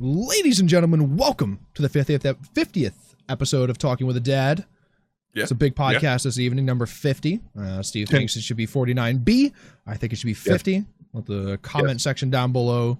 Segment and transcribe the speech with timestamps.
[0.00, 2.94] Ladies and gentlemen, welcome to the 50th, 50th
[3.28, 4.64] episode of Talking with a Dad.
[5.34, 5.42] Yeah.
[5.42, 7.40] It's a big podcast this evening, number 50.
[7.58, 9.52] Uh, Steve thinks it should be 49B.
[9.86, 10.84] I think it should be 50.
[11.12, 12.98] Let the comment section down below.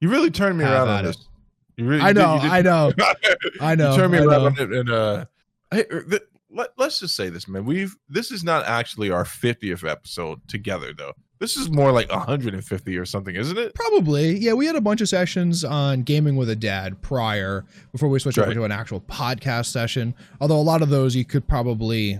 [0.00, 1.08] You really turned me around on it.
[1.08, 1.28] this.
[1.76, 2.92] You really, I you know, did- I know,
[3.60, 3.90] I know.
[3.90, 4.46] you turned me I around know.
[4.46, 5.24] on it, and uh,
[5.72, 7.64] hey, er, th- let, let's just say this, man.
[7.64, 11.14] We've this is not actually our 50th episode together, though.
[11.44, 13.74] This is more like 150 or something, isn't it?
[13.74, 14.38] Probably.
[14.38, 18.18] Yeah, we had a bunch of sessions on gaming with a dad prior before we
[18.18, 20.14] switched over to an actual podcast session.
[20.40, 22.18] Although a lot of those you could probably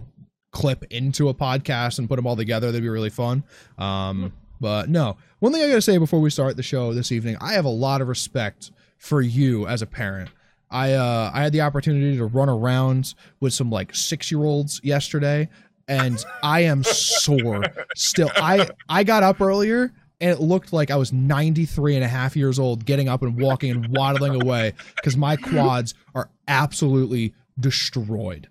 [0.51, 2.67] clip into a podcast and put them all together.
[2.67, 3.45] That'd be really fun.
[3.79, 7.11] Um, but no, one thing I got to say before we start the show this
[7.11, 10.29] evening, I have a lot of respect for you as a parent.
[10.71, 14.83] I uh, I had the opportunity to run around with some like six year olds
[14.85, 15.49] yesterday,
[15.89, 17.63] and I am sore
[17.97, 18.31] still.
[18.37, 22.37] I I got up earlier and it looked like I was 93 and a half
[22.37, 28.49] years old getting up and walking and waddling away because my quads are absolutely destroyed.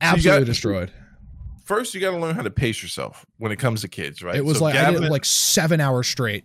[0.00, 0.92] got- Absolutely destroyed.
[1.64, 4.36] First, you got to learn how to pace yourself when it comes to kids, right?
[4.36, 6.44] It was So like I did like seven hours straight.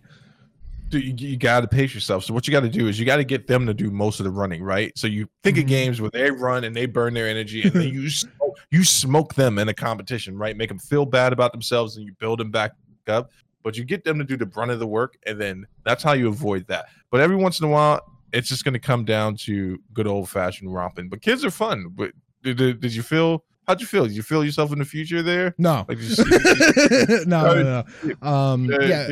[0.88, 2.24] dude, you, you got to pace yourself.
[2.24, 4.18] So what you got to do is you got to get them to do most
[4.20, 4.92] of the running, right?
[4.98, 5.60] So you think Mhm.
[5.62, 8.08] of games where they run and they burn their energy, and then you
[8.70, 10.56] you smoke them in a competition, right?
[10.56, 12.72] Make them feel bad about themselves, and you build them back
[13.08, 13.30] up.
[13.62, 16.12] But you get them to do the brunt of the work, and then that's how
[16.14, 16.86] you avoid that.
[17.10, 18.00] But every once in a while,
[18.32, 21.08] it's just going to come down to good old fashioned romping.
[21.08, 21.88] But kids are fun.
[21.94, 22.10] But
[22.42, 23.44] did, did, did you feel?
[23.68, 24.04] How'd you feel?
[24.06, 25.54] Did you feel yourself in the future there?
[25.58, 25.84] No.
[25.88, 26.24] Like, you see-
[27.26, 28.14] no, no, no.
[28.28, 29.06] Um, yeah,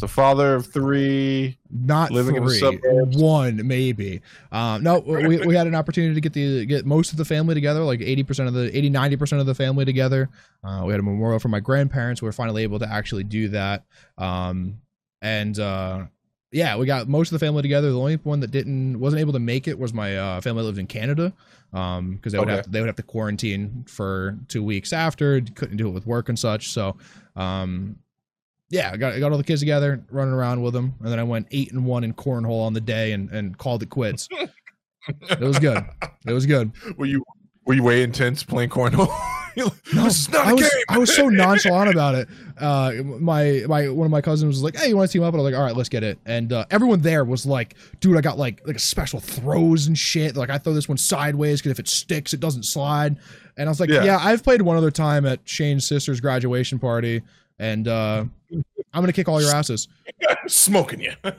[0.00, 1.58] see yourself as a, father of three.
[1.70, 3.16] not living in the three, suburbs.
[3.16, 4.20] one maybe.
[4.52, 7.54] Um, no, we, we had an opportunity to get the get most of the family
[7.54, 10.28] together, like eighty percent of the 80 90 percent of the family together.
[10.64, 12.22] Uh, we had a memorial for my grandparents.
[12.22, 13.84] We were finally able to actually do that.
[14.18, 14.80] Um,
[15.22, 16.06] and uh,
[16.52, 17.90] yeah, we got most of the family together.
[17.90, 20.66] The only one that didn't wasn't able to make it was my uh, family that
[20.66, 21.32] lives in Canada.
[21.72, 22.56] Um, because they would Okay.
[22.56, 25.40] have to, they would have to quarantine for two weeks after.
[25.40, 26.70] Couldn't do it with work and such.
[26.70, 26.96] So,
[27.36, 27.96] um,
[28.70, 31.18] yeah, I got, I got all the kids together, running around with them, and then
[31.18, 34.28] I went eight and one in cornhole on the day and, and called it quits.
[35.30, 35.84] It was good.
[36.26, 36.72] It was good.
[36.96, 37.24] Were you
[37.66, 39.12] were you way intense playing cornhole?
[39.56, 39.68] No,
[40.04, 40.70] this is not I was.
[40.88, 42.28] I was so nonchalant about it.
[42.56, 45.34] Uh, my my one of my cousins was like, "Hey, you want to team up?"
[45.34, 47.74] And I was like, "All right, let's get it." And uh, everyone there was like,
[47.98, 50.36] "Dude, I got like like special throws and shit.
[50.36, 53.16] Like I throw this one sideways because if it sticks, it doesn't slide."
[53.56, 54.04] And I was like, Yeah.
[54.04, 57.20] "Yeah, I've played one other time at Shane's sister's graduation party,
[57.60, 58.64] and uh, I'm
[59.02, 59.86] gonna kick all your asses."
[60.48, 61.12] smoking you.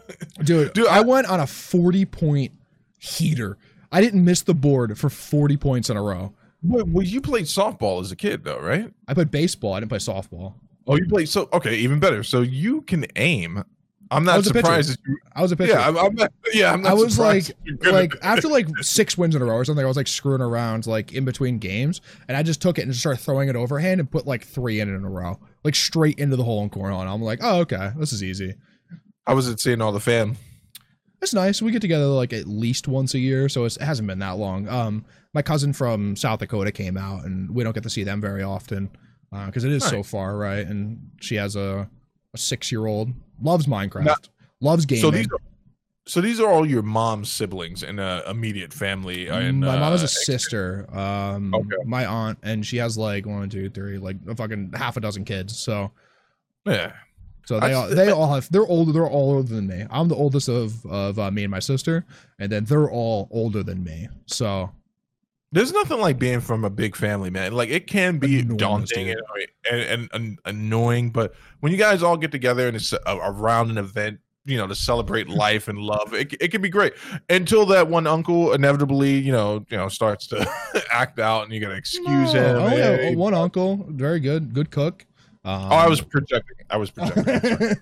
[0.44, 2.52] Dude, Dude, I, I- went on a 40 point
[3.00, 3.58] heater.
[3.92, 6.32] I didn't miss the board for 40 points in a row.
[6.64, 8.90] well, well, you played softball as a kid, though, right?
[9.09, 9.74] I played baseball.
[9.74, 10.54] I didn't play softball.
[10.88, 12.24] Oh, you played so okay, even better.
[12.24, 13.64] So you can aim.
[14.11, 14.59] I'm I not pitcher.
[14.59, 14.89] surprised.
[14.91, 15.72] That you, I was a pitcher.
[15.72, 16.33] yeah, I'm, I'm not.
[16.53, 19.41] Yeah, I'm not I was like, that you're good like after like six wins in
[19.41, 22.44] a row or something, I was like screwing around like in between games, and I
[22.44, 24.95] just took it and just started throwing it overhand and put like three in it
[24.95, 27.01] in a row, like straight into the hole in cornhole.
[27.01, 28.55] And I'm like, oh okay, this is easy.
[29.25, 30.38] I was at seeing all the fam.
[31.22, 31.61] It's nice.
[31.61, 34.38] We get together like at least once a year, so it's, it hasn't been that
[34.38, 34.67] long.
[34.67, 38.19] Um, my cousin from South Dakota came out, and we don't get to see them
[38.19, 38.89] very often
[39.45, 40.66] because it is so far, right?
[40.66, 41.89] And she has a,
[42.33, 43.09] a six year old,
[43.41, 44.29] loves Minecraft,
[44.59, 45.02] loves gaming.
[45.02, 45.38] So these are.
[46.07, 49.28] So these are all your mom's siblings in a immediate family.
[49.28, 51.75] And, my mom has uh, a sister, um, Okay.
[51.85, 55.25] my aunt, and she has like one, two, three, like a fucking half a dozen
[55.25, 55.57] kids.
[55.59, 55.91] So,
[56.66, 56.94] Yeah,
[57.46, 58.91] so they I- all, they all have they're older.
[58.91, 59.85] They're all older than me.
[59.91, 62.03] I'm the oldest of of uh, me and my sister,
[62.40, 64.08] and then they're all older than me.
[64.25, 64.72] So
[65.53, 67.51] There's nothing like being from a big family, man.
[67.51, 69.19] Like it can be Enormous, daunting and,
[69.69, 73.69] and, and, and annoying, but when you guys all get together and it's a, around
[73.69, 76.94] an event, you know, to celebrate life and love, it, it can be great.
[77.29, 80.50] Until that one uncle inevitably, you know, you know, starts to
[80.91, 82.56] act out, and you gotta excuse No, him.
[82.56, 83.16] Oh yeah, Hey.
[83.16, 85.06] one uncle, very good, good cook.
[85.44, 86.57] Um, Oh, I was projecting.
[86.69, 87.75] I was projecting.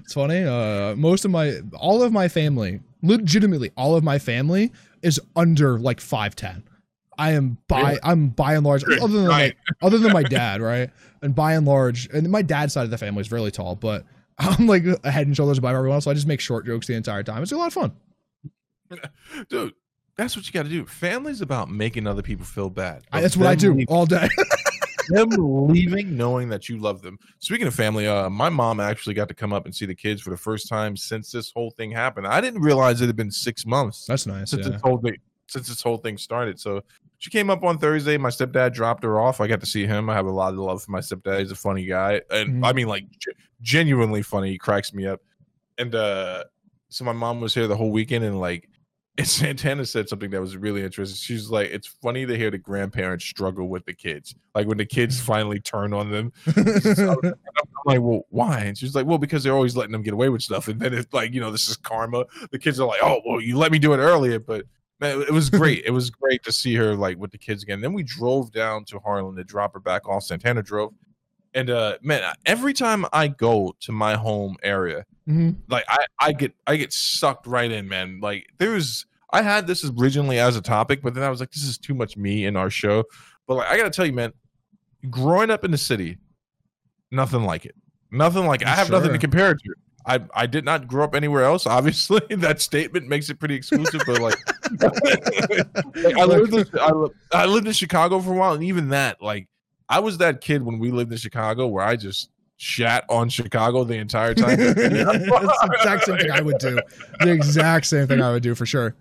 [0.00, 0.44] It's funny.
[0.44, 4.72] Uh, most of my, all of my family, legitimately, all of my family
[5.02, 6.62] is under like five ten.
[7.20, 7.98] I am by?
[8.02, 10.88] I'm by and large, other than like, other than my dad, right?
[11.20, 14.06] And by and large, and my dad's side of the family is really tall, but
[14.38, 16.04] I'm like a head and shoulders above everyone else.
[16.04, 17.42] So I just make short jokes the entire time.
[17.42, 17.92] It's a lot of fun.
[19.50, 19.74] Dude,
[20.16, 20.86] that's what you got to do.
[20.86, 23.02] Family's about making other people feel bad.
[23.12, 24.26] I, that's what I do all day.
[25.08, 25.28] them
[25.68, 27.18] leaving knowing that you love them.
[27.38, 30.22] Speaking of family, uh, my mom actually got to come up and see the kids
[30.22, 32.26] for the first time since this whole thing happened.
[32.26, 34.50] I didn't realize it had been six months That's nice.
[34.50, 34.72] since Yeah.
[34.72, 35.16] this whole thing
[35.50, 36.58] since this whole thing started.
[36.60, 36.82] So
[37.18, 38.16] she came up on Thursday.
[38.16, 39.40] My stepdad dropped her off.
[39.40, 40.08] I got to see him.
[40.08, 41.40] I have a lot of love for my stepdad.
[41.40, 42.66] He's a funny guy, and Mhm.
[42.66, 44.50] I mean, like, g- genuinely funny.
[44.52, 45.20] He cracks me up.
[45.76, 46.44] And uh,
[46.88, 48.68] so my mom was here the whole weekend, and like,
[49.18, 51.16] and Santana said something that was really interesting.
[51.16, 54.86] She's like, "It's funny to hear the grandparents struggle with the kids, like when the
[54.86, 57.32] kids finally turn on them." I'm
[57.84, 60.42] like, "Well, why?" And she's like, "Well, because they're always letting them get away with
[60.42, 62.24] stuff, and then it's like, you know, this is karma.
[62.50, 64.64] The kids are like, oh, well, you let me do it earlier, but."
[65.00, 65.84] Man, it was great.
[65.86, 67.80] It was great to see her like with the kids again.
[67.80, 70.24] Then we drove down to Harlan to drop her back off.
[70.24, 70.92] Santana drove,
[71.54, 75.56] and uh, man, every time I go to my home area, Mhm.
[75.68, 78.20] like I, I get I get sucked right in, man.
[78.20, 81.62] Like there's I had this originally as a topic, but then I was like, this
[81.64, 83.04] is too much me in our show.
[83.46, 84.32] But like I gotta tell you, man,
[85.08, 86.18] growing up in the city,
[87.10, 87.74] nothing like it.
[88.10, 89.74] Nothing like I have nothing to compare it to.
[90.10, 91.66] I, I did not grow up anywhere else.
[91.66, 94.02] Obviously, that statement makes it pretty exclusive.
[94.04, 94.38] But like,
[96.18, 99.22] I lived in, I, li- I lived in Chicago for a while, and even that,
[99.22, 99.46] like,
[99.88, 103.84] I was that kid when we lived in Chicago where I just shat on Chicago
[103.84, 104.56] the entire time.
[104.58, 106.80] That's the exact same thing I would do.
[107.20, 108.96] The exact same thing I would do for sure.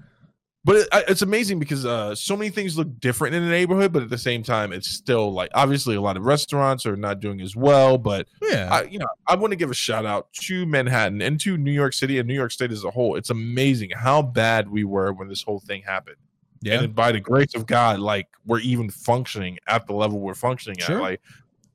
[0.65, 4.03] But it, it's amazing because uh, so many things look different in the neighborhood, but
[4.03, 7.39] at the same time, it's still like obviously a lot of restaurants are not doing
[7.39, 7.97] as well.
[7.97, 8.67] But Yeah.
[8.69, 11.71] I, you know, I want to give a shout out to Manhattan and to New
[11.71, 13.15] York City and New York State as a whole.
[13.15, 16.17] It's amazing how bad we were when this whole thing happened.
[16.61, 16.81] yeah.
[16.81, 20.77] And by the grace of God, like we're even functioning at the level we're functioning
[20.79, 20.97] Sure.
[20.97, 21.01] at.
[21.01, 21.21] Like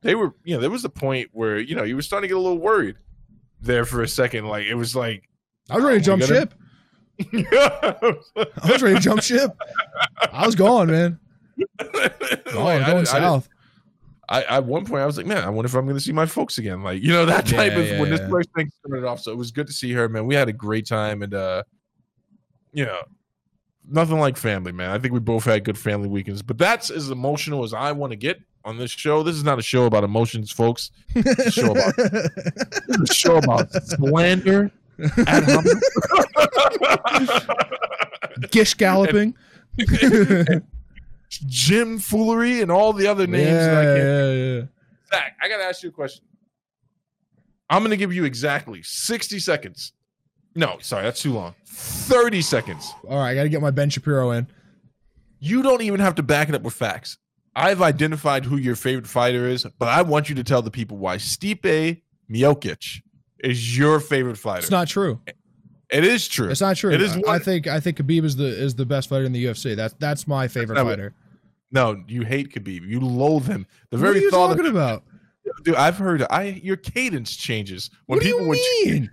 [0.03, 2.35] they were, you know, there was a point where you know you were starting to
[2.35, 2.97] get a little worried
[3.63, 4.47] there for a second.
[4.47, 5.27] Like it was like,
[5.71, 6.55] I was ready to jump gotta- ship.
[7.21, 8.05] I
[8.69, 9.51] was ready to jump ship.
[10.33, 11.19] I was gone, man.
[12.57, 13.49] Oh, I going I south.
[14.29, 16.13] I at one point I was like, man, I wonder if I'm going to see
[16.13, 16.83] my folks again.
[16.83, 18.29] Like, you know, that Yeah, type of yeah, when this yeah.
[18.29, 19.21] first thing started off.
[19.21, 20.27] So it was good to see her, man.
[20.27, 21.63] We had a great time, and uh,
[22.73, 23.01] you know,
[23.89, 24.91] nothing like family, man.
[24.91, 26.43] I think we both had good family weekends.
[26.43, 29.23] But that's as emotional as I want to get on this show.
[29.25, 30.91] This is not a show about emotions, folks.
[31.17, 34.71] a show about- This is a show about slander.
[35.27, 35.45] Ad.
[38.51, 39.35] Gish galloping.
[41.29, 44.63] Jim foolery and all the other names that I yeah, yeah, yeah.
[45.13, 46.25] Zach, I gotta ask you a question.
[47.69, 49.93] I'm gonna give you exactly 60 seconds.
[50.55, 51.55] No, sorry, that's too long.
[51.67, 52.93] 30 seconds.
[53.09, 54.47] All right, I got to get my Ben Shapiro in.
[55.41, 57.19] You don't even have to back it up with facts.
[57.57, 60.97] I've identified who your favorite fighter is, but I want you to tell the people
[60.97, 63.03] why Stipe Miocic
[63.41, 64.61] is your favorite fighter.
[64.61, 65.21] It's not true.
[65.91, 66.49] it is true.
[66.51, 66.93] It's not true.
[66.93, 69.33] It is I- I think I think Khabib is the is the best fighter in
[69.33, 69.75] the UFC.
[69.77, 71.15] That's that's my favorite what- fighter.
[71.73, 72.87] no, you hate Khabib.
[72.89, 73.67] You loathe him.
[73.91, 75.05] The What very are you thought talking of about?
[75.65, 78.95] dude, I've heard I your cadence changes when What do people you were mean?
[79.03, 79.11] when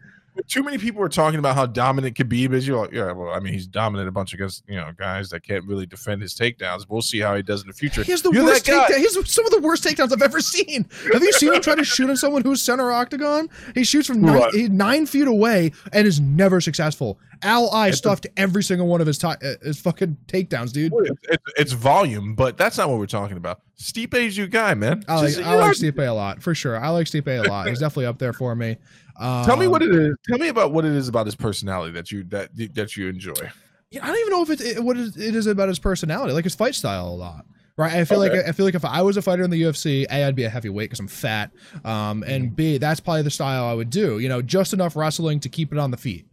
[0.47, 2.67] too many people are talking about how dominant Khabib is.
[2.67, 5.29] You're like, yeah, well, I mean, he's dominant a bunch of guys, you know, guys
[5.29, 6.85] that can't really defend his takedowns.
[6.87, 8.03] We'll see how he does in the future.
[8.03, 8.95] He has the You're worst takedown.
[8.95, 10.87] He has some of the worst takedowns I've ever seen.
[11.13, 13.49] Have you seen him try to shoot at someone who's center octagon?
[13.75, 17.19] He shoots from nine, nine feet away and is never successful.
[17.43, 20.93] Al I It's stuffed every single one of his uh, his fucking takedowns, dude.
[20.93, 23.61] It's, it's, it's volume, but that's not what we're talking about.
[23.79, 25.03] Stipe's your guy, man.
[25.07, 26.77] I like, Just- I like Stipe a lot for sure.
[26.77, 27.67] I like Stipe a lot.
[27.67, 28.77] He's definitely up there for me.
[29.19, 30.15] Um, Tell me what it is.
[30.27, 33.51] Tell me about what it is about his personality that you that that you enjoy.
[33.91, 36.45] Yeah, I don't even know if it, it what it is about his personality, like
[36.45, 37.45] his fight style a lot.
[37.77, 38.37] Right, I feel Okay.
[38.37, 40.43] like I feel like if I was a fighter in the UFC, a I'd be
[40.43, 41.51] a heavyweight because I'm fat,
[41.83, 44.19] um, and b that's probably the style I would do.
[44.19, 46.27] You know, just enough wrestling to keep it on the feet.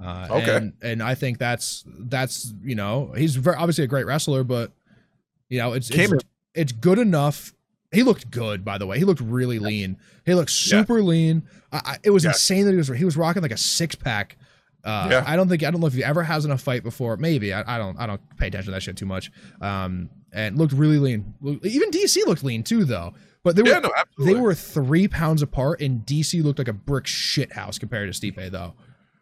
[0.00, 0.56] Uh, Okay.
[0.56, 4.72] and, and I think that's that's you know he's very, obviously a great wrestler, but
[5.48, 6.24] you know it's it's,
[6.54, 7.52] it's good enough.
[7.92, 8.98] He looked good, by the way.
[8.98, 9.96] He looked really lean.
[10.24, 10.80] He looked Yeah.
[10.80, 11.42] super lean.
[11.72, 12.30] I, I, it was Yeah.
[12.30, 14.36] insane that he was he was rocking like a six pack.
[14.84, 15.24] Uh, Yeah.
[15.26, 17.16] I don't think I don't know if he ever has in a fight before.
[17.16, 19.30] Maybe I, I don't I don't pay attention to that shit too much.
[19.60, 21.34] Um, and looked really lean.
[21.62, 23.14] Even DC looked lean too, though.
[23.42, 26.72] But they were Yeah, no, they were three pounds apart, and DC looked like a
[26.72, 28.74] brick shit house compared to Stipe, though.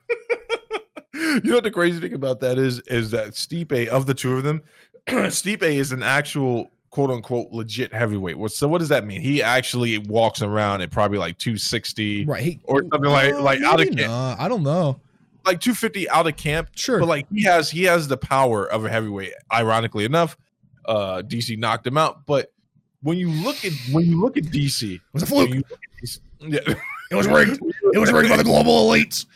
[1.15, 2.81] you know what the crazy thing about that is?
[2.87, 4.63] Is that Stipe of the two of them,
[5.07, 8.39] Stipe is an actual quote unquote legit heavyweight.
[8.39, 9.21] What so what does that mean?
[9.21, 12.41] He actually walks around at probably like 260 Right?
[12.41, 14.39] He, or something like Uh, like out of camp, not.
[14.39, 15.01] I don't know.
[15.45, 16.69] like 250 out of camp.
[16.77, 17.01] Sure.
[17.01, 19.33] But like he has he has the power of a heavyweight.
[19.53, 20.37] Ironically enough,
[20.85, 22.25] uh DC knocked him out.
[22.27, 22.53] But
[23.03, 25.51] when you look at when you look at DC, it was a fluke.
[25.51, 26.75] you look at DC yeah.
[27.11, 27.61] It was rigged.
[27.93, 29.27] It was rigged by the global elites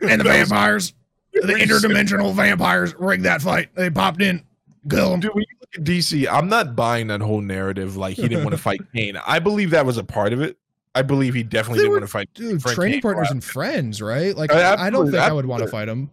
[0.00, 0.94] and the vampires.
[1.34, 3.68] The interdimensional vampires rigged that fight.
[3.74, 4.42] They popped in.
[4.86, 8.62] Dude, when you DC, I'm not buying that whole narrative like he didn't want to
[8.62, 9.16] fight Cain.
[9.26, 10.56] I believe that was a part of it.
[10.94, 12.28] I believe he definitely didn't were- want to fight.
[12.34, 13.02] Dude, Frank training Cain.
[13.02, 14.36] partners and friends, right?
[14.36, 16.10] Like, Uh, I don't think I would want to fight him.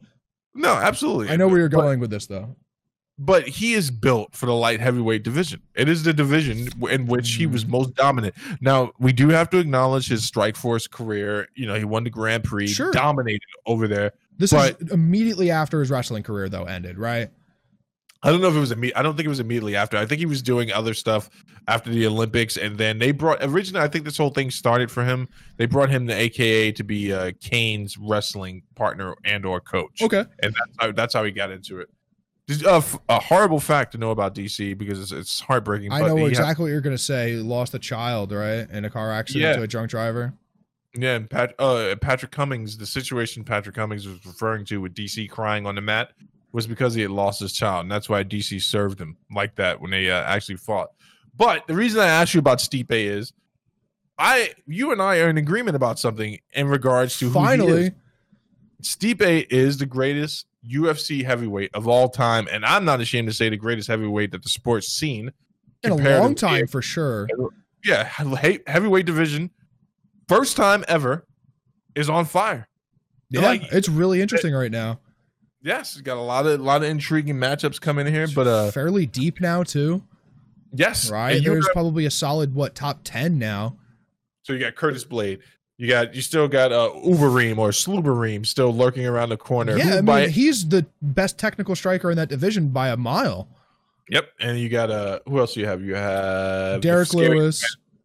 [0.56, 1.30] No, absolutely.
[1.30, 2.56] I know where you're But- going with this, though.
[3.20, 5.62] but he is built for the light heavyweight division.
[5.76, 7.52] It is the division in which he Mm.
[7.52, 8.34] was most dominant.
[8.62, 11.48] Now we do have to acknowledge his Strikeforce career.
[11.56, 12.92] You know, he won the Grand Prix, Sure.
[12.92, 14.14] dominated over there.
[14.40, 17.30] This But- is immediately after his wrestling career though ended, right?
[18.24, 19.98] I don't know if it was imme- I don't think it was immediately after.
[19.98, 21.30] I think he was doing other stuff
[21.68, 23.84] after the Olympics, and then they brought originally.
[23.84, 25.28] I think this whole thing started for him.
[25.58, 30.24] They brought him the AKA to be uh, Cain's wrestling partner and or coach, Okay.
[30.44, 31.90] and that's how, that's how he got into it.
[32.48, 35.92] Just, uh, f- a horrible fact to know about DC because it's, it's heartbreaking.
[35.92, 37.32] I know exactly what you're gonna say.
[37.32, 39.56] He lost a child, right, in a car accident Yeah.
[39.56, 40.34] to a drunk driver.
[40.94, 45.28] Yeah, and Pat, uh, Patrick Cummins, the situation Patrick Cummins was referring to with DC
[45.30, 46.12] crying on the mat
[46.54, 49.80] was because he had lost his child, and that's why DC served him like that
[49.82, 50.90] when they uh, actually fought.
[51.36, 53.32] But the reason I asked you about Stipe is,
[54.18, 57.50] I, you and I are in agreement about something in regards to who he is.
[57.50, 57.92] Finally,
[58.82, 63.50] Stipe is the greatest UFC heavyweight of all time, and I'm not ashamed to say
[63.50, 65.32] the greatest heavyweight that the sport's seen.
[65.84, 67.28] in a long time for sure.
[67.84, 68.04] Yeah,
[68.68, 69.50] heavyweight division,
[70.28, 71.26] first time ever,
[71.96, 72.68] is on fire.
[73.30, 75.00] Yeah, Like- it's really interesting right now.
[75.64, 79.06] Yes, got a lot of a lot of intriguing matchups coming here, but uh, fairly
[79.06, 80.02] deep now too,
[80.74, 81.36] yes, right?
[81.36, 83.78] and you There's got- probably a solid what top ten now.
[84.42, 85.40] so you got Curtis Blade,
[85.78, 89.78] you got you still got uh Ubereem or Slubereem still lurking around the corner.
[89.78, 92.98] Yeah, who I mean by- he's the best technical striker in that division by a
[92.98, 93.48] mile.
[94.10, 95.84] yep, and you got uh who else do you have?
[95.84, 97.64] You have Derrick Lewis,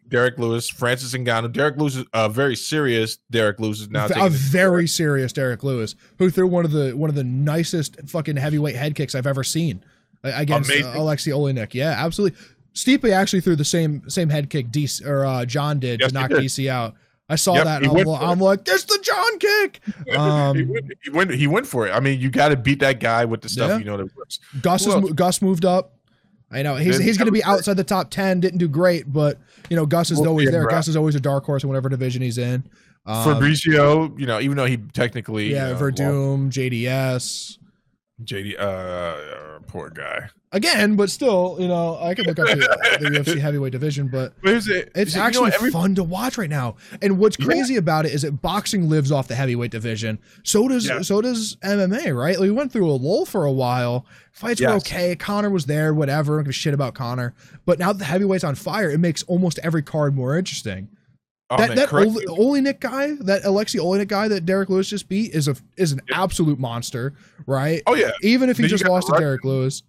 [0.09, 1.53] Derrick Lewis, Francis Ngannou.
[1.53, 3.19] Derrick Lewis is uh, very serious.
[3.31, 7.11] Derrick Lewis is now a very serious Derrick Lewis, who threw one of the one
[7.11, 9.83] of the nicest fucking heavyweight head kicks I've ever seen
[10.25, 10.75] uh, against uh.
[10.95, 11.75] Aleksei Oleinik.
[11.75, 12.39] Yeah, absolutely.
[12.75, 16.15] Stipe actually threw the same same head kick DC, or uh, John did Yes, to
[16.15, 16.39] knock did.
[16.41, 16.95] DC out.
[17.29, 17.85] I saw Yep, that.
[17.85, 19.81] I'm, I'm like, it's the John kick.
[20.07, 20.93] he, Um, went, he went.
[21.03, 21.31] He went.
[21.35, 21.91] He went for it.
[21.91, 23.79] I mean, you got to beat that guy with the stuff Yeah.
[23.79, 24.39] you know that works.
[24.63, 25.96] Gus is, Gus moved up.
[26.51, 28.41] I know he's he's going to be outside the top ten.
[28.41, 29.39] Didn't do great, but
[29.69, 30.67] you know Gus is We'll always there.
[30.67, 32.65] Gus is always a dark horse in whatever division he's in.
[33.05, 37.59] Um, Fabricio, you know, even though he technically, yeah, you know, Werdum, JDS
[38.25, 40.31] JD, uh, uh, poor guy.
[40.53, 42.57] again, but still, you know, I can look up the,
[43.01, 44.91] the UFC heavyweight division, but it.
[44.95, 46.77] it's you know, actually every- fun to watch right now.
[47.03, 47.45] And what's Yeah.
[47.45, 50.19] crazy about it is that boxing lives off the heavyweight division.
[50.45, 51.03] So does Yeah.
[51.03, 52.37] so does MMA, right?
[52.39, 54.07] Like, we went through a lull for a while.
[54.33, 55.15] Fights were okay.
[55.15, 56.35] Conor was there, whatever.
[56.35, 57.35] I don't give a shit about Conor.
[57.67, 60.89] But now the heavyweight's on fire, it makes almost every card more interesting.
[61.49, 62.25] Oh, that man, that me.
[62.27, 66.01] Oleinik guy, that Aleksei Oleinik guy that Derrick Lewis just beat is a is an
[66.13, 67.15] absolute monster,
[67.47, 67.83] right?
[67.87, 68.11] oh yeah.
[68.23, 69.83] Even if he Then just lost to Russian- Derrick Lewis.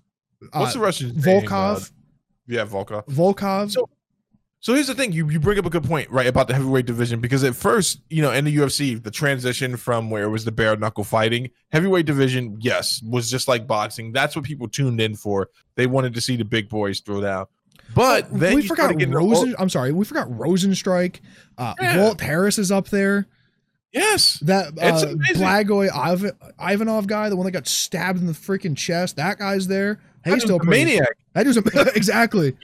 [0.51, 1.11] What's Uh, the Russian?
[1.13, 1.91] Volkov,
[2.47, 3.05] yeah, Volkov.
[3.07, 3.71] Volkov.
[3.71, 3.89] So-
[4.59, 6.85] So here's the thing: you you bring up a good point, right, about the heavyweight
[6.87, 10.45] division because at first, you know, in the UFC, the transition from where it was
[10.45, 14.11] the bare knuckle fighting, heavyweight division, yes, was just like boxing.
[14.11, 15.49] That's what people tuned in for.
[15.75, 17.45] They wanted to see the big boys throw down.
[17.95, 19.55] But then we forgot Rosen.
[19.57, 21.19] I'm sorry, we forgot Rozenstruik.
[21.57, 21.97] Uh, Yeah.
[22.03, 23.27] Walt Harris is up there.
[23.91, 25.15] yes, That uh.
[25.35, 29.15] Blagoy Ivan, Ivanov guy, the one that got stabbed in the freaking chest.
[29.15, 29.99] That guy's there.
[30.23, 31.07] Hey, he's still a maniac.
[31.33, 31.61] That was a,
[31.95, 32.55] exactly.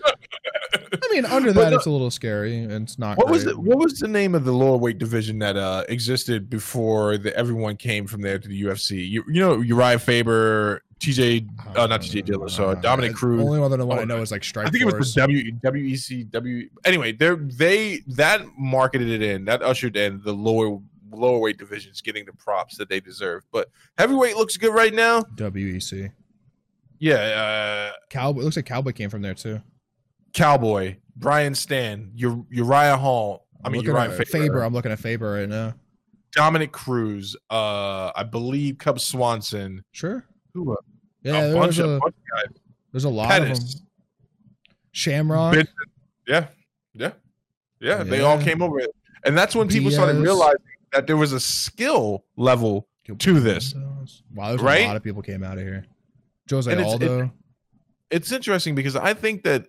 [0.76, 3.18] I mean, under that, the- it's a little scary and it's not.
[3.18, 3.54] What was great.
[3.56, 7.36] the, what was the name of the lower weight division that uh, existed before the,
[7.38, 9.08] everyone came from there to the UFC?
[9.10, 13.42] You, you know Uriah Faber, TJ, uh, not TJ Dillashaw, so Uh, Dominic the Cruz.
[13.42, 15.52] Only one one I Oh, know is like Strike I think it was the W
[15.64, 16.70] WEC W.
[16.86, 20.80] Anyway, they they that marketed it in that ushered in the lower
[21.12, 23.44] lower weight divisions getting the props that they deserve.
[23.52, 25.22] But heavyweight looks good right now.
[25.36, 26.12] WEC.
[27.00, 28.42] Yeah, uh, Cowboy.
[28.42, 29.62] It looks like Cowboy came from there too.
[30.34, 33.46] Cowboy, Brian Stann, Ur- Uriah Hall.
[33.64, 34.64] I I'm mean looking Uriah at Faber, Faber.
[34.64, 35.74] I'm looking at Faber right now.
[36.32, 37.36] Dominic Cruz.
[37.52, 39.84] Uh, I believe Cub Swanson.
[39.92, 40.26] Sure.
[40.54, 40.76] Who?
[41.24, 42.58] Yeah, a there's bunch a, of bunch of guys.
[42.92, 43.58] there's a lot of them.
[44.92, 45.54] Shamrock.
[45.54, 45.74] Benson.
[46.28, 46.48] Yeah,
[46.94, 47.12] yeah,
[47.80, 48.04] yeah.
[48.04, 48.80] They all came over,
[49.26, 50.60] and that's when people started realizing
[50.92, 52.88] that there was a skill level
[53.18, 53.74] to this.
[54.34, 54.84] Wow, there's Right?
[54.84, 55.86] a lot of people came out of here.
[56.50, 57.32] Jose And it's- Aldo.
[58.12, 59.66] It's interesting because I think that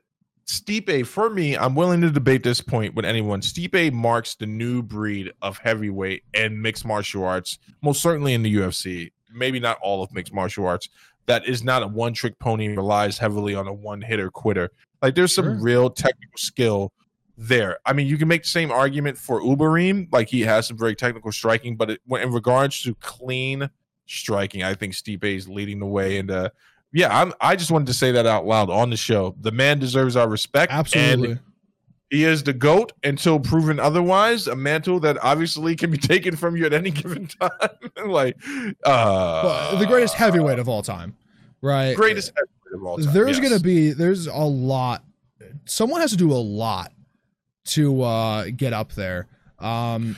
[0.47, 3.41] Stipe, for me, I'm willing to debate this point with anyone.
[3.41, 8.55] Stipe marks the new breed of heavyweight and mixed martial arts, most certainly in the
[8.57, 9.11] UFC.
[9.33, 10.91] Maybe not all of mixed martial arts.
[11.27, 14.71] That is not a one trick pony, relies heavily on a one hitter quitter.
[15.03, 15.55] Like there's some Sure.
[15.55, 16.93] real technical skill
[17.37, 17.79] there.
[17.85, 20.95] I mean, you can make the same argument for Ubereem, like he has some very
[20.95, 23.69] technical striking, but it, in regards to clean
[24.07, 26.19] striking, I think Stipe is leading the way.
[26.19, 26.51] And uh,
[26.93, 29.35] yeah, I'm, I just wanted to say that out loud on the show.
[29.41, 30.73] The man deserves our respect.
[30.73, 31.39] Absolutely.
[32.11, 34.47] He is the GOAT until proven otherwise.
[34.47, 37.51] A mantle that obviously can be taken from you at any given time.
[38.07, 38.37] like,
[38.85, 41.17] uh, Well, the greatest heavyweight of all time,
[41.61, 41.97] right?
[41.97, 43.13] greatest heavyweight of all time.
[43.13, 43.49] There's yes.
[43.49, 45.05] gonna be there's a lot.
[45.65, 46.93] Someone has to do a lot
[47.67, 49.27] to uh get up there.
[49.59, 50.17] Um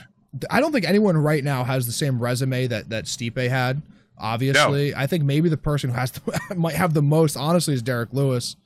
[0.50, 3.83] I don't think anyone right now has the same resume that that Stipe had.
[4.19, 6.21] Obviously, I think maybe the person who has to,
[6.57, 8.57] might have the most, honestly, is Derrick Lewis.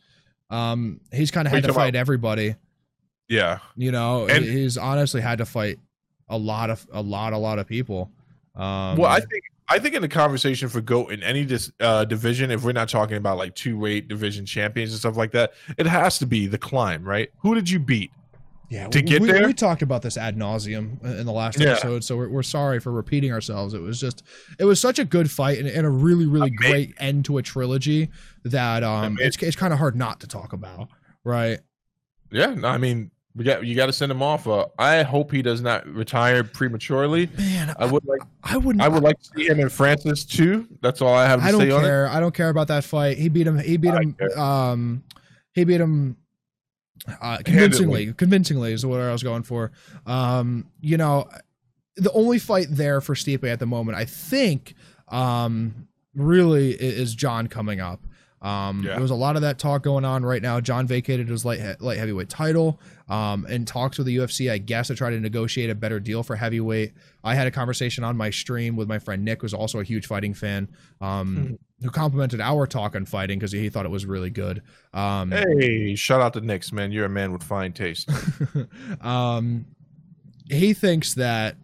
[0.48, 2.54] Um, he's kind of had to fight everybody.
[3.30, 3.60] Yeah.
[3.76, 5.78] You know, And- he's honestly had to fight
[6.28, 8.10] a lot of a lot a lot of people.
[8.54, 12.04] Um, Well, I think I think in the conversation for GOAT in any dis, uh,
[12.04, 15.52] division, if we're not talking about like two weight division champions and stuff like that,
[15.78, 17.30] it has to be the climb, right?
[17.38, 18.10] Who did you beat?
[18.68, 21.58] yeah, to we- get we, there- we talked about this ad nauseum in the last
[21.58, 21.70] Yeah.
[21.70, 23.74] episode, so we're, we're sorry for repeating ourselves.
[23.74, 24.22] It was just,
[24.60, 26.70] it was such a good fight and, and a really, really Amazing.
[26.72, 28.10] great end to a trilogy
[28.44, 29.26] that um, Amazing.
[29.26, 30.88] it's it's kind of hard not to talk about,
[31.24, 31.58] right?
[32.32, 34.46] Yeah, no, I mean, we got you got to send him off.
[34.48, 37.28] Uh, I hope he does not retire prematurely.
[37.38, 38.82] Man, I would like I wouldn't.
[38.82, 40.66] I would like to see him and Francis too.
[40.82, 41.84] That's all I have to I don't say on it.
[41.84, 42.08] care.
[42.08, 43.18] I don't care about that fight.
[43.18, 43.58] He beat him.
[43.58, 44.12] He beat I him.
[44.14, 44.38] care.
[44.38, 45.04] Um,
[45.52, 46.16] he beat him.
[47.22, 49.72] Uh, convincingly, convincingly is what I was going for.
[50.06, 51.28] Um, you know,
[51.96, 54.74] the only fight there for Stipe at the moment, I think,
[55.08, 58.00] um, really is John coming up.
[58.42, 58.92] Um, Yeah.
[58.92, 60.60] There was a lot of that talk going on right now.
[60.60, 62.78] John vacated his light he- light heavyweight title.
[63.10, 66.22] Um, in talks with the UFC, I guess to try to negotiate a better deal
[66.22, 66.92] for heavyweight.
[67.24, 70.06] I had a conversation on my stream with my friend Nick, who's also a huge
[70.06, 70.68] fighting fan,
[71.00, 71.58] um, Mhm.
[71.84, 74.62] who complimented our talk on fighting because he thought it was really good.
[74.94, 76.92] Um, Hey, shout out to Knicks, man.
[76.92, 78.08] You're a man with fine taste.
[79.00, 79.66] um,
[80.48, 81.56] he thinks that.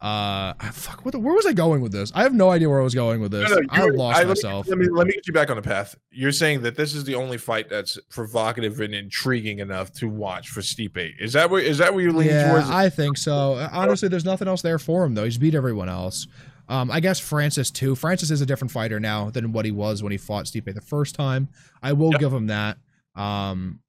[0.00, 1.04] Uh, fuck.
[1.04, 2.12] What the, where was I going with this?
[2.14, 3.50] I have no idea where I was going with this.
[3.50, 4.68] No, no, I lost I- myself.
[4.68, 5.96] Let me, let me get you back on the path.
[6.12, 10.50] You're saying that this is the only fight that's provocative and intriguing enough to watch
[10.50, 11.14] for Stipe.
[11.18, 12.70] Is that where is that where you're leaning yeah, towards?
[12.70, 13.68] I think so.
[13.72, 15.24] Honestly, there's nothing else there for him though.
[15.24, 16.28] He's beat everyone else.
[16.68, 17.94] Um, I guess Francis too.
[17.94, 20.80] Francis is a different fighter now than what he was when he fought Stipe the
[20.80, 21.48] first time.
[21.82, 22.20] I will Yep.
[22.20, 22.78] give him that.
[23.16, 23.80] Um,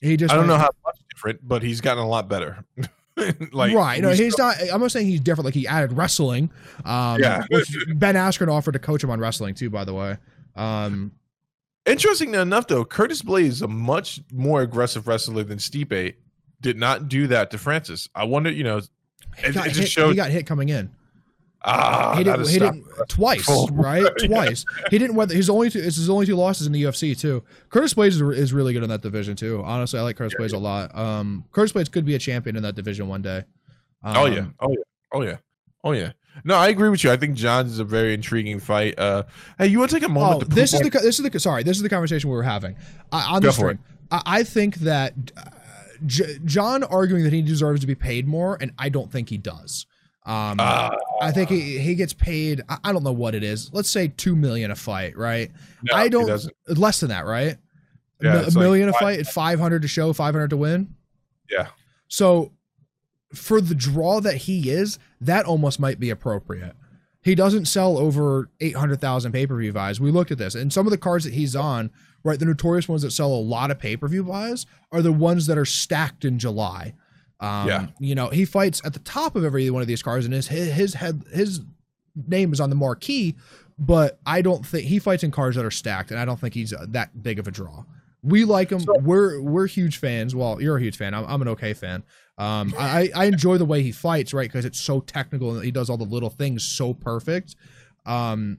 [0.00, 2.64] he just I don't know how much different, but he's gotten a lot better.
[3.52, 4.00] like right.
[4.02, 4.56] No, he's still- not.
[4.72, 5.46] I'm not saying he's different.
[5.46, 6.50] Like he added wrestling.
[6.84, 7.44] Um, Yeah.
[7.94, 9.70] Ben Askren offered to coach him on wrestling too.
[9.70, 10.16] By the way.
[10.54, 11.12] Um,
[11.86, 16.14] Interesting enough, though, Curtis Blaydes is a much more aggressive wrestler than Stipe.
[16.60, 18.08] Did not do that to Francis.
[18.12, 20.08] I wonder, you know, it, got it just hit, showed.
[20.10, 20.90] he got hit coming in.
[21.68, 22.42] Ah, he that didn't.
[22.42, 24.02] is He didn't twice, right?
[24.20, 24.26] Yeah.
[24.28, 24.64] Twice.
[24.90, 25.16] He didn't.
[25.16, 27.42] Whether his only two, it's his only two losses in the UFC too.
[27.70, 29.62] Curtis Blaydes is, is really good in that division too.
[29.64, 30.94] Honestly, I like Curtis Yeah, Blaydes a lot.
[30.96, 33.42] Um, Curtis Blaydes could be a champion in that division one day.
[34.04, 34.76] Um, oh yeah, oh yeah,
[35.12, 35.36] oh yeah,
[35.82, 36.12] oh yeah.
[36.44, 37.10] No, I agree with you.
[37.10, 38.98] I think John's is a very intriguing fight.
[38.98, 39.24] Uh,
[39.58, 40.36] hey, you want to take a moment?
[40.36, 41.62] Oh, to this is the this is the sorry.
[41.64, 42.76] This is the conversation we were having
[43.10, 43.78] uh, on Go the for stream.
[44.10, 45.42] I, I think that uh,
[46.04, 49.38] J- John arguing that he deserves to be paid more, and I don't think he
[49.38, 49.86] does.
[50.26, 50.90] Um, Ah.
[51.22, 52.60] I think he, he gets paid.
[52.68, 53.70] I, don't know what it is.
[53.72, 55.50] Let's say two million a fight, right?
[55.84, 56.28] No, I don't
[56.68, 57.56] less than that, right?
[58.20, 60.94] Yeah, a like million a five- fight, five hundred to show, five hundred to win.
[61.48, 61.68] Yeah.
[62.08, 62.52] So
[63.34, 66.74] for the draw that he is, that almost might be appropriate.
[67.22, 70.00] He doesn't sell over 800,000 pay-per-view buys.
[70.00, 71.90] We looked at this and some of the cards that he's on,
[72.22, 75.58] right, the notorious ones that sell a lot of pay-per-view buys are the ones that
[75.58, 76.94] are stacked in July.
[77.40, 77.86] Um, Yeah.
[78.00, 80.48] you know, he fights at the top of every one of these cars, and his
[80.48, 81.60] his his head his
[82.26, 83.34] name is on the marquee,
[83.78, 86.54] but I don't think he fights in cars that are stacked and I don't think
[86.54, 87.84] he's uh, that big of a draw.
[88.22, 88.80] We like him.
[88.80, 90.34] So- we're we're huge fans.
[90.34, 91.12] Well, you're a huge fan.
[91.14, 92.02] I'm, I'm an okay fan.
[92.38, 94.48] Um, I I enjoy the way he fights, right?
[94.48, 97.54] Because it's so technical and he does all the little things so perfect.
[98.06, 98.58] Um,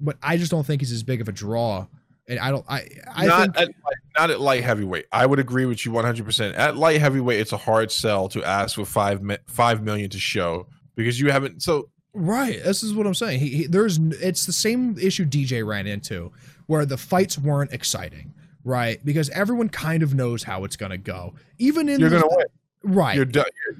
[0.00, 1.86] but I just don't think he's as big of a draw.
[2.26, 2.64] And I don't.
[2.68, 5.06] I I not think at light- not at light heavyweight.
[5.12, 6.24] I would agree with you 100.
[6.24, 10.18] percent At light heavyweight, it's a hard sell to ask for five five million to
[10.18, 11.62] show because you haven't.
[11.62, 12.62] So Right.
[12.62, 13.40] This is what I'm saying.
[13.40, 16.30] He, he there's it's the same issue DJ ran into
[16.66, 18.32] where the fights weren't exciting,
[18.62, 19.04] right?
[19.04, 21.34] Because everyone kind of knows how it's going to go.
[21.58, 22.46] Even in you're gonna win.
[22.84, 23.16] right.
[23.16, 23.26] Your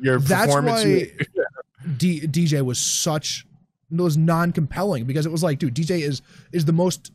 [0.02, 0.82] your That's why
[1.96, 3.46] D, DJ was such
[3.90, 6.20] was non-compelling because it was like, dude, DJ is
[6.52, 7.12] is the most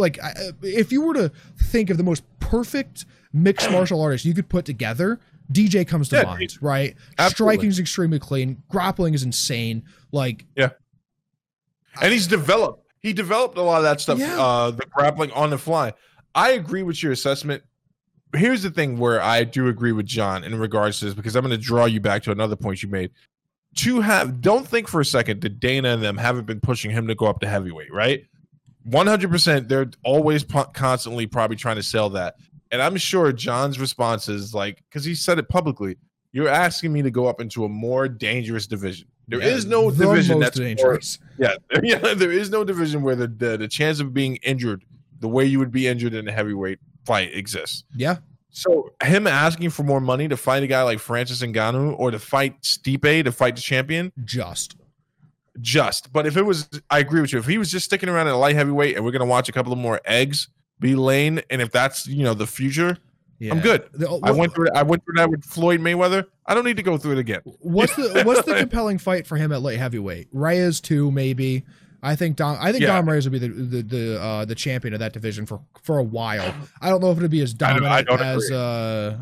[0.00, 0.18] like
[0.62, 4.64] if you were to think of the most perfect mixed martial artist you could put
[4.64, 5.20] together,
[5.52, 6.96] DJ comes to Yeah, mind, right?
[7.18, 7.54] Absolutely.
[7.54, 9.84] Striking is extremely clean, grappling is insane.
[10.12, 10.70] Like yeah,
[12.00, 12.86] and he's developed.
[13.00, 14.18] He developed a lot of that stuff.
[14.18, 14.40] Yeah.
[14.40, 15.94] Uh, the grappling on the fly.
[16.34, 17.62] I agree with your assessment.
[18.36, 21.42] Here's the thing where I do agree with John in regards to this because I'm
[21.44, 23.10] going to draw you back to another point you made.
[23.76, 27.06] To have, don't think for a second that Dana and them haven't been pushing him
[27.08, 28.24] to go up to heavyweight, right?
[28.88, 29.68] 100%.
[29.68, 32.36] They're always po- constantly probably trying to sell that.
[32.70, 35.96] And I'm sure John's response is like, because he said it publicly,
[36.32, 39.08] you're asking me to go up into a more dangerous division.
[39.26, 41.18] There is yeah, no the division that's more- dangerous.
[41.38, 42.14] yeah, yeah.
[42.14, 44.84] There is no division where the, the the chance of being injured
[45.20, 47.84] the way you would be injured in a heavyweight fight exists.
[47.94, 48.16] Yeah.
[48.50, 52.18] So him asking for more money to fight a guy like Francis Ngannou or to
[52.18, 54.76] fight Stipe to fight the champion, Just.
[55.60, 56.12] Just.
[56.12, 57.38] But if it was, I agree with you.
[57.38, 59.52] If he was just sticking around at a light heavyweight and we're gonna watch a
[59.52, 62.96] couple of more eggs be laying, and if that's you know the future,
[63.38, 63.52] Yeah.
[63.52, 63.88] I'm good.
[63.92, 64.68] The- I went through.
[64.74, 66.24] I went through that with Floyd Mayweather.
[66.46, 67.40] I don't need to go through it again.
[67.60, 70.28] What's the what's the compelling fight for him at light heavyweight?
[70.32, 71.64] Reyes too, maybe.
[72.02, 72.56] I think Dom.
[72.60, 72.94] I think Yeah.
[72.96, 75.98] Dom Reyes will be the the the, uh, the champion of that division for for
[75.98, 76.54] a while.
[76.80, 78.56] I don't know if it'll be as I don't- I dominant don't as agree.
[78.56, 79.16] uh.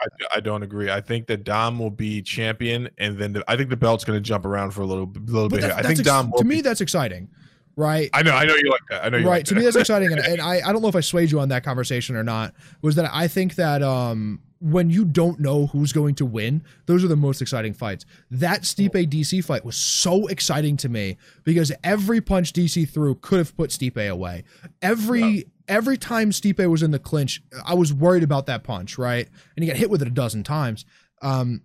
[0.00, 0.90] I, I don't agree.
[0.90, 4.16] I think that Dom will be champion, and then the, I think the belt's going
[4.16, 5.68] to jump around for a little little But bit.
[5.68, 6.30] that- I think ex- Dom.
[6.30, 7.28] Will to be- me that's exciting,
[7.76, 8.08] right?
[8.12, 8.32] I know.
[8.32, 9.04] I know you like that.
[9.04, 10.88] I know you right Like to me that's exciting and, and I, I don't know
[10.88, 14.40] if i swayed you on that conversation or not was that i think that um
[14.60, 18.62] when you don't know who's going to win those are the most exciting fights that
[18.62, 23.56] Stipe dc fight was so exciting to me because every punch dc threw could have
[23.56, 24.42] put Stipe away
[24.82, 29.28] every every time Stipe was in the clinch i was worried about that punch right
[29.56, 30.84] and he got hit with it a dozen times
[31.22, 31.60] um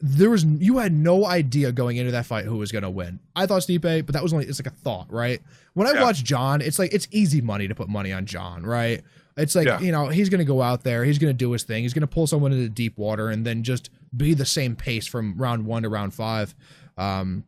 [0.00, 3.18] there was you had no idea going into that fight who was going to win.
[3.34, 5.40] I thought Stipe, but that was only it's like a thought, right?
[5.72, 6.02] When I Yeah.
[6.02, 9.00] watch John, it's like it's easy money to put money on John, right?
[9.38, 9.80] It's like Yeah.
[9.80, 11.94] you know he's going to go out there, he's going to do his thing, he's
[11.94, 15.34] going to pull someone into deep water, and then just be the same pace from
[15.38, 16.54] round one to round five.
[16.98, 17.44] Um,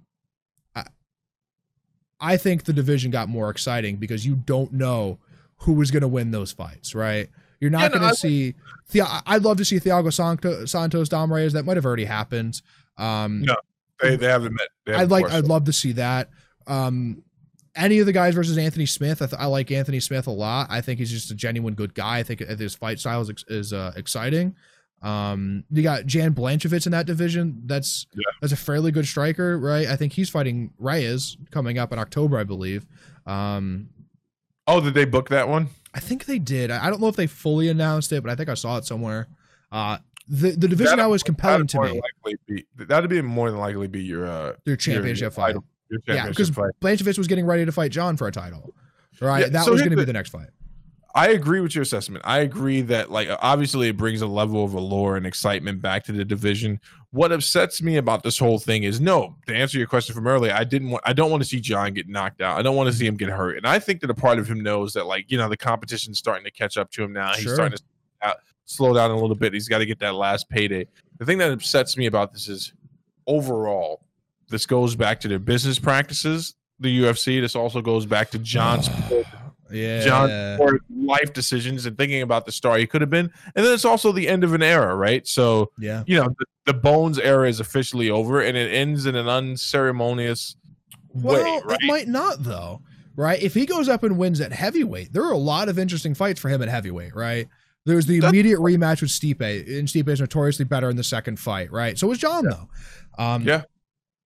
[0.74, 0.84] I,
[2.18, 5.18] I think the division got more exciting because you don't know
[5.58, 7.28] who was going to win those fights, right?
[7.60, 8.54] You're not Yeah, going I- to see.
[8.88, 11.52] Thea- I'd love to see Thiago Santo, Santos Dom Reyes.
[11.52, 12.62] That might have already happened.
[12.96, 13.56] Um, No,
[14.00, 14.68] They, they haven't met.
[14.86, 15.26] They I'd like.
[15.30, 15.48] I'd it.
[15.48, 16.30] love to see that.
[16.66, 17.22] Um,
[17.74, 19.20] any of the guys versus Anthony Smith.
[19.22, 20.68] I, th- I like Anthony Smith a lot.
[20.70, 22.18] I think he's just a genuine good guy.
[22.18, 24.56] I think his fight style is, is uh, exciting.
[25.00, 27.62] Um, you got Jan Blachowicz in that division.
[27.66, 28.22] That's Yeah.
[28.40, 29.86] that's a fairly good striker, right?
[29.86, 32.84] I think he's fighting Reyes coming up in October, I believe.
[33.26, 33.90] Um,
[34.68, 35.68] Oh, did they book that one?
[35.94, 36.70] I think they did.
[36.70, 38.84] I I don't know if they fully announced it, but I think I saw it
[38.84, 39.26] somewhere.
[39.72, 42.00] Uh, the the division That'd- is compelling to me.
[42.46, 45.46] be, that'd be more than likely be your uh, your- championship your fight.
[45.48, 46.70] title- Your Yeah, championship because fight.
[46.82, 48.74] Blachowicz was getting ready to fight John for a title,
[49.22, 49.40] right?
[49.40, 50.48] Yeah, that so was going to be the- the next fight.
[51.14, 52.22] I agree with your assessment.
[52.26, 56.12] I agree that like obviously it brings a level of allure and excitement back to
[56.12, 56.78] the division.
[57.10, 60.52] What upsets me about this whole thing is no, to answer your question from earlier,
[60.52, 62.58] I didn't want I don't want to see John get knocked out.
[62.58, 63.56] I don't want to see him get hurt.
[63.56, 66.18] And I think that a part of him knows that like, you know, the competition's
[66.18, 67.32] starting to catch up to him now.
[67.32, 67.82] He's starting to
[68.22, 68.32] slow
[68.68, 69.54] slow down a little bit.
[69.54, 70.86] He's got to get that last payday.
[71.18, 72.72] The thing that upsets me about this is
[73.26, 74.04] overall,
[74.48, 77.40] this goes back to their business practices, the UFC.
[77.40, 78.88] This also goes back to John's
[79.72, 83.30] yeah, John for life decisions and thinking about the star he could have been.
[83.54, 85.26] And then it's also the end of an era, right?
[85.26, 86.04] So, yeah.
[86.06, 90.56] you know, the, the Bones era is officially over and it ends in an unceremonious
[91.14, 91.78] Well, way, right?
[91.80, 92.82] it might not though,
[93.16, 93.40] right?
[93.42, 96.40] If he goes up and wins at heavyweight, there are a lot of interesting fights
[96.40, 97.48] for him at heavyweight, right?
[97.86, 101.38] There's the That's- immediate rematch with Stipe, and Stipe is notoriously better in the second
[101.40, 101.98] fight, right?
[101.98, 102.68] So was John though.
[103.18, 103.62] Um, Yeah.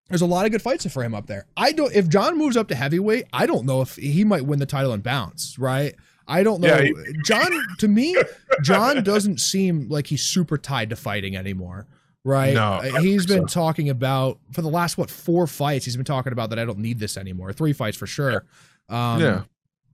[0.08, 1.46] There's a lot of good fights for him up there.
[1.56, 1.94] I don't.
[1.94, 4.92] If John moves up to heavyweight, I don't know if he might win the title
[4.92, 5.94] and bounce, right?
[6.28, 6.68] I don't know.
[6.68, 8.16] Yeah, he- John, to me,
[8.62, 11.86] John doesn't seem like he's super tied to fighting anymore,
[12.24, 12.54] right?
[12.54, 15.84] No, Uh, he's been talking about for the last what four fights.
[15.86, 17.52] He's been talking about that I don't need this anymore.
[17.52, 18.44] Three fights for sure.
[18.88, 19.42] Um, Yeah.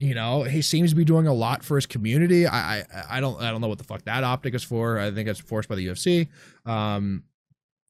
[0.01, 2.47] You know, he seems to be doing a lot for his community.
[2.47, 4.97] I, I I don't I don't know what the fuck that optic is for.
[4.97, 6.29] I think it's forced by the UFC.
[6.65, 7.23] Um,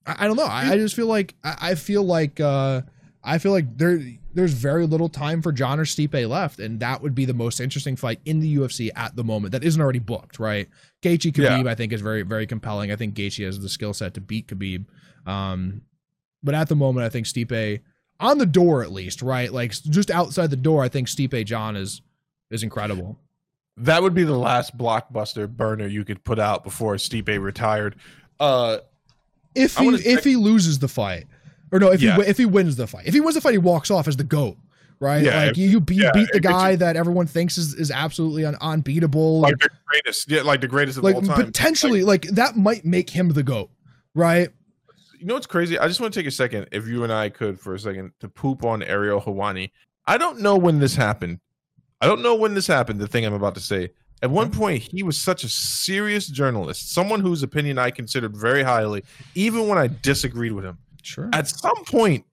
[0.06, 0.46] I, I don't know.
[0.46, 2.82] I, I just feel like I, I feel like uh,
[3.24, 4.00] I feel like there
[4.34, 7.60] there's very little time for John or Stipe left, and that would be the most
[7.60, 10.70] interesting fight in the UFC at the moment that isn't already booked, right?
[11.02, 12.92] Gaethje Khabib, I think, is very very compelling.
[12.92, 14.86] I think Gaethje has the skill set to beat Khabib,
[15.26, 15.82] um,
[16.44, 17.82] but at the moment, I think Stipe
[18.20, 19.52] on the door at least, right?
[19.52, 22.02] Like just outside the door, I think Stipe John is
[22.52, 23.20] is incredible.
[23.78, 27.96] That would be the last blockbuster burner you could put out before Stipe retired.
[28.40, 28.80] Uh
[29.60, 31.26] If he wanna if he loses the fight,
[31.72, 32.16] or no, if Yeah.
[32.16, 34.18] he if he wins the fight, if he wins the fight, he walks off as
[34.18, 34.58] the goat,
[35.00, 35.24] right?
[35.24, 38.46] Yeah, like you you beat, yeah, beat the guy that everyone thinks is, is absolutely
[38.46, 39.42] un, unbeatable.
[39.42, 41.46] like the greatest, yeah, like the greatest of like all time.
[41.46, 43.70] potentially, like, that might make him the goat,
[44.16, 44.50] right?
[45.20, 45.78] you know what's crazy?
[45.78, 48.14] I just want to take a second, if you and I could, for a second,
[48.22, 49.70] to poop on Ariel Helwani.
[50.08, 51.40] I don't know when this happened.
[52.00, 53.02] I don't know when this happened.
[53.02, 53.90] The thing I'm about to say.
[54.22, 58.64] At one point, he was such a serious journalist, someone whose opinion I considered very
[58.64, 59.04] highly,
[59.36, 60.78] even when I disagreed with him.
[61.04, 61.30] Sure.
[61.32, 62.26] At some point,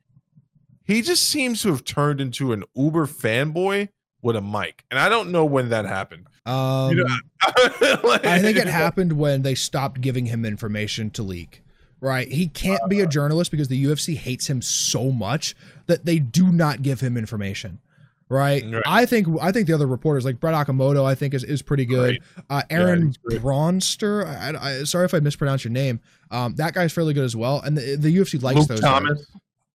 [0.85, 3.89] he just seems to have turned into an Uber fanboy
[4.23, 6.27] with a mic, and I don't know when that happened.
[6.45, 7.17] Um, You know,
[8.05, 11.63] Like- I think it happened when they stopped giving him information to leak.
[12.01, 15.55] Right, he can't be a journalist because the UFC hates him so much
[15.87, 17.81] that they do not give him information.
[18.29, 18.65] Right?
[18.69, 18.83] Right.
[18.87, 21.85] I think I think the other reporters like Brett Okamoto, I think is, is pretty
[21.85, 22.21] good.
[22.51, 23.41] Uh, Aaron he's great.
[23.41, 26.01] Braunster, I, I, sorry if I mispronounced your name.
[26.33, 28.81] Um, that guy's fairly good as well, and the, the UFC likes Luke those.
[28.81, 28.91] guys.
[28.91, 29.27] Thomas.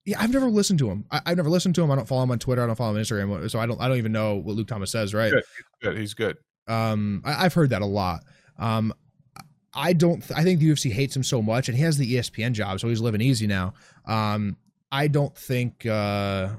[0.03, 1.05] Yeah, I've never listened to him.
[1.11, 1.91] I, I've never listened to him.
[1.91, 2.63] I don't follow him on Twitter.
[2.63, 3.79] I don't follow him on Instagram, so I don't.
[3.79, 5.13] I don't even know what Luke Thomas says.
[5.13, 5.31] Right?
[5.31, 5.43] Good.
[5.81, 5.97] Good.
[5.97, 6.37] He's good.
[6.67, 8.23] Um, I, I've heard that a lot.
[8.57, 8.93] Um,
[9.73, 10.21] I don't.
[10.21, 12.79] Th- I think the UFC hates him so much, and he has the ESPN job,
[12.79, 13.73] so he's living easy now.
[14.05, 14.57] Um,
[14.91, 15.85] I don't think.
[15.85, 16.49] Uh,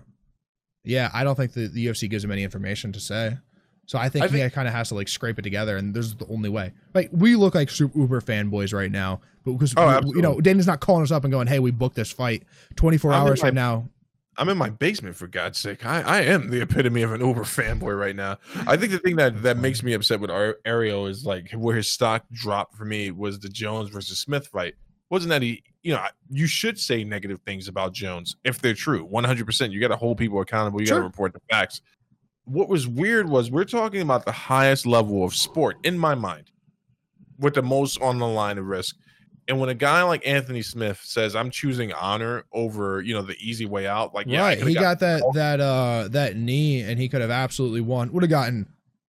[0.84, 3.36] yeah, I don't think the, the UFC gives him any information to say.
[3.86, 6.06] So I think, I he kind of has to like scrape it together, and this
[6.06, 6.72] is the only way.
[6.94, 10.40] Like we look like super uber fanboys right now, but because Oh, we- you know
[10.40, 12.44] Dana's not calling us up and going, "Hey, we booked this fight
[12.76, 13.88] 24 I'm hours my- from now."
[14.38, 15.84] I'm in my basement for God's sake.
[15.84, 18.38] I, I am the epitome of an Uber fanboy right now.
[18.66, 21.76] I think the thing that, that makes me upset with Ar- Ariel is like where
[21.76, 24.74] his stock dropped for me was the Jones versus Smith fight.
[25.10, 25.62] Wasn't that he?
[25.82, 29.04] You know, you should say negative things about Jones if they're true.
[29.04, 29.44] 100.
[29.46, 30.80] percent You got to hold people accountable.
[30.80, 31.80] You got to report the facts.
[32.44, 36.50] What was weird was we're talking about the highest level of sport in my mind,
[37.38, 38.96] with the most on the line of risk.
[39.48, 43.36] And when a guy like Anthony Smith says, "I'm choosing honor over," you know, the
[43.40, 46.98] easy way out, like yeah, right, he got got that that uh that knee, and
[46.98, 48.12] he could have absolutely won.
[48.12, 48.68] Would have gotten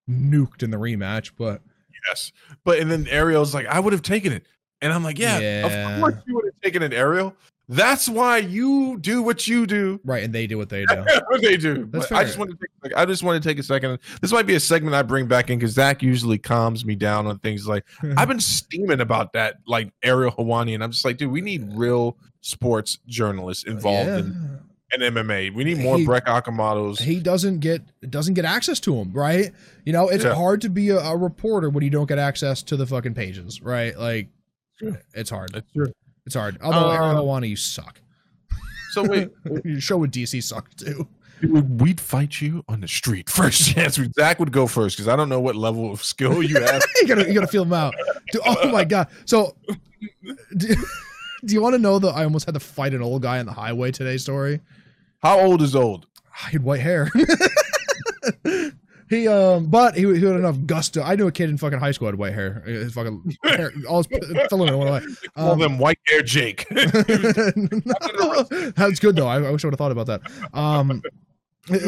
[0.09, 1.61] nuked in the rematch, but
[2.07, 2.31] Yes.
[2.63, 4.45] But and then Ariel's like, I would have taken it.
[4.83, 5.95] And I'm like, yeah, Yeah.
[5.95, 7.33] of course you would have taken an Ariel.
[7.69, 9.99] That's why you do what you do.
[10.03, 10.95] right, and they do what they do.
[11.29, 11.89] what they do.
[12.11, 13.99] I just want to take like, I just want to take a second.
[14.21, 17.25] This might be a segment I bring back in because Zach usually calms me down
[17.25, 17.85] on things like
[18.17, 21.65] I've been steaming about that, like Ariel Helwani, and I'm just like, dude, we need
[21.73, 24.17] real sports journalists involved Yeah.
[24.17, 24.59] in,
[25.07, 25.53] in MMA.
[25.55, 26.99] We need more He- Brett Okamotos.
[26.99, 29.51] he doesn't get doesn't get access to them, right?
[29.85, 30.35] You know, it's Yeah.
[30.35, 33.61] hard to be a, a reporter when you don't get access to the fucking pages,
[33.61, 33.97] right?
[33.97, 34.27] Like,
[34.83, 35.01] Sure.
[35.13, 35.51] it's hard.
[35.53, 35.93] That's true.
[36.25, 36.57] It's hard.
[36.61, 37.99] Although Uh, Aaron Helwani, you suck.
[38.91, 39.29] So wait,
[39.65, 41.07] Your show with DC sucked too.
[41.41, 43.29] We'd fight you on the street.
[43.29, 46.55] First chance, Zach would go first because I don't know what level of skill you
[46.61, 46.81] have.
[47.01, 47.93] you gotta you gotta feel them out.
[48.31, 49.07] Dude, oh my god!
[49.25, 49.55] So,
[50.55, 50.75] do,
[51.43, 53.45] do you want to know that I almost had to fight an old guy on
[53.45, 54.15] the highway today?
[54.17, 54.61] Story.
[55.21, 56.05] How old is old?
[56.47, 57.11] He had white hair.
[59.13, 61.01] He um, but he, he had enough gusto.
[61.01, 62.61] I knew a kid in fucking high school had white hair.
[62.65, 64.07] His fucking hair, all his
[64.49, 65.01] filament went away.
[65.35, 66.65] Call Um, them white hair Jake.
[66.71, 66.91] That's
[68.99, 69.27] good though.
[69.27, 70.21] I, I wish I would have thought about that.
[70.53, 71.01] Um,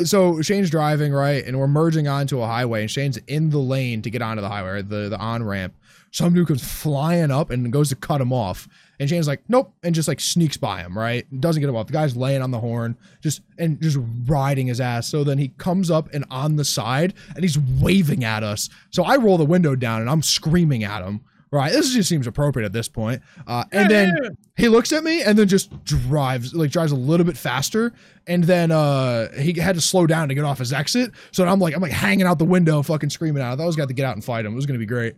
[0.05, 4.01] so Shane's driving right, and we're merging onto a highway, and Shane's in the lane
[4.03, 5.73] to get onto the highway, the the on ramp.
[6.11, 9.73] Some dude comes flying up and goes to cut him off, and Shane's like, "Nope,"
[9.83, 10.97] and just like sneaks by him.
[10.97, 11.87] Right, doesn't get him off.
[11.87, 15.07] The guy's laying on the horn, just and just riding his ass.
[15.07, 18.69] So then he comes up and on the side, and he's waving at us.
[18.91, 21.21] So I roll the window down, and I'm screaming at him.
[21.51, 23.21] Right, this just seems appropriate at this point.
[23.47, 27.25] Uh, and then he looks at me and then just drives like drives a little
[27.25, 27.93] bit faster
[28.27, 31.59] and then uh he had to slow down to get off his exit so i'm
[31.59, 33.87] like i'm like hanging out the window fucking screaming out i thought i was got
[33.87, 35.13] to get out and fight him it was gonna be great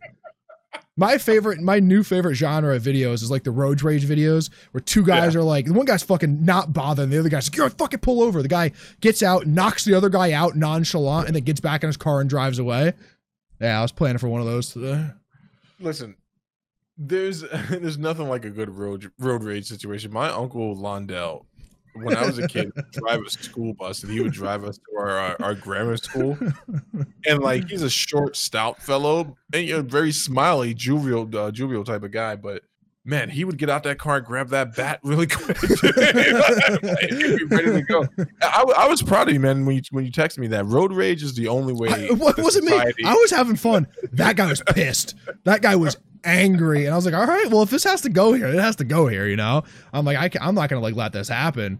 [0.95, 4.81] my favorite my new favorite genre of videos is like the road rage videos where
[4.81, 7.99] two guys are like one guy's fucking not bothering the other guy's like you're fucking
[7.99, 8.41] pull over.
[8.41, 11.87] The guy gets out knocks the other guy out nonchalant and then gets back in
[11.87, 12.93] his car and drives away.
[13.59, 15.09] Yeah i was planning for one of those today.
[15.79, 16.15] Listen,
[16.97, 20.11] there's there's nothing like a good road road rage situation.
[20.11, 21.45] My uncle Londell,
[22.03, 24.97] when I was a kid, drive a school bus and he would drive us to
[24.97, 26.37] our our, our grammar school.
[27.25, 31.83] And like he's a short, stout fellow, and you know, very smiley, jovial, uh, jovial
[31.83, 32.35] type of guy.
[32.35, 32.63] But
[33.07, 35.57] man, he would get out that car and grab that bat really quick.
[36.87, 37.11] Like,
[37.49, 38.07] ready to go.
[38.41, 39.65] I, I was proud of you, man.
[39.65, 41.89] When you when you texted me that road rage is the only way.
[41.89, 42.73] I, what wasn't me?
[42.73, 43.87] I was having fun.
[44.13, 45.15] That guy was pissed.
[45.45, 48.09] That guy was angry, and I was like, "All right, well, if this has to
[48.09, 50.81] go here, it has to go here." You know, I'm like, I I'm not gonna
[50.81, 51.79] like let this happen.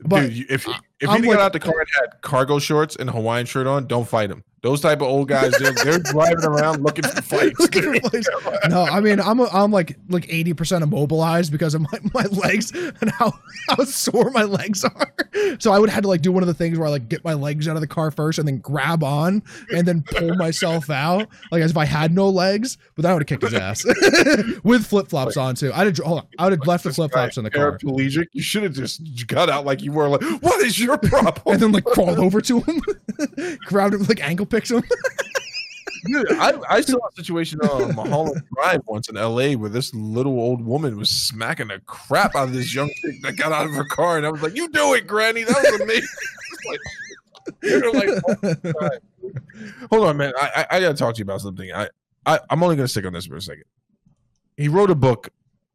[0.00, 0.66] But Dude, if
[1.04, 3.66] if I'm he got out the car and had cargo shorts and a Hawaiian shirt
[3.66, 4.44] on, don't fight him.
[4.64, 7.60] Those type of old guys, they're, they're driving around looking for fights.
[7.60, 8.26] Looking for fights.
[8.70, 12.72] no, I mean, I'm I'm like like 80 percent immobilized because of my, my legs
[12.72, 13.34] and how
[13.68, 15.12] how sore my legs are.
[15.58, 17.22] So I would have to like do one of the things where I like get
[17.24, 20.88] my legs out of the car first and then grab on and then pull myself
[20.88, 22.78] out, like as if I had no legs.
[22.94, 23.84] But then I would have kicked his ass
[24.64, 25.74] with flip flops on too.
[25.74, 27.76] I'd have hold on, I would have left the flip flops in the car.
[27.76, 28.28] Paraplegic.
[28.32, 30.08] You should have just got out like you were.
[30.08, 31.54] Like, what is your problem?
[31.54, 32.80] and then like crawled over to him,
[33.66, 34.82] grabbed him, like ankle picks him.
[36.06, 39.56] Dude, I, I saw a situation on Mulholland Drive once in L.A.
[39.56, 43.36] where this little old woman was smacking the crap out of this young chick that
[43.36, 45.44] got out of her car, and I was like, "You do it, Granny.
[45.44, 46.08] That was amazing."
[46.66, 46.80] like,
[47.62, 48.08] you're like,
[48.80, 48.88] oh
[49.90, 50.32] hold on, man.
[50.38, 51.72] I, I I gotta talk to you about something.
[51.72, 51.88] I,
[52.26, 53.64] I I'm only gonna stick on this for a second.
[54.56, 55.30] He wrote a book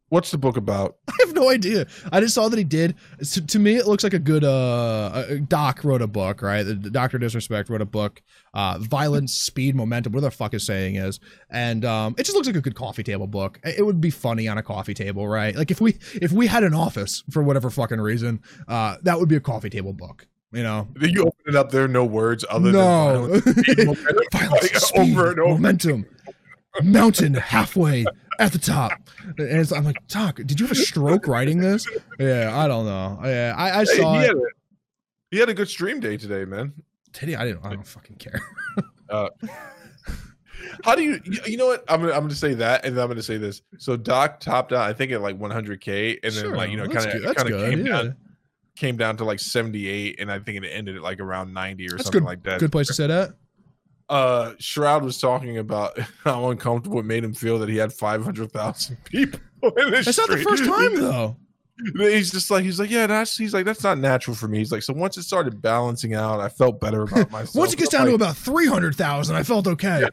[0.09, 0.97] What's the book about?
[1.07, 1.87] I have no idea.
[2.11, 2.95] I just saw that he did.
[3.31, 4.43] To, to me, it looks like a good.
[4.43, 6.63] Uh, Doc wrote a book, right?
[6.63, 8.21] The, Doctor Disrespect wrote a book.
[8.53, 10.11] Uh, Violence, Speed, Momentum.
[10.13, 11.19] Whatever the fuck his saying is,
[11.49, 13.59] and um, it just looks like a good coffee table book.
[13.63, 15.55] It would be funny on a coffee table, right?
[15.55, 19.29] Like if we if we had an office for whatever fucking reason, uh, that would
[19.29, 20.27] be a coffee table book.
[20.51, 21.69] You know, you open it up.
[21.69, 25.53] There are no words other no than violence, violence, like, speed, over and over.
[25.53, 26.05] momentum,
[26.83, 28.05] mountain halfway
[28.39, 28.93] at the top.
[29.37, 31.87] And I'm like, Doc, did you have a stroke writing this?
[32.19, 33.19] Yeah, I don't know.
[33.23, 34.27] Yeah, I, I Hey, saw he, it.
[34.27, 34.41] had a,
[35.31, 36.73] he had a good stream day today, man.
[37.19, 37.35] He?
[37.35, 37.65] I didn't.
[37.65, 38.41] I don't fucking care.
[39.09, 39.27] Uh,
[40.83, 41.19] how do you?
[41.47, 41.83] you- know what?
[41.87, 43.63] I'm gonna I'm gonna say that, and then I'm gonna say this.
[43.79, 46.85] So Doc topped out, I think at like 100k, and then Sure, like you know,
[46.87, 47.91] kind of kind of came yeah.
[48.03, 48.15] down
[48.75, 51.89] came down to like 78, and I think it ended at like around 90 or
[51.89, 52.25] That's something good.
[52.27, 52.59] like that.
[52.59, 53.31] Good place to sit at.
[54.09, 59.03] Uh, Shroud was talking about how uncomfortable it made him feel that he had 500,000
[59.05, 59.39] people.
[59.77, 61.37] In his That's not the first time though.
[61.95, 64.57] He's just like he's like yeah, that's he's like that's not natural for me.
[64.57, 67.55] He's like so once it started balancing out, I felt better about myself.
[67.55, 70.03] Once it gets down to about three hundred thousand, I felt okay.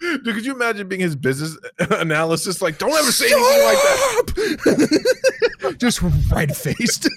[0.00, 2.60] Dude, could you imagine being his business analysis?
[2.60, 4.32] Like, don't ever say anything like that.
[5.60, 5.78] that.
[5.78, 7.08] Just red faced,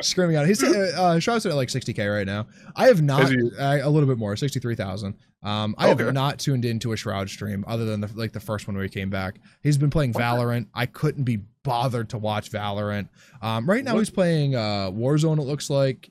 [0.00, 0.46] screaming out.
[0.46, 2.46] He's uh, uh, Shroud's at like sixty k right now.
[2.74, 3.36] I have not he?
[3.58, 5.14] uh, a little bit more, sixty three thousand.
[5.42, 8.66] Um, I have not tuned into a Shroud stream other than the, like the first
[8.66, 9.36] one where he came back.
[9.62, 10.66] He's been playing Valorant.
[10.74, 13.08] I couldn't be bothered to watch Valorant.
[13.42, 15.38] Um, right now What- he's playing uh, Warzone.
[15.38, 16.10] It looks like.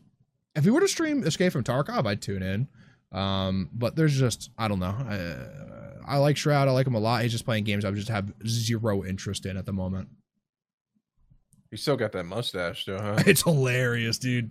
[0.55, 2.67] If he were to stream Escape from Tarkov, I'd tune in.
[3.11, 4.95] Um, but there's just I don't know.
[6.05, 6.67] I, I like Shroud.
[6.67, 7.23] I like him a lot.
[7.23, 10.07] He's just playing games I just have zero interest in at the moment.
[11.75, 13.21] He still got that mustache, though, huh?
[13.27, 14.49] It's hilarious, dude.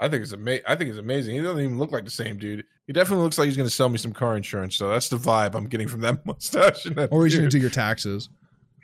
[0.00, 0.62] I think it's amazing.
[0.68, 1.34] I think it's amazing.
[1.34, 2.64] He doesn't even look like the same dude.
[2.86, 4.76] He definitely looks like he's going to sell me some car insurance.
[4.76, 6.84] So that's the vibe I'm getting from that mustache.
[6.86, 8.28] And that Or he's gonna do your taxes.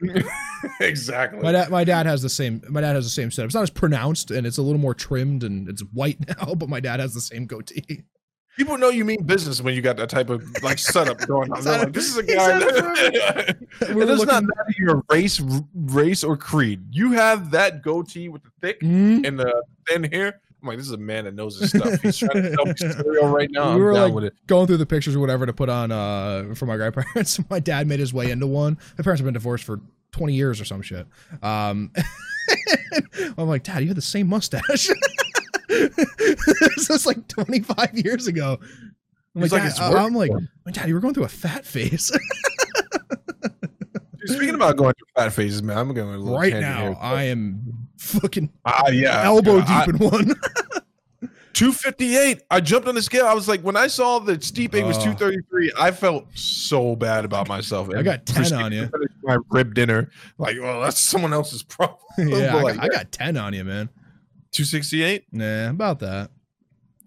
[0.81, 1.41] exactly.
[1.41, 2.63] My dad, my dad has the same.
[2.69, 3.47] My dad has the same setup.
[3.47, 6.57] It's not as pronounced, and it's a little more trimmed, and it's white now.
[6.57, 8.03] But my dad has the same goatee.
[8.57, 11.63] People know you mean business when you got that type of like setup going on.
[11.65, 12.59] They're like, this is a guy.
[12.59, 13.57] That,
[13.89, 15.41] We were it does not matter your race,
[15.75, 16.83] race or creed.
[16.91, 19.27] You have that goatee with the thick Mhm.
[19.27, 20.41] and the thin hair.
[20.61, 22.01] I'm like, this is a man that knows his stuff.
[22.03, 23.71] He's trying to sell me cereal right now.
[23.71, 24.35] We I'm were like- with it.
[24.47, 27.41] Going through the pictures or whatever to put on uh for my grandparents.
[27.51, 28.79] My dad made his way into one.
[28.99, 29.81] My parents have been divorced for
[30.13, 31.07] twenty years or some shit.
[31.43, 31.91] Um,
[33.39, 34.89] I'm like, Dad, you had the same mustache.
[36.77, 38.59] this was like 25 years ago.
[39.35, 41.25] I'm like, like, "Dad," "It's uh, I'm like, for him." Dad, you were going through
[41.25, 42.11] a fat phase.
[44.27, 46.97] Dude, Speaking about going through fat phases, man, I'm going a little right now, here.
[47.01, 50.35] I am fucking Ah, yeah, elbow I- deep in one.
[51.55, 52.43] 258.
[52.51, 53.27] I jumped on the scale.
[53.27, 55.13] I was like, when I saw that Stipe was Oh.
[55.13, 57.91] 233, I felt so bad about myself.
[57.95, 58.89] I got 10 on you.
[59.23, 60.11] My rib dinner.
[60.39, 61.99] Like, well, that's someone else's problem.
[62.19, 63.91] yeah, I like, got, I got 10 on you, man.
[64.53, 65.25] 268.
[65.33, 66.31] Nah, about that.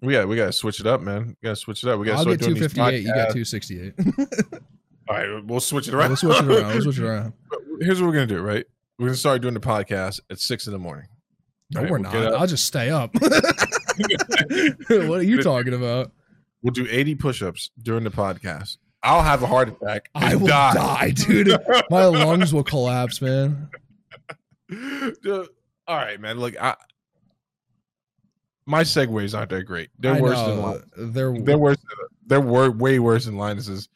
[0.01, 1.35] We got we got to switch it up, man.
[1.41, 1.99] We got to switch it up.
[1.99, 3.01] We got to start doing these 258.
[3.01, 3.93] You got 268.
[5.07, 6.09] All right, we'll switch it around.
[6.09, 6.73] Let's switch it around.
[6.73, 7.33] Let's switch it around.
[7.79, 8.65] Here's what we're gonna do, right?
[8.97, 11.07] We're gonna start doing the podcast at six in the morning.
[11.71, 12.35] No, right, we're we'll not.
[12.35, 13.13] I'll just stay up.
[13.21, 16.11] what are you talking about?
[16.61, 18.77] We'll do 80 push-ups during the podcast.
[19.03, 20.09] I'll have a heart attack.
[20.15, 21.55] I will die, dude.
[21.91, 23.69] My lungs will collapse, man.
[24.71, 25.47] All
[25.87, 26.39] right, man.
[26.39, 26.75] Look, I
[28.65, 29.89] my segues aren't that great.
[29.99, 30.61] They're I worse than know.
[30.61, 30.83] Linus.
[30.97, 31.77] They're, They're worse.
[32.27, 33.89] They're wor- way worse than Linus's.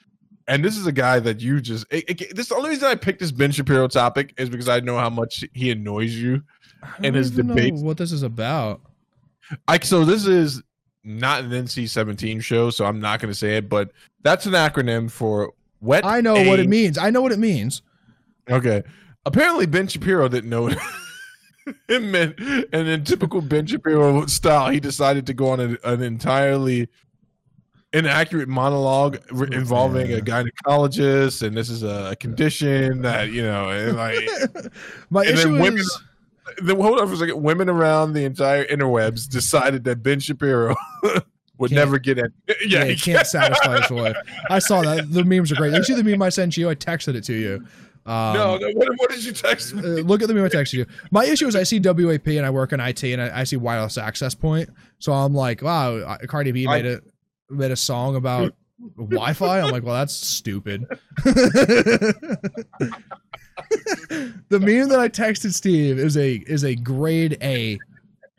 [0.47, 1.85] And this is a guy that you just.
[1.91, 4.79] It, it- this the only reason I picked this Ben Shapiro topic is because I
[4.79, 6.43] know how much he annoys you.
[7.03, 8.81] I his debates- what this is about.
[9.67, 10.61] I so this is
[11.03, 15.09] not an NC-17 show, so I'm not going to say it, but that's an acronym
[15.09, 16.05] for wet.
[16.05, 16.97] I know what it means.
[16.97, 17.81] I know what it means.
[18.49, 18.83] Okay.
[19.25, 20.77] Apparently, Ben Shapiro didn't know it.
[21.89, 22.35] and, then,
[22.73, 26.87] and in typical Ben Shapiro style, he decided to go on a, an entirely
[27.93, 30.17] inaccurate monologue re- involving Yeah.
[30.17, 34.17] a gynecologist, and this is a condition that you know, and like.
[35.09, 35.99] My And issue women- is
[36.63, 37.41] Then hold on for a second.
[37.41, 40.75] Women around the entire interwebs decided that Ben Shapiro
[41.57, 42.31] would Can't- never get it.
[42.47, 44.15] yeah, Yeah, he can't satisfy his wife.
[44.49, 45.11] I saw that.
[45.11, 45.73] The memes are great.
[45.73, 46.69] You see the meme I sent you?
[46.69, 47.65] I texted it to you.
[48.05, 48.67] Um, no, no.
[48.71, 49.81] What, what did you text me?
[49.81, 50.85] uh, look at the meme I texted you.
[51.11, 53.57] My issue is I see WAP and I work in IT and I, I see
[53.57, 54.69] wireless access point.
[54.99, 57.01] So I'm like, wow, Cardi B made a
[57.49, 58.53] made a song about
[58.97, 59.61] Wi-Fi.
[59.61, 60.85] I'm like, well, that's stupid.
[61.23, 62.19] the
[64.49, 67.77] meme that I texted Steve is a is a grade A.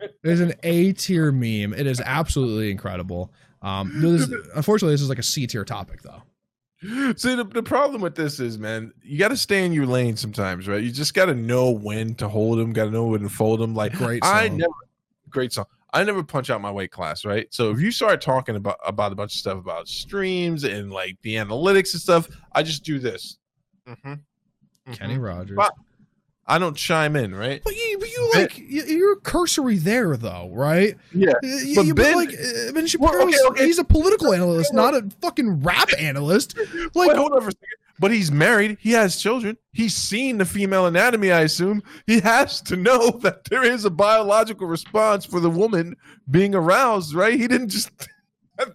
[0.01, 1.74] It is an A tier meme.
[1.74, 3.30] It is absolutely incredible.
[3.62, 6.22] Um, this, unfortunately, this is like a C tier topic though.
[7.16, 10.16] See, the, the problem with this is, man, you got to stay in your lane
[10.16, 10.83] sometimes, right?
[10.83, 13.61] You just got to know when to hold them, got to know when to fold
[13.61, 13.74] them.
[13.74, 14.57] Like, Great I song.
[14.57, 14.72] never,
[15.28, 15.66] great song.
[15.93, 17.47] I never punch out my weight class, right?
[17.51, 21.18] So if you start talking about about a bunch of stuff about streams and like
[21.22, 23.39] the analytics and stuff, I just do this.
[23.87, 24.14] hmm
[24.93, 25.57] Kenny Rogers.
[25.57, 25.70] Wow.
[26.51, 27.62] I don't chime in, right?
[27.64, 30.96] But you, but you Ben- like you- you're cursory there though, right?
[31.14, 31.32] Yeah.
[31.42, 33.64] You, But you- Ben- like uh, Ben Well, okay, okay.
[33.66, 36.57] he's a political analyst, not a fucking rap analyst.
[36.94, 37.66] Like, Wait, hold on for a second.
[37.98, 38.78] But he's married.
[38.80, 39.59] He has children.
[39.74, 41.32] He's seen the female anatomy.
[41.32, 45.94] I assume he has to know that there is a biological response for the woman
[46.30, 47.38] being aroused, right?
[47.38, 47.90] He didn't just.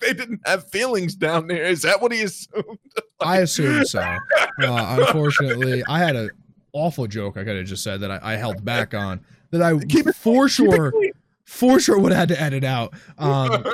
[0.02, 1.64] They didn't have feelings down there.
[1.66, 2.80] Is that what he assumed?
[3.20, 4.00] I assume so.
[4.00, 4.18] Uh,
[5.00, 6.32] unfortunately, I had an
[6.76, 9.78] awful joke I could have just said that I, I held back on that I
[9.90, 10.94] Keep it- for sure,
[11.46, 12.94] for sure would have had to edit out.
[13.18, 13.66] Um,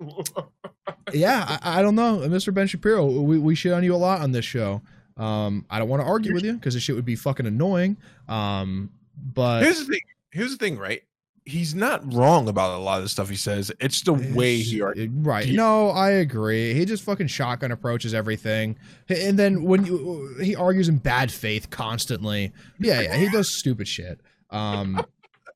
[1.12, 2.52] yeah, I, I don't know, Mr.
[2.52, 3.06] Ben Shapiro.
[3.06, 4.80] We we shit on you a lot on this show.
[5.16, 7.96] Um, I don't want to argue with you because this shit would be fucking annoying.
[8.28, 8.90] Um,
[9.34, 10.00] but Here's the thing.
[10.30, 11.02] Here's the thing, right?
[11.44, 13.72] He's not wrong about a lot of the stuff he says.
[13.80, 15.10] It's the way he argues.
[15.12, 15.44] right.
[15.44, 16.72] he- No, I agree.
[16.74, 18.76] He just fucking shotgun approaches everything,
[19.08, 22.52] and then when you he argues in bad faith constantly.
[22.78, 24.20] Yeah, yeah, he does stupid shit.
[24.50, 25.04] Um,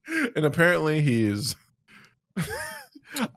[0.35, 1.55] and apparently he is.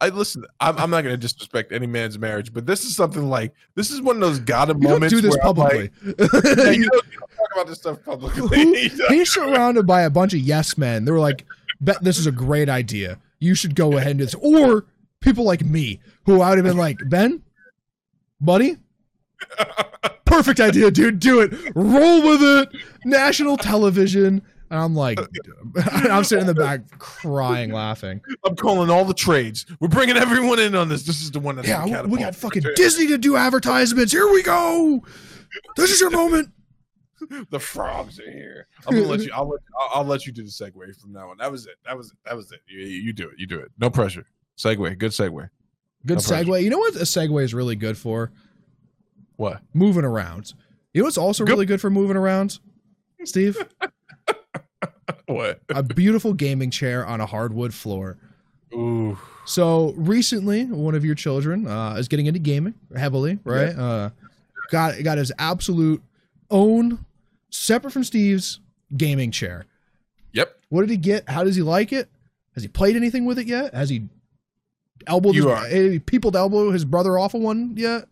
[0.02, 0.44] I listen.
[0.60, 3.92] I'm, I'm not going to disrespect any man's marriage, but this is something like this
[3.92, 5.14] is one of those gotta you moments.
[5.14, 5.92] do this I'm like, publicly.
[6.06, 6.12] Yeah,
[6.72, 8.90] you don't, you don't talk about this stuff publicly.
[9.08, 11.06] He's surrounded by a bunch of yes men.
[11.06, 11.46] They were like,
[11.82, 13.20] "Bet this is a great idea.
[13.40, 14.86] You should go ahead and do this." Or
[15.22, 17.42] people like me, who I would have been like, "Ben,
[18.42, 18.78] buddy,
[20.26, 21.20] perfect idea, dude.
[21.20, 21.54] Do it.
[21.76, 22.70] Roll with it.
[23.06, 25.20] National television." And I'm like,
[25.92, 28.22] I'm sitting in the back crying, laughing.
[28.46, 29.66] I'm calling all the trades.
[29.80, 31.04] We're bringing everyone in on this.
[31.04, 34.12] This is the one that's Yeah, we got fucking Disney to do advertisements.
[34.12, 35.04] Here we go.
[35.76, 36.52] This is your moment.
[37.50, 38.68] the frogs are here.
[38.88, 39.32] I'm gonna let you.
[39.36, 39.60] I'll let.
[39.80, 41.38] I'll, I'll let you do the segue from now on.
[41.38, 41.76] That was it.
[41.86, 42.18] That was it.
[42.26, 42.60] That was it.
[42.68, 43.36] You, you do it.
[43.38, 43.72] You do it.
[43.80, 44.26] No pressure.
[44.58, 44.98] Segue.
[44.98, 45.50] Good segue.
[46.06, 46.46] Good No pressure.
[46.46, 46.64] segue.
[46.64, 48.32] You know what a segue is really good for?
[49.38, 49.62] What?
[49.74, 50.54] moving around.
[50.94, 52.60] You know what's also Go- really good for moving around,
[53.24, 53.58] Steve?
[55.26, 55.62] What?
[55.70, 58.18] a beautiful gaming chair on a hardwood floor.
[58.74, 59.18] Ooh.
[59.46, 63.76] So recently, one of your children uh, is getting into gaming heavily, right?
[63.78, 64.10] Uh,
[64.72, 66.02] got got his absolute
[66.50, 67.06] own,
[67.50, 68.60] separate from Steve's
[68.96, 69.66] gaming chair.
[70.34, 70.56] Yep.
[70.70, 71.28] What did he get?
[71.30, 72.10] How does he like it?
[72.54, 73.74] Has he played anything with it yet?
[73.74, 74.08] Has he
[75.08, 78.06] elbowed his, You are- eh, people elbow his brother off of one yet?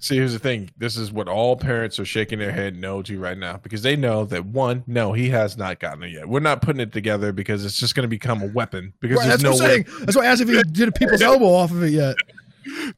[0.00, 0.70] See, here's the thing.
[0.78, 3.96] This is what all parents are shaking their head no to right now because they
[3.96, 6.28] know that one, no, he has not gotten it yet.
[6.28, 9.26] We're not putting it together because it's just going to become a weapon because Right,
[9.26, 9.84] there's that's no what I'm way.
[9.84, 10.04] saying.
[10.06, 12.14] That's why I asked if he did a people's elbow off of it yet.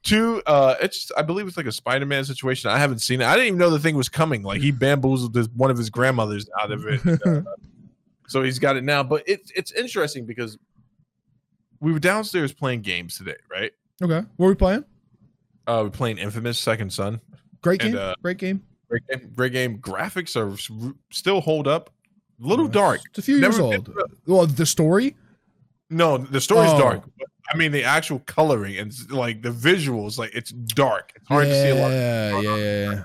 [0.02, 2.70] Two, uh, it's I believe it's like a Spider-Man situation.
[2.70, 3.26] I haven't seen it.
[3.26, 4.42] I didn't even know the thing was coming.
[4.42, 7.42] Like he bamboozled this, one of his grandmothers out of it, Uh,
[8.28, 9.02] so he's got it now.
[9.02, 10.58] But it's it's interesting because
[11.80, 13.72] we were downstairs playing games today, right?
[14.02, 14.84] Okay, what were we playing?
[15.66, 17.20] Uh, we're playing Infamous Second Son.
[17.62, 18.02] Great And, game.
[18.02, 18.62] uh, Great game.
[18.88, 19.32] Great game.
[19.36, 19.78] Great game.
[19.78, 20.56] Graphics are
[21.10, 21.90] still hold up.
[22.42, 23.00] A little dark.
[23.10, 23.84] It's a few years old.
[23.84, 23.94] been-
[24.26, 25.14] Well, the story.
[25.90, 26.78] No, the story's Oh.
[26.78, 27.02] dark.
[27.52, 31.12] I mean, the actual coloring and like the visuals, like it's dark.
[31.16, 31.90] It's hard to see a lot.
[31.90, 33.02] Yeah, yeah, yeah, yeah.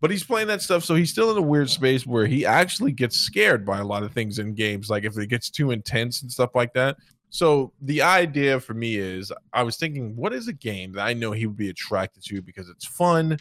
[0.00, 2.92] But he's playing that stuff, so he's still in a weird space where he actually
[2.92, 6.22] gets scared by a lot of things in games, like if it gets too intense
[6.22, 6.96] and stuff like that.
[7.30, 11.12] So the idea for me is, I was thinking, what is a game that I
[11.12, 13.38] know he would be attracted to because it's fun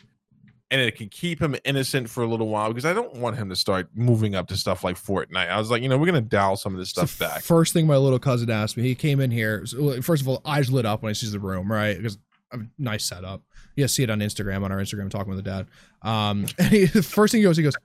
[0.71, 3.49] and it can keep him innocent for a little while because I don't want him
[3.49, 5.49] to start moving up to stuff like Fortnite.
[5.49, 7.43] I was like, you know, we're gonna dial some of this stuff back.
[7.43, 9.65] First thing my little cousin asked me, he came in here.
[9.65, 11.97] so, First of all, eyes lit up when he sees the room, right?
[11.97, 12.17] Because
[12.51, 13.41] I'm a nice setup.
[13.75, 15.67] You see it on Instagram on our Instagram talking with the dad.
[16.01, 17.75] Um, and he, the first thing he goes, he goes,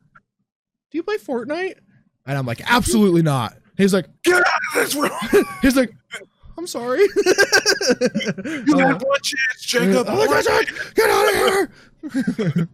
[0.90, 1.78] "Do you play Fortnite?"
[2.26, 5.10] And I'm like, "Absolutely not." He's like, Get out of this room!
[5.62, 5.90] he's like,
[6.56, 10.08] "I'm sorry." You got one chance, Jacob.
[10.08, 10.92] I'm like, "That's.
[10.92, 11.72] Get out of here.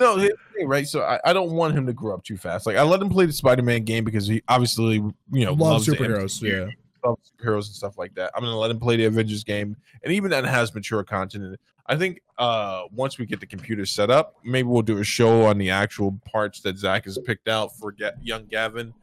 [0.00, 0.86] no, thing, right?
[0.86, 2.66] So I, I don't want him to grow up too fast.
[2.66, 5.88] Like I let him play the Spider-Man game because he obviously, you know, Love loves
[5.88, 6.42] superheroes.
[6.42, 6.66] Yeah.
[7.04, 8.32] loves superheroes and stuff like that.
[8.34, 11.54] I'm gonna let him play the Avengers game, and even that has mature content in
[11.54, 11.60] it.
[11.86, 15.44] I think uh once we get the computer set up, maybe we'll do a show
[15.46, 18.94] on the actual parts that Zach has picked out for Ga- young Gavin.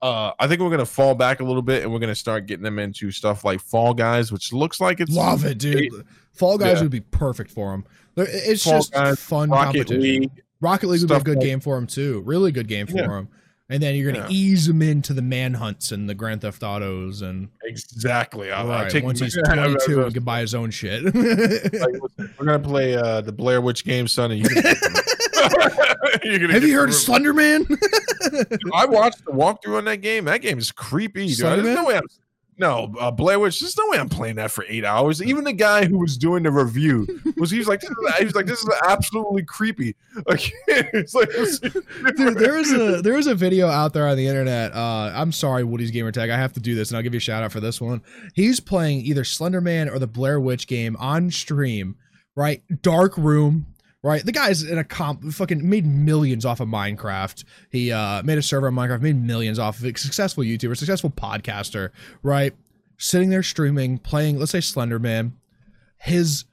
[0.00, 2.62] Uh, I think we're gonna fall back a little bit, and we're gonna start getting
[2.64, 5.92] them into stuff like Fall Guys, which looks like it's Love it, dude.
[6.32, 6.82] Fall Guys Yeah.
[6.82, 7.84] would be perfect for him.
[8.14, 10.02] There- It's Fall just Guys, fun Rocket competition.
[10.02, 10.30] League.
[10.60, 12.22] Rocket League would be a good like- game for him too.
[12.24, 13.18] Really good game for Yeah.
[13.18, 13.28] him.
[13.70, 14.34] And then you're gonna Yeah.
[14.34, 18.50] ease him into the manhunts and the Grand Theft Autos, and Exactly.
[18.50, 21.04] I'll, I'll take once he's I- I- 22 I- and can buy his own shit.
[21.04, 24.48] like, listen, we're gonna play uh, the Blair Witch game, son, and you.
[26.48, 26.94] Have you heard of.
[26.94, 27.64] Slenderman?
[28.74, 30.24] I watched the walkthrough on that game.
[30.24, 31.28] That game is creepy.
[31.28, 31.38] Dude.
[31.46, 31.96] There's no way.
[31.96, 32.02] I'm,
[32.58, 33.60] no, uh, Blair Witch.
[33.60, 35.22] There's no way I'm playing that for eight hours.
[35.22, 37.06] Even the guy who was doing the review
[37.36, 39.94] was he was like, this is, he was like, this is absolutely creepy.
[40.26, 41.30] Like, it's like,
[42.16, 44.74] Dude, there is a there is a video out there on the internet.
[44.74, 46.28] Uh, I'm sorry, Woody's gamer tag.
[46.28, 48.02] I have to do this, and I'll give you a shout out for this one.
[48.34, 51.96] He's playing either Slenderman or the Blair Witch game on stream.
[52.34, 53.66] Right, dark room.
[54.02, 57.42] Right, the guy's in a comp, fucking made millions off of Minecraft.
[57.70, 59.98] He uh, made a server on Minecraft, made millions off of it.
[59.98, 61.90] Successful YouTuber, successful podcaster.
[62.22, 62.54] Right,
[62.96, 64.38] sitting there streaming, playing.
[64.38, 65.32] Let's say Slenderman.
[65.98, 66.44] His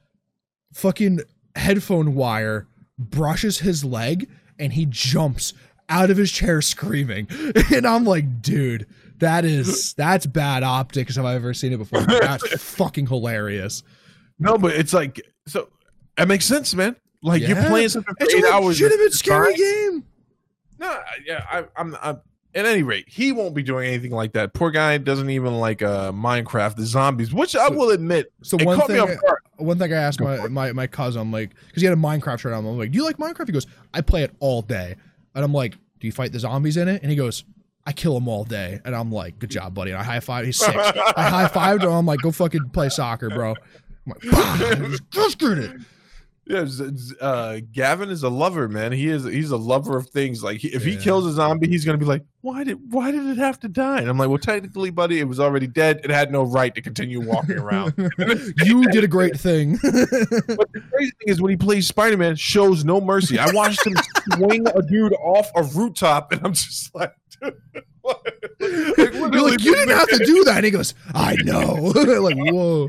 [0.74, 1.20] fucking
[1.54, 2.66] headphone wire
[2.98, 4.28] brushes his leg
[4.58, 5.52] and he jumps
[5.88, 7.28] out of his chair screaming.
[7.72, 8.86] And I'm like, dude,
[9.18, 12.00] that is that's bad optics if I've ever seen it before.
[12.00, 13.82] That's fucking hilarious.
[14.38, 15.68] no, but it's like, so
[16.16, 16.96] that makes sense, man.
[17.26, 18.80] Like you're playing something for It's eight a hours.
[18.80, 20.04] legitimate scary game.
[20.78, 22.20] No, yeah, I, I'm, I'm.
[22.54, 24.54] At any rate, he won't be doing anything like that.
[24.54, 28.78] Poor guy doesn't even like uh Minecraft, the zombies, which I will admit, So one
[28.78, 29.40] caught me off thing, guard.
[29.56, 32.38] one thing I asked my, my my cousin, I'm like, because he had a Minecraft
[32.38, 32.64] shirt on.
[32.64, 33.46] I'm like, do you like Minecraft?
[33.48, 34.94] He goes, I play it all day.
[35.34, 37.02] And I'm like, do you fight the zombies in it?
[37.02, 37.44] And he goes,
[37.84, 38.80] I kill them all day.
[38.86, 39.90] And I'm like, good job, buddy.
[39.90, 40.46] And I high five.
[40.46, 40.74] He's six.
[40.74, 41.90] I high fived him.
[41.90, 43.50] I'm like, go fucking play soccer, bro.
[43.50, 43.56] I'm
[44.06, 45.72] like, bah, just screwed it.
[46.48, 46.64] Yeah,
[47.20, 48.92] uh, Gavin is a lover, man.
[48.92, 49.24] He is.
[49.24, 50.44] He's a lover of things.
[50.44, 53.26] Like he, if he kills a zombie, he's gonna be like, "Why did Why did
[53.26, 56.02] it have to die?" And I'm like, "Well, technically, buddy, it was already dead.
[56.04, 57.94] It had no right to continue walking around."
[58.64, 59.78] you did a great thing.
[59.82, 63.40] But the crazy thing is when he plays Spider Man, shows no mercy.
[63.40, 63.94] I watched him
[64.34, 67.12] swing a dude off a rooftop, and I'm just like?
[68.06, 70.56] Like, You're like, you didn't have to do that.
[70.56, 71.74] And he goes, I know.
[72.20, 72.86] like, whoa.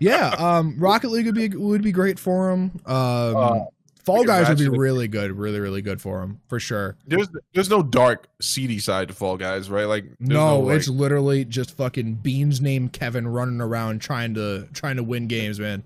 [0.00, 0.28] Yeah.
[0.30, 2.72] Um, Rocket League would be would be great for him.
[2.86, 3.60] Um, Uh,
[4.04, 6.96] Fall Guys would be really good, really, really good for him for sure.
[7.06, 9.86] There's there's no dark, seedy side to Fall Guys, right?
[9.86, 14.68] Like, there's No, like- it's literally just fucking Beans named Kevin running around trying to
[14.74, 15.84] trying to win games, man.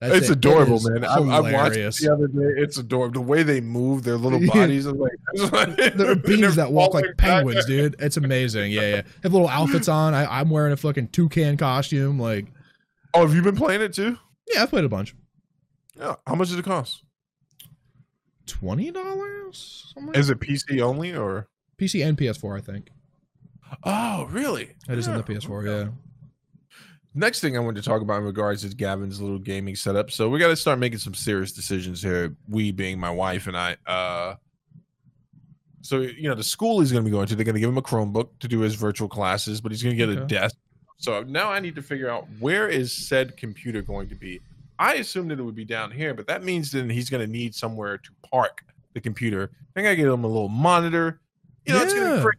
[0.00, 0.32] That's it's it.
[0.32, 1.04] It adorable, is man.
[1.04, 2.62] I, I watched it the other day.
[2.62, 3.20] It's adorable.
[3.20, 5.12] The way they move, their little bodies are like
[5.76, 7.96] There they're are beans that walk like penguins, dude.
[7.98, 8.70] It's amazing.
[8.70, 9.02] Yeah, yeah.
[9.24, 10.14] Have little outfits on.
[10.14, 12.18] I, I'm wearing a fucking toucan costume.
[12.18, 12.46] Like,
[13.14, 14.16] Oh, have you been playing it too?
[14.52, 15.16] yeah, I've played a bunch.
[15.96, 16.14] Yeah.
[16.26, 17.02] How much does it cost?
[18.46, 19.92] Twenty dollars?
[20.14, 21.48] Is it PC only or?
[21.78, 22.90] PC and PS4, I think.
[23.84, 24.74] Oh, really?
[24.88, 25.90] It is in the PS4, yeah.
[27.14, 30.10] Next thing I wanted to talk about in regards is Gavin's little gaming setup.
[30.10, 32.36] So we got to start making some serious decisions here.
[32.48, 33.76] We being my wife and I.
[33.86, 34.34] Uh,
[35.80, 37.70] so you know the school he's going to be going to, they're going to give
[37.70, 40.56] him a Chromebook to do his virtual classes, but he's going to get a desk.
[40.98, 44.40] So now I need to figure out where is said computer going to be.
[44.78, 47.30] I assumed that it would be down here, but that means then he's going to
[47.32, 48.62] need somewhere to park
[48.94, 49.50] the computer.
[49.54, 51.20] I think I get him a little monitor.
[51.66, 52.16] You know, it's going to Yeah.
[52.24, 52.38] be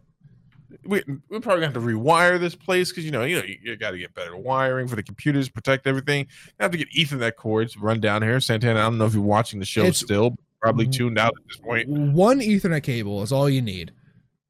[0.90, 3.58] we we're probably gonna have to rewire this place because you know you know you,
[3.64, 6.28] you got to get better wiring for the computers, protect everything.
[6.60, 8.40] I have to get Ethernet cords run down here.
[8.40, 11.48] Santana, I don't know if you're watching the show It's- still, probably tuned out at
[11.48, 11.88] this point.
[11.88, 13.92] One Ethernet cable is all you need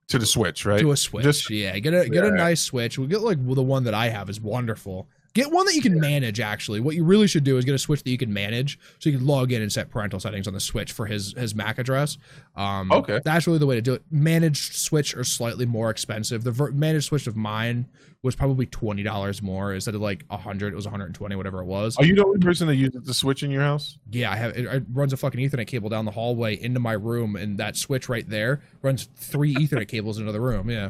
[0.08, 0.80] to the switch, right?
[0.80, 1.24] to a switch.
[1.24, 2.98] Just- yeah, get a get a nice switch.
[2.98, 5.08] We get like well, the one that I have is wonderful.
[5.34, 6.40] Get one that you can manage.
[6.40, 9.10] Actually, what you really should do is get a switch that you can manage, so
[9.10, 11.78] you can log in and set parental settings on the switch for his his MAC
[11.78, 12.18] address.
[12.56, 13.20] Um, Okay.
[13.24, 14.04] that's really the way to do it.
[14.12, 16.44] Managed switch are slightly more expensive.
[16.44, 17.88] The ver- managed switch of mine
[18.24, 20.74] was probably twenty dollars more instead of like a hundred.
[20.74, 21.96] It was one hundred and twenty, whatever it was.
[21.98, 23.98] Are you the only person that uses the switch in your house?
[24.12, 26.94] Yeah, I have it, it runs a fucking Ethernet cable down the hallway into my
[26.94, 30.70] room, and that switch right there runs three Ethernet cables into the room.
[30.70, 30.90] Yeah,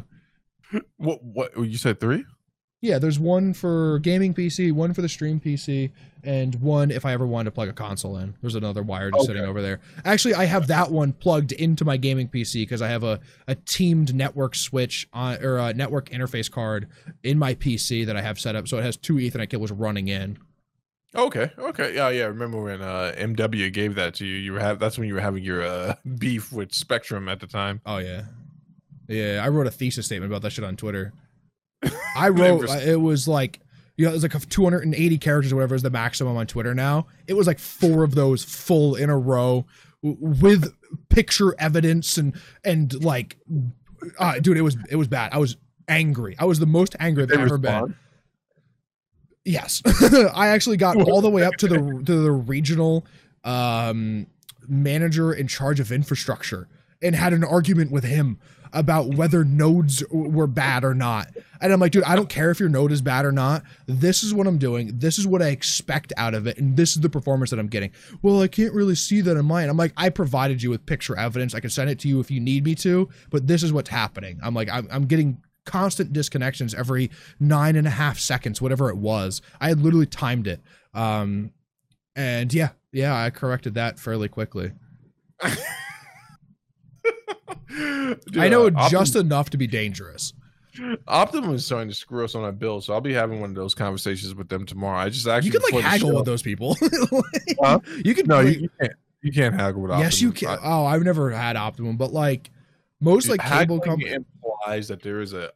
[0.98, 1.24] What?
[1.24, 1.58] What?
[1.58, 2.24] You said three?
[2.82, 3.00] Yeah.
[3.00, 5.92] There's one for gaming PC, one for the stream PC,
[6.24, 8.36] and one if I ever wanted to plug a console in.
[8.42, 9.80] There's another wire just sitting over there.
[10.06, 13.56] Actually, I have that one plugged into my gaming PC because I have a a
[13.56, 16.88] teamed network switch on or a network interface card
[17.24, 20.08] in my PC that I have set up, so it has two Ethernet cables running
[20.08, 20.38] in.
[21.16, 21.50] Okay.
[21.58, 21.96] Okay.
[21.96, 22.10] Yeah.
[22.10, 22.26] Yeah.
[22.26, 24.36] Remember when uh, MW gave that to you?
[24.36, 27.48] You were have that's when you were having your uh, beef with Spectrum at the
[27.48, 27.82] time.
[27.86, 28.24] Oh yeah,
[29.08, 29.42] yeah.
[29.44, 31.14] I wrote a thesis statement about that shit on Twitter.
[32.16, 33.60] I wrote uh, it was like
[33.98, 37.08] you know it was like 280 characters or whatever is the maximum on Twitter now.
[37.28, 39.66] It was like four of those full in a row
[40.02, 40.74] with
[41.10, 43.38] picture evidence and and like,
[44.18, 45.34] uh, dude, it was it was bad.
[45.34, 45.58] I was
[45.88, 46.36] angry.
[46.40, 47.96] I was the most angry I've ever been.
[49.46, 49.82] Yes,
[50.36, 53.06] I actually got all the way up to the to the regional
[53.44, 54.28] um,
[54.68, 56.68] manager in charge of infrastructure,
[57.02, 58.40] and had an argument with him
[58.74, 61.30] about whether nodes were bad or not.
[61.62, 63.64] And I'm like, dude, I don't care if your node is bad or not.
[63.86, 64.98] This is what I'm doing.
[65.00, 66.58] This is what I expect out of it.
[66.58, 67.92] And this is the performance that I'm getting.
[68.22, 69.70] Well, I can't really see that in mine.
[69.70, 71.54] I'm like, I provided you with picture evidence.
[71.54, 73.90] I can send it to you if you need me to, but this is what's
[73.90, 74.40] happening.
[74.44, 78.98] I'm like, I'm, I'm getting constant disconnections every nine and a half seconds, whatever it
[78.98, 79.42] was.
[79.60, 80.62] I had literally timed it.
[80.94, 81.52] Um,
[82.16, 84.72] and yeah, yeah, I corrected that fairly quickly.
[87.70, 90.34] Dude, I know uh, just enough to be dangerous.
[91.08, 93.56] Optimum is trying to screw us on our bill, so I'll be having one of
[93.56, 94.98] those conversations with them tomorrow.
[95.00, 96.76] I just actually You can like haggle show- with those people.
[97.62, 97.80] Huh?
[98.06, 98.94] You can No, like, you, can't.
[99.22, 100.06] You can't haggle with Optimum.
[100.06, 100.58] yes, you can.
[100.64, 102.50] Oh, I've never had Optimum, but like
[103.02, 104.14] most like cable companies.
[104.44, 105.52] implies that there is a,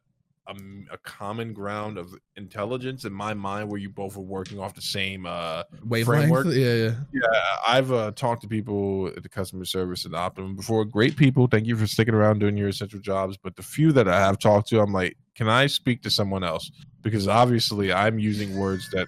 [0.48, 0.56] a
[0.92, 4.82] a common ground of intelligence in my mind where you both are working off the
[4.82, 6.22] same uh wavelength.
[6.22, 6.46] framework.
[6.48, 6.96] Yeah, yeah.
[7.14, 10.86] Yeah, I've uh, talked to people at the customer service at Optimum before.
[10.86, 11.48] Great people.
[11.48, 13.38] Thank you for sticking around doing your essential jobs.
[13.38, 16.44] But the few that I have talked to, I'm like, can I speak to someone
[16.44, 16.72] else?
[17.02, 19.08] Because obviously, I'm using words that.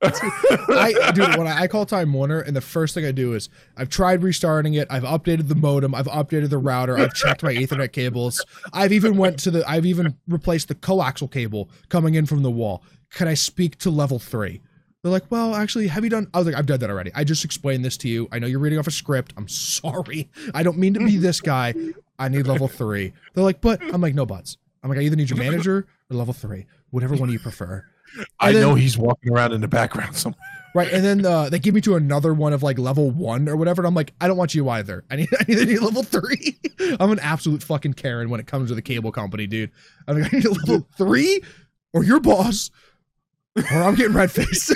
[0.02, 3.48] I dude, when I, I call Time Warner, and the first thing I do is
[3.76, 4.86] I've tried restarting it.
[4.90, 5.94] I've updated the modem.
[5.94, 6.98] I've updated the router.
[6.98, 8.44] I've checked my Ethernet cables.
[8.72, 9.68] I've even went to the.
[9.68, 12.82] I've even replaced the coaxial cable coming in from the wall.
[13.10, 14.60] Can I speak to level three?
[15.02, 16.28] They're like, well, actually, have you done?
[16.34, 17.12] I was like, I've done that already.
[17.14, 18.28] I just explained this to you.
[18.32, 19.32] I know you're reading off a script.
[19.36, 20.28] I'm sorry.
[20.54, 21.74] I don't mean to be this guy.
[22.18, 23.12] I need level three.
[23.34, 24.58] They're like, but I'm like, no buts.
[24.82, 27.84] I'm like, I either need your manager or level three, whatever one you prefer.
[28.40, 30.40] I then- know he's walking around in the background somewhere.
[30.74, 33.56] Right, and then uh, they give me to another one of like level one or
[33.56, 33.80] whatever.
[33.80, 35.02] And I'm like, I don't want you either.
[35.10, 36.58] I need, I either need level three.
[37.00, 39.70] I'm an absolute fucking Karen when it comes to the cable company, dude.
[40.06, 41.40] I'm like, I need a level three,
[41.94, 42.70] or your boss,
[43.56, 44.72] or I'm getting red faced.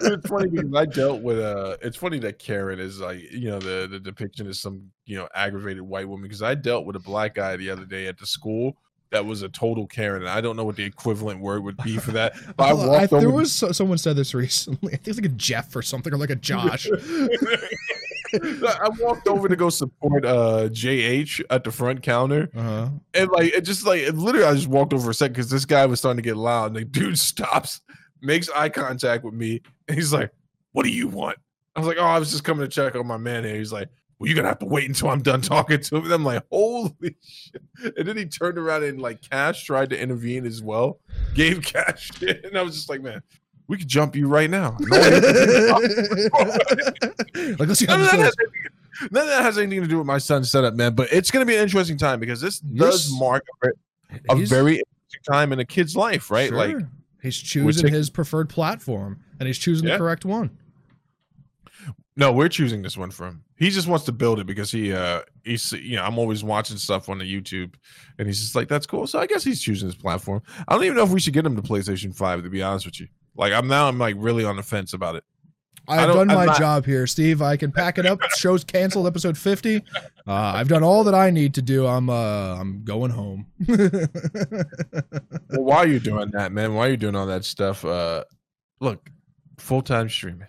[0.00, 3.58] it's funny because I dealt with uh it's funny that Karen is like you know
[3.58, 7.00] the the depiction is some you know aggravated white woman because I dealt with a
[7.00, 8.76] black guy the other day at the school
[9.10, 11.98] that was a total Karen and I don't know what the equivalent word would be
[11.98, 12.34] for that.
[12.56, 14.92] But I I, walked over there was so, someone said this recently.
[14.94, 16.88] I think it's like a Jeff or something, or like a Josh.
[18.34, 22.88] I walked over to go support uh JH at the front counter Uh-huh.
[23.14, 25.64] and like it just like it literally I just walked over a second because this
[25.64, 27.80] guy was starting to get loud and the dude stops,
[28.20, 30.32] makes eye contact with me, and he's like,
[30.72, 31.38] What do you want?
[31.76, 33.54] I was like, Oh, I was just coming to check on my man here.
[33.56, 33.88] He's like,
[34.18, 36.04] Well, you're gonna have to wait until I'm done talking to him.
[36.04, 37.62] And I'm like, Holy shit.
[37.96, 41.00] And then he turned around and like Cash tried to intervene as well,
[41.34, 42.44] gave Cash shit.
[42.44, 43.22] And I was just like, Man,
[43.66, 44.76] we could jump you right now.
[44.80, 44.96] No
[47.58, 48.24] like let's see how None of, this that goes.
[48.24, 48.70] has anything,
[49.10, 50.94] none of that has anything to do with my son's setup, man.
[50.94, 55.22] But it's going to be an interesting time because this does mark a, very interesting
[55.30, 56.52] time in a kid's life, right?
[56.52, 56.88] Like, Sure.
[57.22, 59.94] he's choosing his preferred platform, and he's choosing Yeah.
[59.94, 60.50] the correct one.
[62.16, 63.43] no, we're choosing this one for him.
[63.56, 66.76] He just wants to build it because he, uh, he's, you know, I'm always watching
[66.76, 67.74] stuff on the YouTube,
[68.18, 69.06] and he's just like, that's cool.
[69.06, 70.42] So I guess he's choosing his platform.
[70.66, 72.42] I don't even know if we should get him to PlayStation Five.
[72.42, 75.14] To be honest with you, like, I'm now, I'm like really on the fence about
[75.16, 75.24] it.
[75.86, 77.42] I've done I'm my not- job here, Steve.
[77.42, 78.18] I can pack it up.
[78.38, 79.06] Show's canceled.
[79.06, 79.82] Episode fifty.
[80.26, 81.86] Uh, I've done all that I need to do.
[81.86, 83.46] I'm uh, I'm going home.
[85.50, 88.24] Well, are you're doing that, man, why are you're doing all that stuff, uh,
[88.80, 89.08] look,
[89.58, 90.48] full time streaming.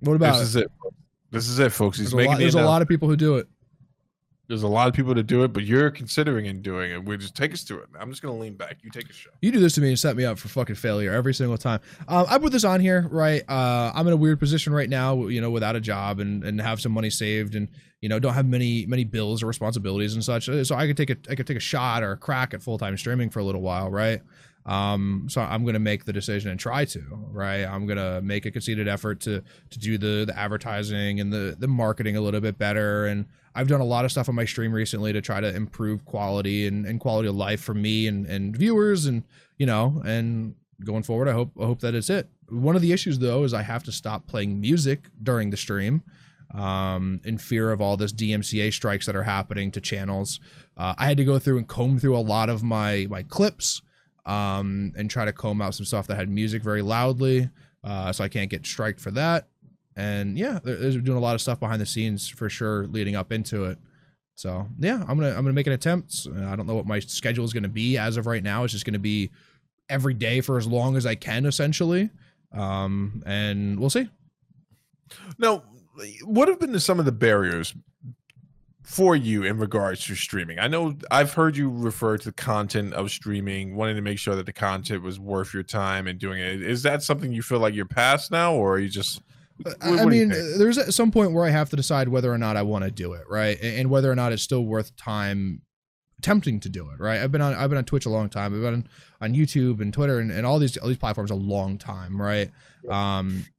[0.00, 0.42] what about This it?
[0.42, 0.70] is it.
[1.30, 1.98] This is it, folks.
[1.98, 3.48] He's There's, a making lot, the there's a lot of people who do it.
[4.48, 7.04] There's a lot of people to do it, but you're considering and doing it.
[7.04, 7.88] We just take us to it.
[7.98, 8.78] I'm just gonna lean back.
[8.82, 9.34] You take a shot.
[9.42, 11.80] You do this to me and set me up for fucking failure every single time.
[12.06, 13.42] Um, I put this on here, right?
[13.48, 16.60] Uh, I'm in a weird position right now, you know, without a job and, and
[16.60, 17.68] have some money saved, and
[18.00, 20.48] you know, don't have many many bills or responsibilities and such.
[20.64, 22.78] So I could take a I could take a shot or a crack at full
[22.78, 24.22] time streaming for a little while, right?
[24.66, 27.00] Um, so I'm gonna make the decision and try to,
[27.30, 27.64] right?
[27.64, 31.68] I'm gonna make a conceited effort to to do the the advertising and the the
[31.68, 34.72] marketing a little bit better and I've done a lot of stuff on my stream
[34.72, 38.54] recently to try to improve quality and, and quality of life for me and, and
[38.54, 39.22] viewers and
[39.56, 40.54] you know and
[40.84, 42.28] going forward I hope I hope that it's it.
[42.48, 46.02] One of the issues though is I have to stop playing music during the stream
[46.54, 50.40] um, in fear of all this DMCA strikes that are happening to channels.
[50.76, 53.80] Uh, I had to go through and comb through a lot of my my clips
[54.26, 57.48] um, and try to comb out some stuff that had music very loudly,
[57.84, 59.48] uh, so I can't get striked for that.
[59.94, 63.16] And yeah, they're, they're doing a lot of stuff behind the scenes for sure, leading
[63.16, 63.78] up into it.
[64.34, 66.26] So yeah, I'm gonna I'm gonna make an attempt.
[66.28, 68.64] Uh, I don't know what my schedule is gonna be as of right now.
[68.64, 69.30] It's just gonna be
[69.88, 72.10] every day for as long as I can, essentially.
[72.52, 74.08] Um, and we'll see.
[75.38, 75.62] Now,
[76.24, 77.74] what have been some of the barriers
[78.86, 80.60] for you in regards to streaming?
[80.60, 84.36] I know I've heard you refer to the content of streaming, wanting to make sure
[84.36, 86.62] that the content was worth your time and doing it.
[86.62, 89.20] Is that something you feel like you're past now, or are you just
[89.66, 92.32] I, What- I what mean, there's at some point where I have to decide whether
[92.32, 94.94] or not I want to do it, right, and, whether or not it's still worth
[94.96, 95.62] time
[96.18, 97.20] attempting to do it, right.
[97.20, 98.54] I've been on I've been on Twitch a long time.
[98.54, 98.88] I've been on,
[99.20, 102.50] on YouTube and Twitter and, and all these all these platforms a long time, right.
[102.88, 103.50] Um, uh,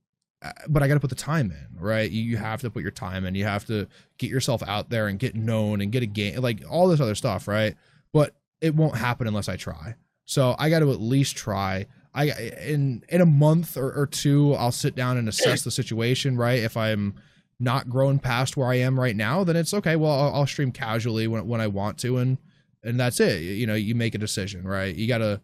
[0.68, 2.10] but I got to put the time in, right?
[2.10, 3.36] You, have to put your time in.
[3.36, 3.88] You have to
[4.18, 7.16] get yourself out there and get known and get a game, like all this other
[7.16, 7.76] stuff, right?
[8.14, 9.96] But it won't happen unless I try.
[10.26, 11.88] So I got to at least try.
[12.14, 12.32] I
[12.62, 16.60] in in a month or, or two, I'll sit down and assess the situation, right?
[16.60, 17.16] If I'm
[17.60, 19.96] not growing past where I am right now, then it's okay.
[19.96, 22.38] Well, I'll, I'll stream casually when when I want to, and
[22.84, 23.42] and that's it.
[23.42, 24.94] You know, you make a decision, right?
[24.96, 25.42] You gotta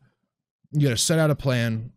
[0.71, 1.91] you gotta set out a plan,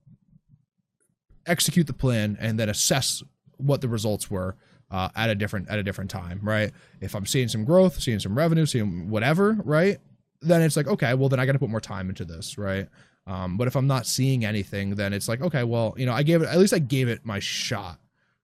[1.46, 3.22] execute the plan, and then assess
[3.56, 4.56] what the results were
[4.90, 6.72] uh, at a different at a different time, right?
[7.00, 9.98] If I'm seeing some growth, seeing some revenue, seeing whatever, right?
[10.42, 12.88] Then it's like, okay, well, then I got to put more time into this, right?
[13.26, 16.22] Um, but if I'm not seeing anything, then it's like, okay, well, you know, I
[16.22, 17.98] gave it at least I gave it my shot,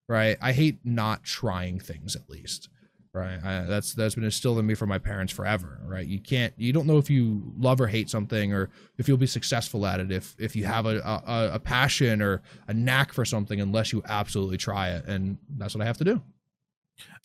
[0.08, 0.36] right?
[0.40, 2.68] I hate not trying things at least,
[3.14, 3.38] right?
[3.44, 6.06] I, that's that's been instilled in me from my parents forever, right?
[6.06, 9.26] You can't, you don't know if you love or hate something or if you'll be
[9.26, 13.24] successful at it if if you have a a, a passion or a knack for
[13.24, 16.22] something unless you absolutely try it, and that's what I have to do.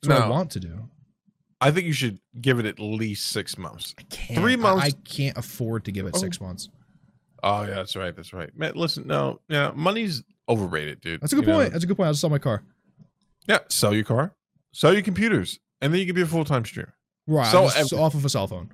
[0.02, 0.90] That's what I want to do.
[1.60, 3.96] I think you should give it at least six months.
[3.98, 4.40] I can't.
[4.40, 6.20] Three months- I, can't afford to give it Oh.
[6.20, 6.70] six months.
[7.42, 8.16] Oh yeah, that's right.
[8.16, 8.56] That's right.
[8.58, 11.22] Man, listen, no, yeah, money's overrated, dude.
[11.22, 11.58] That's a good You know?
[11.60, 11.72] point.
[11.72, 12.08] That's a good point.
[12.08, 12.64] I'll sell my car.
[13.48, 14.34] Yeah, sell your car,
[14.74, 16.94] sell your computers, and then you can be a full time streamer.
[17.28, 17.52] Right.
[17.52, 18.72] So every- off of a cell phone.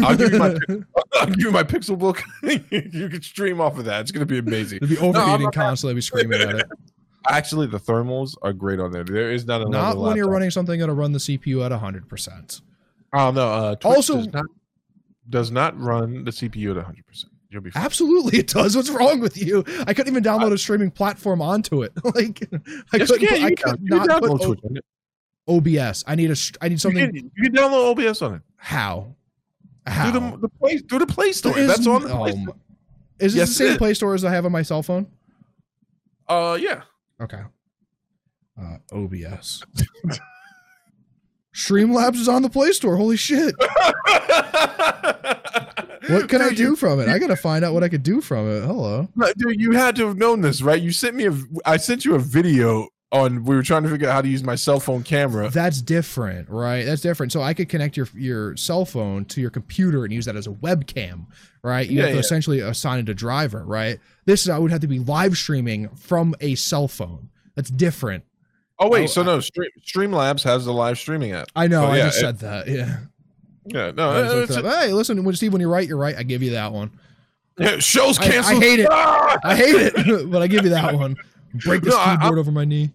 [0.00, 0.56] I'll give you my
[1.20, 2.22] I'll give you my Pixel book.
[2.42, 4.00] you can stream off of that.
[4.00, 4.78] It's gonna be amazing.
[4.78, 5.94] It'd be I'm overheating not- constantly.
[5.94, 6.66] Be screaming at it.
[7.28, 9.04] Actually, the thermals are great on there.
[9.04, 9.94] There is not another.
[9.94, 12.60] Not when you're running something that'll run the CPU at hundred percent.
[13.14, 13.48] Oh no.
[13.48, 14.44] Uh, Also- does not,
[15.28, 17.06] does not run the CPU at 100.
[17.06, 17.84] percent You'll be fine.
[17.84, 18.74] Absolutely, it does.
[18.74, 19.62] What's wrong with you?
[19.86, 21.92] I couldn't even download a streaming platform onto it.
[22.02, 22.48] like
[22.92, 23.28] I Yes, couldn't.
[23.28, 23.44] can.
[23.44, 24.60] I could not put Twitch.
[25.48, 26.04] OBS.
[26.06, 26.36] I need a.
[26.60, 27.06] I I need You something.
[27.12, 28.42] can, you can download OBS on it.
[28.56, 29.14] How?
[29.86, 30.10] How?
[30.10, 31.58] Through the, the play through the Play Store.
[31.58, 32.28] Is That's on the Store.
[33.18, 33.78] Is this Yes, the same.
[33.78, 35.06] Play Store as I have on my cell phone?
[36.28, 36.82] Uh, yeah.
[37.20, 37.40] Okay.
[38.60, 39.62] Uh, OBS.
[41.54, 42.96] Streamlabs is on the Play Store.
[42.96, 43.54] Holy shit!
[46.08, 47.08] What can I Dude, do from it?
[47.08, 48.62] I gotta find out what I could do from it.
[48.62, 49.08] Hello.
[49.36, 50.80] Dude, you had to have known this, right?
[50.80, 51.36] You sent me a.
[51.64, 53.44] I sent you a video on.
[53.44, 55.50] We were trying to figure out how to use my cell phone camera.
[55.50, 56.84] That's different, right?
[56.84, 57.30] That's different.
[57.32, 60.46] So I could connect your your cell phone to your computer and use that as
[60.46, 61.26] a webcam,
[61.62, 61.88] right?
[61.88, 62.20] You Yeah, have to yeah.
[62.20, 63.98] essentially assign it a driver, right?
[64.24, 67.28] This is I would have to be live streaming from a cell phone.
[67.54, 68.24] That's different.
[68.78, 71.48] Oh wait, Oh, so I- no, Stream, Streamlabs has the live streaming app.
[71.54, 71.82] I know.
[71.82, 72.68] So, I just it- said that.
[72.68, 72.96] Yeah.
[73.64, 75.22] Yeah, no, I uh, it's hey, listen.
[75.22, 76.16] When Steve, when you're right, you're right.
[76.16, 76.90] I give you that one.
[77.58, 78.88] Yeah, show's I- I hate it.
[78.90, 79.38] Ah!
[79.44, 81.16] I hate it, but I give you that one.
[81.64, 82.90] Break this No, I- keyboard over my knee.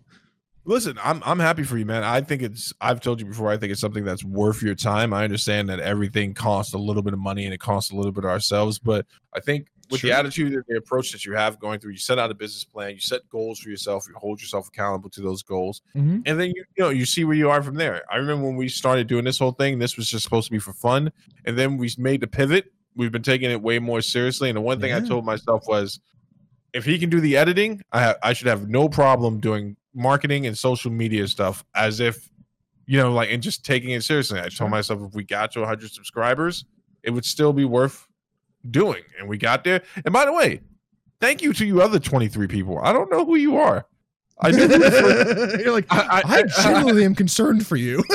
[0.70, 2.04] Listen, I'm I'm happy for you, man.
[2.04, 3.50] I think it's I've told you before.
[3.50, 5.14] I think it's something that's worth your time.
[5.14, 8.12] I understand that everything costs a little bit of money and it costs a little
[8.12, 10.10] bit of ourselves, but I think with Sure.
[10.10, 12.66] the attitude and the approach that you have going through, you set out a business
[12.66, 16.24] plan, you set goals for yourself, you hold yourself accountable to those goals, Mhm.
[16.26, 18.04] and then you you know you see where you are from there.
[18.12, 20.60] I remember when we started doing this whole thing, this was just supposed to be
[20.60, 21.14] for fun,
[21.46, 22.74] and then we made the pivot.
[22.94, 26.02] We've been taking it way more seriously, and the one thing I told myself was,
[26.74, 30.46] if he can do the editing, I ha- I should have no problem doing marketing
[30.48, 32.30] and social media stuff as if
[32.86, 34.40] you know like and just taking it seriously.
[34.40, 34.60] I Sure.
[34.60, 36.64] told myself if we got to 100 subscribers,
[37.04, 38.08] it would still be worth
[38.72, 39.82] doing, and we got there.
[40.06, 40.62] And by the way,
[41.20, 42.80] thank you to you other 23 people.
[42.80, 43.86] I don't know who you are.
[44.40, 48.04] I knew who the first- you're like, I, I genuinely am concerned for you.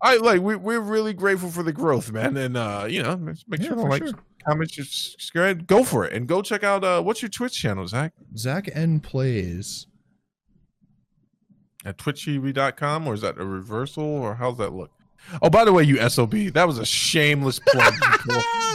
[0.00, 2.36] I like we we're really grateful for the growth, man.
[2.36, 4.14] And uh, you know, make Yeah, sure to like, sure.
[4.48, 8.12] comment, subscribe, go for it, and go check out uh, what's your Twitch channel, Zach?
[8.36, 9.86] Zach N plays.
[11.84, 14.90] At twitchtv.com, or is that a reversal, or how's that look?
[15.42, 17.94] Oh, by the way, you sob, that was a shameless plug.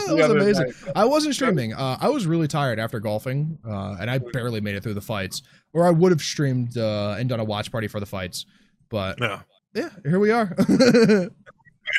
[0.08, 0.66] you that was amazing.
[0.66, 0.92] night.
[0.94, 1.74] I wasn't streaming.
[1.74, 5.00] Uh, I was really tired after golfing, uh, and I barely made it through the
[5.00, 5.42] fights.
[5.72, 8.46] Or I would have streamed uh, and done a watch party for the fights.
[8.88, 9.40] But No.
[9.74, 10.54] yeah, here we are.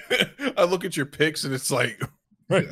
[0.57, 2.01] I look at your pics, and it's like,
[2.49, 2.67] right,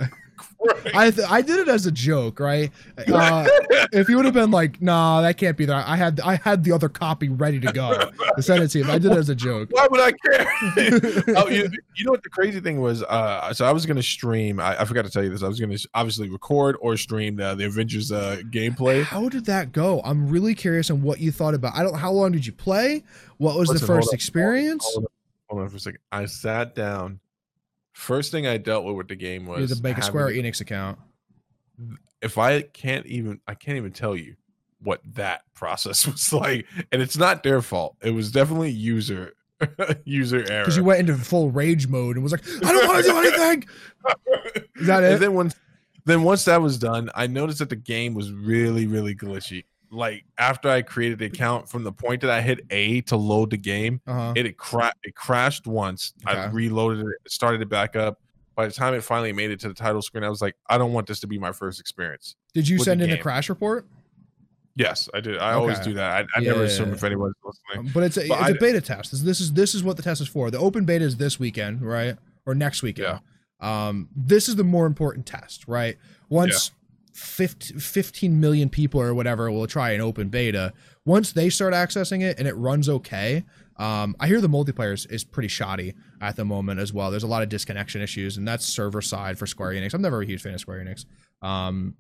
[0.94, 2.72] I th- I did it as a joke, right?
[2.98, 3.48] Uh,
[3.92, 6.64] if you would have been like, "Nah, that can't be that," I had I had
[6.64, 8.86] the other copy ready to go to send it to you.
[8.86, 9.70] I did it as a joke.
[9.72, 10.48] Why would I care?
[11.38, 13.04] oh, you, you know what the crazy thing was?
[13.04, 14.60] Uh, so I was gonna stream.
[14.60, 15.44] I, I forgot to tell you this.
[15.44, 19.04] I was gonna obviously record or stream the, the Avengers uh, gameplay.
[19.04, 20.02] How did that go?
[20.04, 21.76] I'm really curious on what you thought about.
[21.76, 21.96] I don't.
[21.96, 23.04] How long did you play?
[23.38, 24.86] What was Listen, the hold first on, experience?
[24.86, 25.12] Hold on,
[25.50, 26.00] hold on for a second.
[26.12, 27.20] I sat down.
[27.94, 30.62] First thing I dealt with with the game was to make a having Square Enix
[30.62, 31.00] account.
[32.22, 34.36] If I can't even, I can't even tell you
[34.82, 37.96] what that process was like, and it's not their fault.
[38.02, 39.34] It was definitely user
[40.06, 40.64] user error.
[40.64, 43.18] Because you went into full rage mode and was like, I don't want to do
[43.18, 43.66] anything.
[44.76, 45.56] Is that and then once
[46.06, 49.66] then once that was done, I noticed that the game was really really glitchy.
[49.94, 53.52] Like after I created the account, from the point that I hit A to load
[53.52, 54.34] the game, Uh-huh.
[54.36, 56.14] it had cra- it crashed once.
[56.26, 58.20] I reloaded it, started it back up.
[58.56, 60.78] By the time it finally made it to the title screen, I was like, I
[60.78, 62.36] don't want this to be my first experience.
[62.54, 63.88] Did you send in a crash report?
[64.76, 65.38] Yes, I did.
[65.38, 66.12] I always do that.
[66.36, 66.66] I, I never Yeah.
[66.66, 67.88] assume if anyone's listening.
[67.88, 69.12] Um, But it's a, But it's I- a beta test.
[69.12, 70.50] This, this is this is what the test is for.
[70.50, 72.16] The open beta is this weekend, right?
[72.48, 73.20] Or next weekend.
[73.62, 73.88] Yeah.
[73.88, 75.98] Um, this is the more important test, right?
[76.30, 76.76] Once 50,
[77.14, 80.74] 15 million people or whatever will try an open beta.
[81.06, 83.44] Once they start accessing it and it runs okay,
[83.78, 87.12] um, I hear the multiplayer is, is pretty shoddy at the moment as well.
[87.12, 89.94] There's a lot of disconnection issues, and that's server side for Square Enix.
[89.94, 91.06] I'm never a huge fan of Square Enix.
[91.46, 91.96] Um,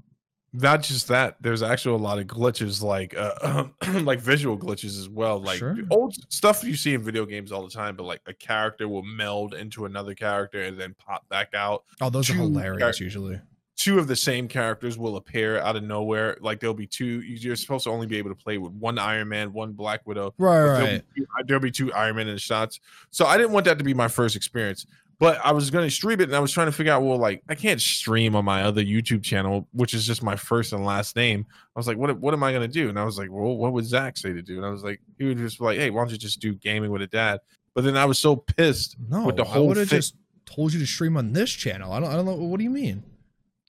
[0.53, 3.65] Not just that, there's actually a lot of glitches, like uh,
[4.01, 5.75] like visual glitches as well, like Sure.
[5.89, 7.95] old stuff you see in video games all the time.
[7.95, 11.83] But like a character will meld into another character and then pop back out.
[12.01, 13.41] oh, those are hilarious char- usually.
[13.75, 16.37] Two of the same characters will appear out of nowhere.
[16.39, 17.21] Like there'll be two.
[17.21, 20.33] You're supposed to only be able to play with one Iron Man, one Black Widow.
[20.37, 20.77] Right, right.
[20.77, 22.79] There'll, be two, uh, there'll be two Iron Man in the shots.
[23.09, 24.85] So I didn't want that to be my first experience.
[25.19, 27.17] But I was going to stream it, and I was trying to figure out, well,
[27.17, 30.85] like I can't stream on my other YouTube channel, which is just my first and
[30.85, 31.45] last name.
[31.75, 32.17] I was like, what?
[32.19, 32.89] What am I going to do?
[32.89, 34.57] And I was like, well, what would Zach say to do?
[34.57, 36.53] And I was like, he would just be like, hey, why don't you just do
[36.53, 37.39] gaming with a dad?
[37.73, 38.97] But then I was so pissed.
[39.09, 40.15] No, with the I would have just
[40.45, 41.93] told you to stream on this channel.
[41.93, 42.09] I don't.
[42.09, 42.35] I don't know.
[42.35, 43.03] What do you mean?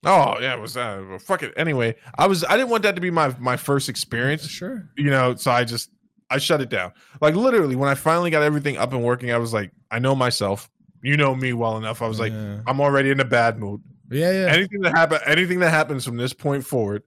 [0.04, 1.52] Oh yeah, it was uh, well, fuck it.
[1.56, 4.48] Anyway, I was I didn't want that to be my my first experience.
[4.48, 4.88] Sure.
[4.96, 5.90] you know so i just
[6.30, 9.38] i shut it down like literally when i finally got everything up and working i
[9.38, 10.70] was like i know myself
[11.02, 13.82] you know me well enough i was like yeah, i'm already in a bad mood
[14.10, 14.30] yeah.
[14.30, 14.52] yeah.
[14.52, 17.02] anything that happen anything that happens from this point forward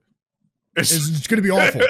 [0.76, 1.80] It's, it's going to be awful.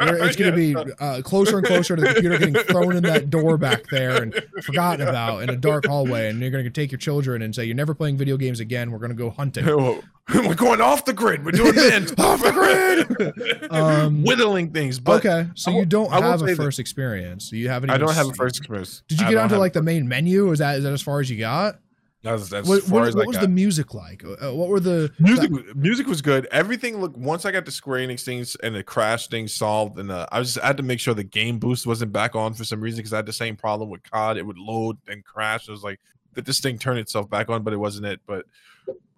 [0.00, 3.30] It's going to be uh, closer and closer to the computer getting thrown in that
[3.30, 6.28] door back there and forgotten about in a dark hallway.
[6.28, 8.90] And you're going to take your children and say, "You're never playing video games again.
[8.90, 9.66] We're going to go hunting."
[10.34, 13.72] we're going off the grid we're doing this Off the grid!
[13.72, 17.48] Um, whittling things but okay, so I you don't will have a first experience.
[17.48, 17.94] Do you have any?
[17.94, 20.50] i don't have a first experience Did you I get onto like the main menu?
[20.52, 21.78] Is that is that as far as you got?
[22.22, 23.42] That's, that's What, what, what was got.
[23.42, 24.24] the music like?
[24.24, 26.48] Uh, what were the music music was good.
[26.50, 30.10] Everything looked once i got the square enix things and the crash thing solved and
[30.10, 32.64] uh, i was i had to make sure the game boost wasn't back on for
[32.64, 35.68] some reason because i had the same problem with cod it would load and crash.
[35.68, 36.00] It was like
[36.34, 38.20] that this thing turned itself back on but it wasn't it.
[38.26, 38.46] But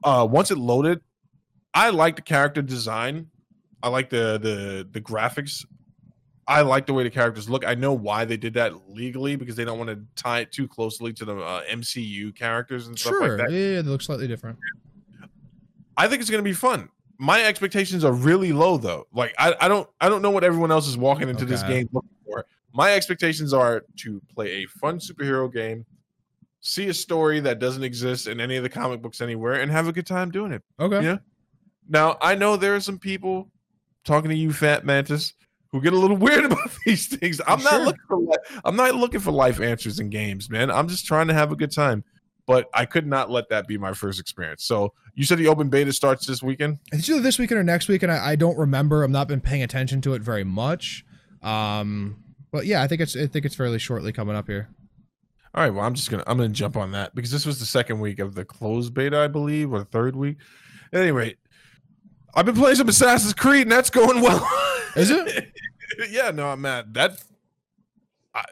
[0.04, 1.00] uh once it loaded
[1.72, 3.28] i like the character design.
[3.82, 5.64] I like the the the graphics
[6.46, 7.66] I like the way the characters look.
[7.66, 10.66] I know why they did that legally because they don't want to tie it too
[10.66, 13.28] closely to the uh, MCU characters and stuff sure?
[13.28, 13.52] like that.
[13.52, 14.58] yeah, yeah, they look slightly different.
[15.96, 16.88] I think it's gonna be fun.
[17.18, 19.06] My expectations are really low though.
[19.12, 21.88] Like I, I don't I don't know what everyone else is walking into this game
[21.92, 22.46] looking for.
[22.72, 25.84] My expectations are to play a fun superhero game,
[26.60, 29.88] see a story that doesn't exist in any of the comic books anywhere, and have
[29.88, 30.62] a good time doing it.
[30.80, 31.04] Okay.
[31.04, 31.18] Yeah.
[31.88, 33.50] Now I know there are some people
[34.04, 35.34] talking to you, Fat Mantis,
[35.72, 37.40] who get a little weird about these things.
[37.46, 37.84] I'm not Sure.
[37.84, 40.70] looking for li- I'm not looking for life answers in games, man.
[40.70, 42.04] I'm just trying to have a good time.
[42.46, 44.64] But I could not let that be my first experience.
[44.64, 46.78] So you said the open beta starts this weekend.
[46.90, 48.10] It's either this weekend or next weekend.
[48.10, 49.04] I, I don't remember.
[49.04, 51.04] I've not been paying attention to it very much.
[51.42, 54.68] Um, but yeah, I think it's I think it's fairly shortly coming up here.
[55.54, 57.66] All right, well, I'm just gonna I'm gonna jump on that because this was the
[57.66, 60.38] second week of the closed beta, I believe, or the third week.
[60.92, 61.38] At any rate,
[62.34, 64.40] I've been playing some Assassin's Creed, and that's going well.
[64.96, 65.52] Is it?
[66.10, 66.94] yeah, no, I'm mad.
[66.94, 67.22] That,
[68.34, 68.44] I,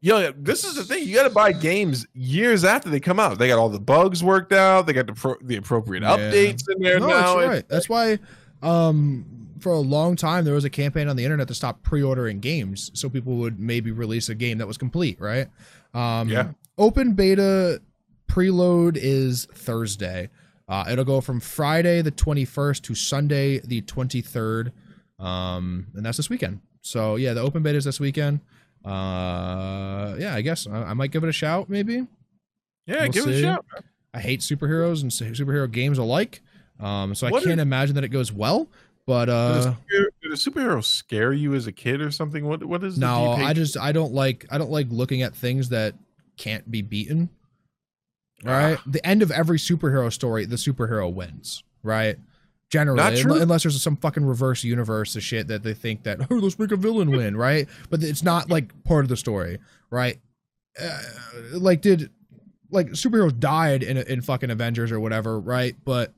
[0.00, 1.06] yo, this is the thing.
[1.06, 3.38] You got to buy games years after they come out.
[3.38, 4.86] They got all the bugs worked out.
[4.86, 6.16] They got the pro, the appropriate Yeah.
[6.16, 7.36] updates in there no, now.
[7.36, 7.68] that's right.
[7.68, 8.18] That's why.
[8.62, 9.26] Um,
[9.60, 12.90] for a long time there was a campaign on the internet to stop pre-ordering games,
[12.94, 15.18] so people would maybe release a game that was complete.
[15.20, 15.48] Right.
[15.94, 16.50] Um, Yeah.
[16.76, 17.80] Open beta
[18.28, 20.28] preload is Thursday.
[20.68, 24.72] Uh, it'll go from Friday the 21st to Sunday the 23rd.
[25.24, 26.60] Um, and that's this weekend.
[26.82, 28.40] So yeah, the open beta is this weekend.
[28.84, 31.68] Uh, yeah, I guess I, I might give it a shout.
[31.70, 32.06] Maybe.
[32.86, 33.42] yeah, We'll give it a see.
[33.42, 33.64] shot.
[34.12, 36.40] I hate superheroes and superhero games alike.
[36.80, 38.68] Um, so I What can't is- imagine that it goes well.
[39.06, 42.46] But uh, superhero- did a superhero scare you as a kid or something?
[42.46, 45.34] What what is the no, I just I don't like I don't like looking at
[45.36, 45.94] things that
[46.38, 47.28] can't be beaten.
[48.46, 51.62] All right, the end of every superhero story, the superhero wins.
[51.82, 52.16] Right,
[52.70, 53.40] generally, Not true.
[53.40, 56.72] unless there's some fucking reverse universe of shit that they think that oh let's make
[56.72, 57.36] a villain win.
[57.36, 59.58] Right, but it's not like part of the story.
[59.90, 60.18] Right,
[60.80, 61.00] uh,
[61.52, 62.10] like did
[62.70, 65.38] like superheroes died in in fucking Avengers or whatever.
[65.38, 66.12] Right, but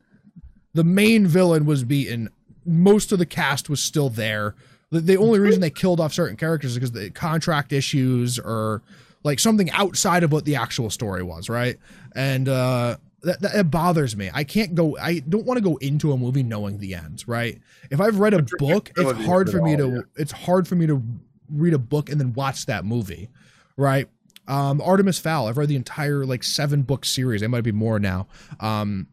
[0.74, 2.30] the main villain was beaten.
[2.64, 4.54] Most of the cast was still there.
[4.90, 8.82] The, the only reason they killed off certain characters is because the contract issues or
[9.24, 11.76] like something outside of what the actual story was, right?
[12.14, 12.96] And uh,
[13.26, 14.30] that, that bothers me.
[14.32, 14.96] I can't go.
[14.98, 17.60] I don't want to go into a movie knowing the end, right?
[17.90, 19.88] If I've read a book, it's hard for me all, to.
[19.96, 20.00] yeah.
[20.16, 21.02] It's hard for me to
[21.50, 23.28] read a book and then watch that movie,
[23.76, 24.08] right?
[24.48, 25.48] Um, Artemis Fowl.
[25.48, 27.42] I've read the entire like seven book series.
[27.42, 28.28] It might be more now.
[28.60, 29.08] Um,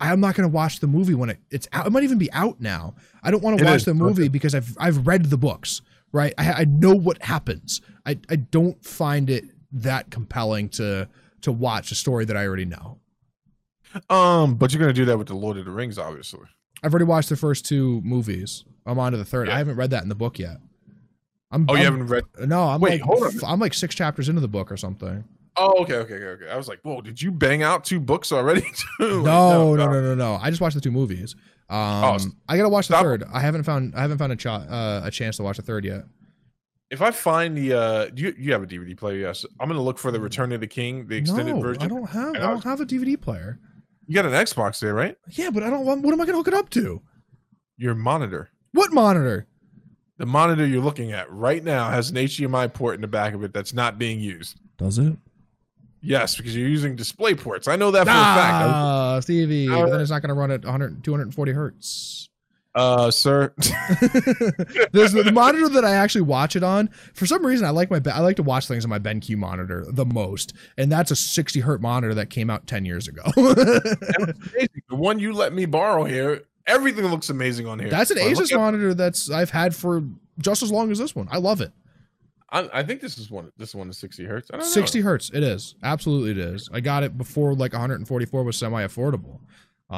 [0.00, 1.86] I'm not going to watch the movie when it, it's out.
[1.86, 2.94] It might even be out now.
[3.22, 3.84] I don't want to watch is.
[3.84, 5.82] the movie because I've I've read the books,
[6.12, 6.34] right?
[6.38, 7.80] I, I know what happens.
[8.06, 11.08] I, I don't find it that compelling to
[11.42, 12.98] to watch a story that I already know.
[14.10, 16.40] Um, but you're gonna do that with the Lord of the Rings, obviously.
[16.82, 18.64] I've already watched the first two movies.
[18.86, 19.48] I'm on to the third.
[19.48, 19.54] Yeah.
[19.54, 20.58] I haven't read that in the book yet.
[21.50, 22.24] I'm, Oh, you I'm- haven't read?
[22.46, 23.32] No, I'm Wait, like hold on.
[23.46, 25.24] I'm like six chapters into the book or something.
[25.56, 26.50] Oh, okay, okay, okay, okay.
[26.50, 28.62] I was like, whoa, did you bang out two books already?
[28.62, 28.76] too?
[28.98, 30.34] Like, No, no, no, no, no.
[30.42, 31.36] I just watched the two movies.
[31.70, 32.18] Um, Oh,
[32.48, 33.04] I gotta watch the stop.
[33.04, 33.24] third.
[33.32, 35.84] I haven't found I haven't found a ch- uh, a chance to watch the third
[35.84, 36.04] yet.
[36.90, 39.16] If I find the, uh, do you you have a DVD player?
[39.20, 39.46] Yes.
[39.60, 41.82] I'm gonna look for the Return of the King, the extended no, version.
[41.84, 42.34] I don't have.
[42.34, 43.58] I I don't was- have a DVD player.
[44.06, 45.16] You got an Xbox there, right?
[45.30, 45.84] Yeah, but I don't.
[45.86, 47.00] want- What am I gonna hook it up to?
[47.76, 48.50] Your monitor.
[48.72, 49.46] What monitor?
[50.18, 53.42] The monitor you're looking at right now has an HDMI port in the back of
[53.42, 54.58] it that's not being used.
[54.78, 55.16] Does it?
[56.00, 57.66] Yes, because you're using display ports.
[57.66, 58.68] I know that for a fact.
[58.68, 59.66] Ah, Stevie.
[59.68, 62.28] Then it's not gonna run at 100, 240 hertz.
[62.74, 63.52] Uh, sir.
[64.92, 66.88] There's the, monitor that I actually watch it on.
[67.14, 69.86] For some reason, I like my I like to watch things on my BenQ monitor
[69.88, 73.22] the most, and that's a 60 hertz monitor that came out 10 years ago.
[73.36, 74.82] amazing.
[74.88, 77.90] The one you let me borrow here, everything looks amazing on here.
[77.90, 80.02] that's an Asus at- monitor that's I've had for
[80.38, 81.28] just as long as this one.
[81.30, 81.72] I love it.
[82.50, 83.52] I, I think this is one.
[83.56, 84.50] This one is 60 hertz.
[84.52, 85.04] I don't 60 know.
[85.04, 85.30] hertz.
[85.32, 86.68] It is absolutely it is.
[86.72, 89.38] I got it before like 144 was semi affordable.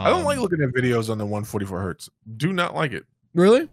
[0.04, 2.08] I don't like looking at videos on the 144 hertz.
[2.36, 3.04] Do not like it.
[3.34, 3.68] really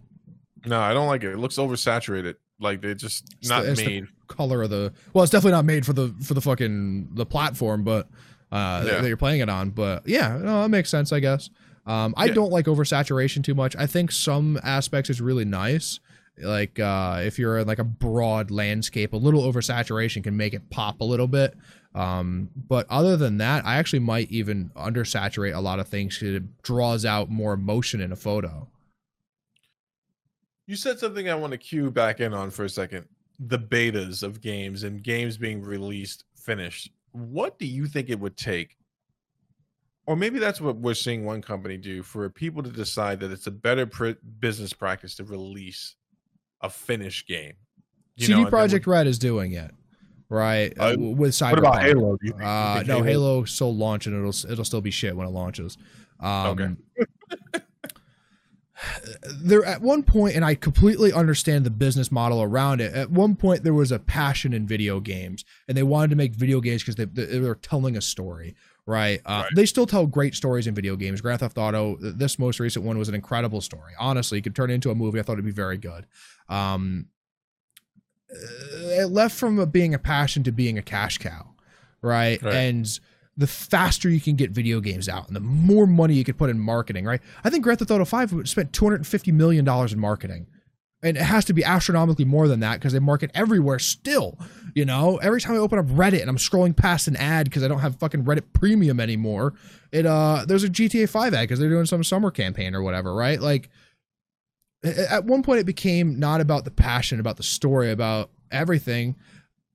[0.66, 1.32] No, I don't like it.
[1.34, 2.36] It looks oversaturated.
[2.60, 4.08] Like they're just It's not the- made.
[4.28, 4.94] color of the.
[5.14, 8.08] Well, it's definitely not made for the for the fucking the platform, but
[8.52, 9.02] uh, Yeah.
[9.02, 9.72] that you're playing it on.
[9.72, 11.50] But yeah, no, that makes sense, I guess.
[11.86, 12.34] Um, I Yeah.
[12.36, 13.76] don't like oversaturation too much.
[13.76, 16.00] I think some aspects is really nice.
[16.42, 20.70] Like uh, if you're in like a broad landscape, a little oversaturation can make it
[20.70, 21.56] pop a little bit.
[21.96, 26.36] Um, but other than that, I actually might even undersaturate a lot of things because
[26.36, 28.68] it draws out more emotion in a photo.
[30.66, 33.08] You said something I want to cue back in on for a second.
[33.40, 36.92] The betas of games and games being released finished.
[37.12, 38.78] What do you think it would take?
[40.06, 43.48] Or maybe that's what we're seeing one company do for people to decide that it's
[43.48, 45.96] a better pr- business practice to release
[46.62, 47.54] a finished game.
[48.16, 49.72] You CD Projekt Red is doing it,
[50.34, 50.74] right?
[50.78, 51.52] Uh, with Cyberpunk.
[51.52, 52.18] What about Halo?
[52.22, 55.28] You think- you Uh, no, Halo still launch and it'll it'll still be shit when
[55.28, 55.78] it launches.
[56.20, 56.78] Um,
[59.38, 62.94] there at one point, and I completely understand the business model around it.
[62.94, 66.34] At one point, there was a passion in video games, and they wanted to make
[66.34, 68.56] video games because they, they were telling a story.
[68.86, 69.22] Right.
[69.26, 69.50] Uh, Right.
[69.56, 71.22] They still tell great stories in video games.
[71.22, 73.94] Grand Theft Auto, this most recent one was an incredible story.
[73.98, 75.20] Honestly, you could turn it into a movie.
[75.20, 76.06] I thought it'd be very good.
[76.50, 77.08] Um,
[78.34, 81.48] it left from being a passion to being a cash cow,
[82.02, 82.42] right?
[82.42, 82.54] Right.
[82.54, 83.00] And
[83.36, 86.50] the faster you can get video games out and the more money you can put
[86.50, 87.22] in marketing, right?
[87.44, 90.48] I think Grand Theft Auto 5 spent $250 million in marketing.
[91.02, 94.38] And it has to be astronomically more than that because they market everywhere still.
[94.74, 97.62] You know, every time I open up Reddit and I'm scrolling past an ad because
[97.62, 99.54] I don't have fucking Reddit Premium anymore,
[99.92, 103.14] it uh there's a GTA 5 ad because they're doing some summer campaign or whatever,
[103.14, 103.42] right?
[103.42, 103.70] Like
[104.84, 109.16] at one point it became not about the passion, about the story, about everything,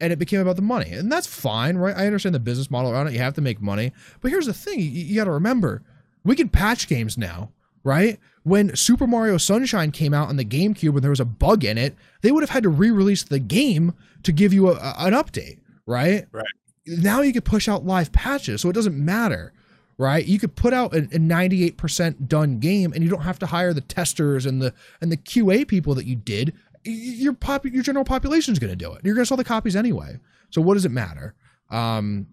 [0.01, 0.91] and it became about the money.
[0.91, 1.97] And that's fine, right?
[1.97, 3.15] I understand the business model around it.
[3.15, 3.93] You have to make money.
[4.21, 5.83] But here's the thing, you, you got to remember,
[6.25, 7.51] we can patch games now,
[7.85, 8.19] right?
[8.45, 11.79] When Super Mario Sunshine came out on the GameCube and there was a bug in
[11.79, 15.15] it, they would have had to re-release the game to give you a, a- an
[15.15, 16.27] update, right?
[16.33, 16.45] Right.
[16.87, 19.53] Now you can push out live patches, so it doesn't matter
[19.99, 20.25] right?
[20.25, 23.75] You could put out a, a 98% done game and you don't have to hire
[23.75, 26.55] the testers and the and the QA people that you did.
[26.85, 29.01] Your pop your general population is going to do it.
[29.05, 30.19] You're going to sell the copies anyway.
[30.51, 31.35] So what does it matter?
[31.71, 32.29] Um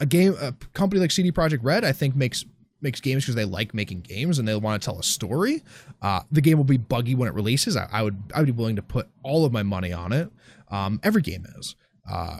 [0.00, 2.44] a game a company like CD Projekt Red I think makes
[2.80, 5.64] makes games because they like making games and they want to tell a story.
[6.00, 7.76] Uh, the game will be buggy when it releases.
[7.76, 10.30] I, I would I would be willing to put all of my money on it.
[10.70, 11.74] Um, every game is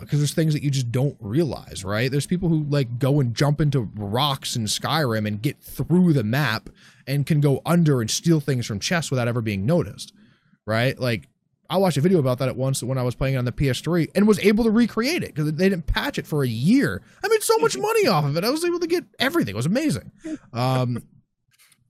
[0.00, 2.10] because there's things that you just don't realize, right?
[2.10, 6.24] There's people who like go and jump into rocks in Skyrim and get through the
[6.24, 6.70] map
[7.06, 10.14] and can go under and steal things from chests without ever being noticed,
[10.66, 10.98] right?
[10.98, 11.28] Like
[11.70, 13.52] I watched a video about that at once when I was playing it on the
[13.52, 17.02] PS3 and was able to recreate it because they didn't patch it for a year.
[17.22, 18.44] I made so much money off of it.
[18.44, 19.52] I was able to get everything.
[19.52, 20.10] It was amazing.
[20.54, 21.02] Um,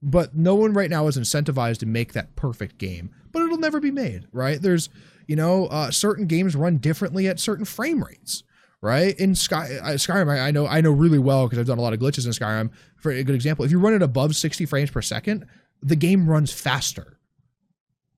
[0.03, 3.11] but no one right now is incentivized to make that perfect game.
[3.31, 4.61] But it'll never be made, right?
[4.61, 4.89] There's,
[5.29, 8.43] you know, uh, certain games run differently at certain frame rates,
[8.81, 9.17] right?
[9.21, 11.83] In Sky uh, Skyrim, I, I know I know really well because I've done a
[11.83, 12.71] lot of glitches in Skyrim.
[12.97, 15.47] For a good example, if you run it above 60 frames per second,
[15.83, 17.19] the game runs faster.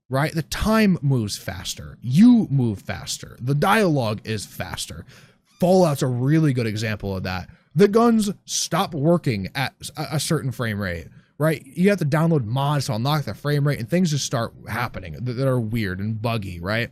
[0.09, 0.33] Right?
[0.33, 1.97] The time moves faster.
[2.01, 3.37] You move faster.
[3.39, 5.05] The dialogue is faster.
[5.59, 7.49] Fallout's a really good example of that.
[7.75, 11.07] The guns stop working at a a certain frame rate,
[11.37, 11.61] right?
[11.65, 15.13] You have to download mods to unlock the frame rate, and things just start happening
[15.13, 16.89] that, that are weird and buggy, right?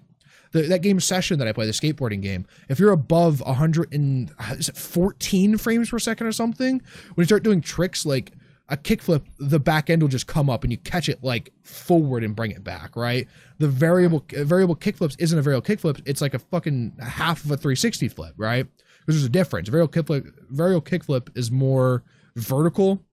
[0.51, 4.31] The, that game session that I play, the skateboarding game, if you're above 100 and
[4.31, 6.81] 14 frames per second or something,
[7.13, 8.33] when you start doing tricks like
[8.69, 12.23] a kickflip, the back end will just come up and you catch it like forward
[12.23, 13.27] and bring it back, right?
[13.57, 17.51] The varial uh, varial kickflips isn't a varial kickflip; it's like a fucking half of
[17.51, 18.67] a 360 flip, right?
[18.99, 19.69] Because there's a difference.
[19.69, 22.03] A varial kickflip, varial kickflip is more
[22.35, 23.03] vertical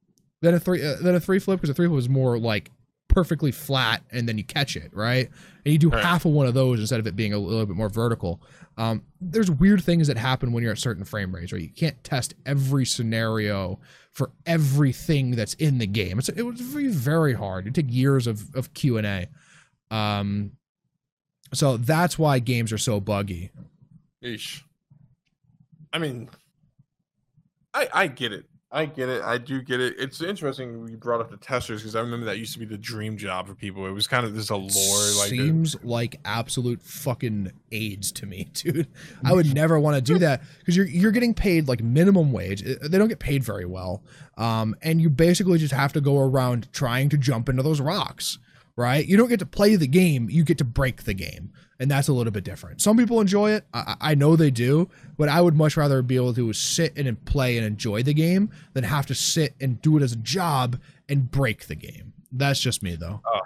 [0.42, 2.70] than a three uh, than a three flip because a three flip is more like
[3.16, 5.30] perfectly flat and then you catch it, right?
[5.64, 6.04] And you do Right.
[6.04, 8.42] half of one of those instead of it being a little bit more vertical.
[8.76, 11.62] Um, there's weird things that happen when you're at certain frame rates, right?
[11.62, 13.80] You can't test every scenario
[14.12, 16.18] for everything that's in the game.
[16.18, 17.66] It's it was very very hard.
[17.66, 19.28] It took years of of Q and A.
[19.90, 20.52] Um,
[21.54, 23.50] so that's why games are so buggy.
[24.22, 24.60] Eesh.
[25.90, 26.28] I mean,
[27.72, 28.44] I I get it.
[28.76, 29.22] I get it.
[29.22, 29.94] I do get it.
[29.98, 32.76] It's interesting you brought up the testers because I remember that used to be the
[32.76, 33.86] dream job for people.
[33.86, 34.68] It was kind of this allure,
[35.18, 38.86] like seems like absolute fucking AIDS to me, dude.
[39.24, 42.62] I would never want to do that because you're you're getting paid like minimum wage.
[42.68, 44.02] Uh, They don't get paid very well,
[44.36, 48.38] um, and you basically just have to go around trying to jump into those rocks.
[48.76, 49.06] Right?
[49.06, 52.08] You don't get to play the game; you get to break the game, and that's
[52.08, 52.80] a little bit different.
[52.80, 53.64] Some people enjoy it.
[53.74, 57.24] I, I know they do, but I would much rather be able to sit and
[57.24, 60.80] play and enjoy the game than have to sit and do it as a job
[61.08, 62.12] and break the game.
[62.32, 63.20] That's just me, though.
[63.26, 63.40] Oh,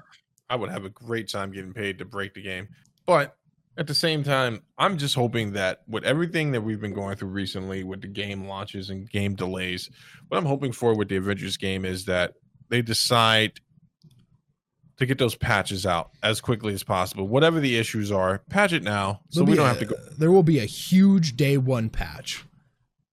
[0.49, 2.69] I would have a great time getting paid to break the game.
[3.07, 3.37] But
[3.77, 7.29] at the same time, I'm just hoping that with everything that we've been going through
[7.29, 9.91] recently with the game launches and game delays,
[10.29, 12.35] what I'm hoping for with the Avengers game is that
[12.69, 13.61] they decide
[15.01, 17.27] to get those patches out as quickly as possible.
[17.27, 19.97] Whatever the issues are, patch it now so There'll we don't a- have to go.
[20.17, 22.45] There will be a huge day one patch,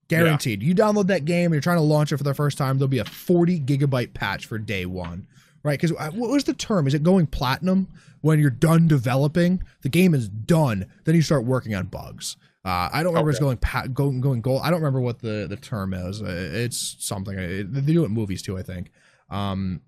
[0.08, 0.64] guaranteed.
[0.64, 2.78] You download that game, you're trying to launch it for the first time.
[2.78, 5.28] There'll be a 40 gigabyte patch for day one,
[5.64, 5.80] right?
[5.80, 6.88] Because what was the term?
[6.88, 7.88] Is it going platinum
[8.22, 9.64] when you're done developing?
[9.82, 12.38] The game is done, then you start working on bugs.
[12.66, 14.62] Uh, I don't remember it's going pa- going going gold.
[14.64, 16.22] I don't remember what the the term is.
[16.22, 17.38] Uh, It's something.
[17.40, 18.92] It- They do it in movies too, I think.
[19.30, 19.80] Um,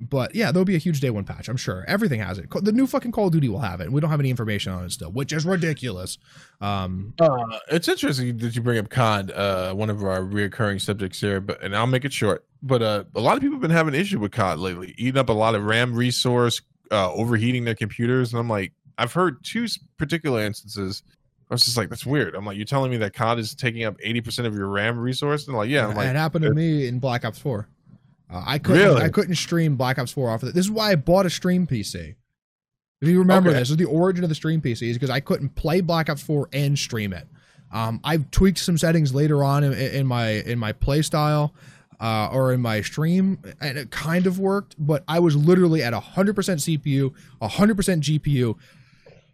[0.00, 1.48] but yeah, there'll be a huge day one patch.
[1.48, 2.48] I'm sure everything has it.
[2.50, 3.90] The new fucking Call of Duty will have it.
[3.90, 6.18] We don't have any information on it still, which is ridiculous.
[6.60, 11.20] Um, Uh, it's interesting that you bring up COD, uh, one of our reoccurring subjects
[11.20, 12.44] here, but and I'll make it short.
[12.62, 15.28] But uh, a lot of people have been having issue with COD lately, eating up
[15.28, 16.60] a lot of RAM resource,
[16.92, 21.02] uh, overheating their computers, and I'm like, I've heard two particular instances.
[21.50, 22.34] I was just like, that's weird.
[22.34, 25.48] I'm like, you're telling me that COD is taking up 80% of your RAM resource?
[25.48, 27.66] And like, yeah, I'm it happened to me in Black Ops 4.
[28.30, 28.82] Uh, I couldn't.
[28.82, 29.02] Really?
[29.02, 30.54] I couldn't stream Black Ops 4 off of it.
[30.54, 32.14] This is why I bought a stream PC.
[33.00, 33.58] If you remember Okay.
[33.60, 36.10] this, this is the origin of the stream PC is because I couldn't play Black
[36.10, 37.26] Ops 4 and stream it.
[37.72, 41.54] Um, I've tweaked some settings later on in, in my in my play style
[42.00, 44.74] uh, or in my stream, and it kind of worked.
[44.78, 47.12] But I was literally at 100% CPU,
[47.42, 48.56] 100% GPU,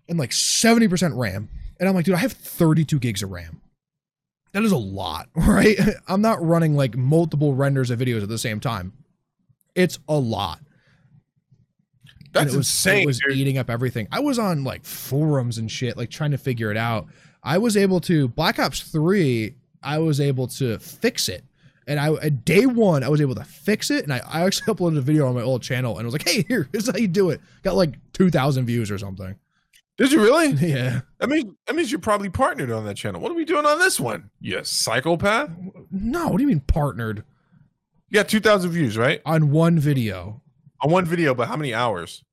[0.09, 1.49] and like 70% RAM.
[1.81, 3.61] And I'm like, dude, I have 32 gigs of RAM.
[4.55, 5.77] That is a lot, right?
[6.09, 8.93] I'm not running like multiple renders of videos at the same time.
[9.75, 10.61] It's a lot.
[12.33, 13.03] that's and it was, insane.
[13.03, 13.37] It was dude.
[13.37, 14.07] eating up everything.
[14.13, 17.09] I was on like forums and shit, like trying to figure it out.
[17.43, 19.57] I was able to Black Ops Three.
[19.83, 21.45] I was able to fix it,
[21.89, 24.73] and I at day one I was able to fix it, and I, I actually
[24.75, 27.09] uploaded a video on my old channel, and was like, hey, here, here's how you
[27.09, 27.41] do it.
[27.65, 29.35] Got like two thousand views or something.
[29.97, 30.49] Did you really?
[30.69, 31.03] Yeah.
[31.21, 33.21] I mean, that means you're probably partnered on that channel.
[33.21, 34.31] What are we doing on this one?
[34.41, 35.51] You psychopath?
[35.91, 37.25] No, what do you mean partnered
[38.11, 39.21] You got 2,000 views, right?
[39.25, 40.43] on one video?
[40.83, 42.25] On one video, but how many hours?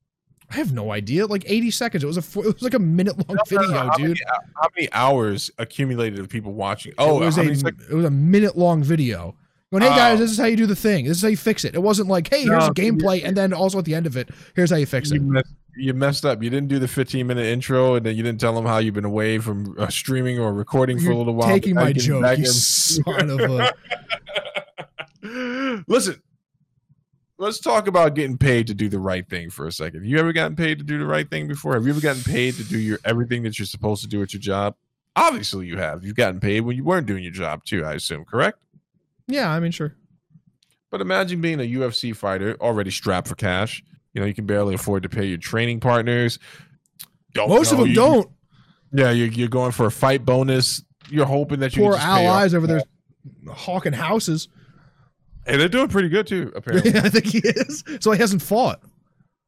[0.50, 1.24] I have no idea.
[1.26, 2.04] Like 80 seconds.
[2.04, 4.08] It was a fo- it was like a minute long No, video, how dude.
[4.08, 6.92] Many, uh, how many hours accumulated of people watching?
[6.98, 9.34] Oh, it was a it was a minute long video.
[9.70, 10.22] Going, hey guys, Oh.
[10.22, 11.06] this is how you do the thing.
[11.06, 11.74] This is how you fix it.
[11.74, 14.18] It wasn't like, hey, here's No, a gameplay, and then also at the end of
[14.18, 15.46] it, here's how you fix you, it.
[15.76, 16.42] You messed up.
[16.42, 18.94] You didn't do the 15 minute intro, and then you didn't tell them how you've
[18.94, 21.48] been away from uh, streaming or recording for You're a little while.
[21.48, 22.46] taking my joke, you in.
[22.46, 23.72] son of a.
[25.88, 26.20] Listen,
[27.38, 30.04] let's talk about getting paid to do the right thing for a second.
[30.06, 31.74] You ever gotten paid to do the right thing before?
[31.74, 34.32] Have you ever gotten paid to do your everything that you're supposed to do at
[34.32, 34.74] your job?
[35.14, 36.04] Obviously, you have.
[36.04, 37.84] You've gotten paid when you weren't doing your job too.
[37.84, 38.58] I assume, correct?
[39.26, 39.94] Yeah, I mean, sure.
[40.90, 43.82] But imagine being a UFC fighter already strapped for cash.
[44.14, 46.38] You know, you can barely afford to pay your training partners.
[47.34, 48.30] Don't Most of them you- don't.
[48.94, 50.84] Yeah, you're, you're going for a fight bonus.
[51.08, 52.82] You're hoping that you Poor allies over there
[53.50, 54.48] hawking houses.
[55.46, 56.94] And they're doing pretty good too, apparently.
[56.96, 57.82] I think he is.
[58.00, 58.80] So he hasn't fought.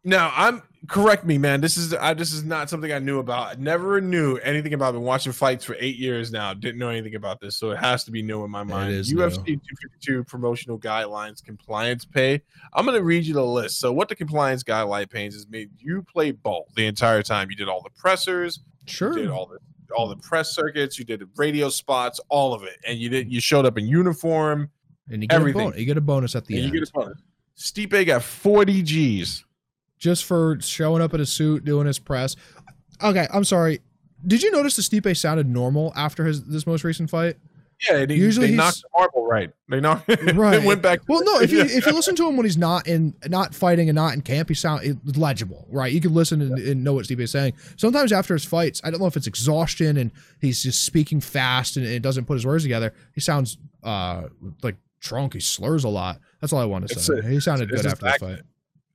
[0.04, 1.62] Now I'm correct me, man.
[1.62, 3.56] This is I, this is not something I knew about.
[3.56, 4.88] I never knew anything about.
[4.88, 6.52] I've been watching fights for eight years now.
[6.52, 8.92] Didn't know anything about this, so it has to be new in my mind.
[8.92, 12.42] is UFC 252 promotional guidelines compliance pay.
[12.74, 13.80] I'm gonna read you the list.
[13.80, 17.48] So what the compliance guideline pays is made you play ball the entire time.
[17.50, 19.12] You did all the pressers, Sure.
[19.16, 19.58] you did all the
[19.96, 23.32] all the press circuits, you did the radio spots, all of it, and you did
[23.32, 24.68] you showed up in uniform.
[25.10, 25.62] and you get, a everything.
[25.64, 26.74] bonus, you get a bonus at the and end.
[26.74, 27.18] you get a bonus.
[27.56, 29.44] Stipe got 40 G's.
[29.98, 32.36] Just for showing up in a suit, doing his press.
[33.02, 33.80] Okay, I'm sorry.
[34.26, 37.36] Did you notice the Stipe sounded normal after his this most recent fight?
[37.88, 39.50] Yeah, and he, Usually they knocked the marble right.
[39.68, 40.08] They knocked.
[40.34, 40.60] Right.
[40.60, 41.00] they went back.
[41.08, 41.40] Well, no.
[41.40, 44.14] If you if you listen to him when he's not in not fighting and not
[44.14, 45.92] in camp, he sound legible, right?
[45.92, 47.54] You can listen and, and know what Stipe is saying.
[47.76, 51.76] Sometimes after his fights, I don't know if it's exhaustion and he's just speaking fast
[51.76, 52.94] and it doesn't put his words together.
[53.14, 54.28] He sounds uh
[54.62, 55.34] like drunk.
[55.34, 56.20] He slurs a lot.
[56.40, 57.18] That's all I want to It's say.
[57.18, 58.40] a- he sounded good after the fight.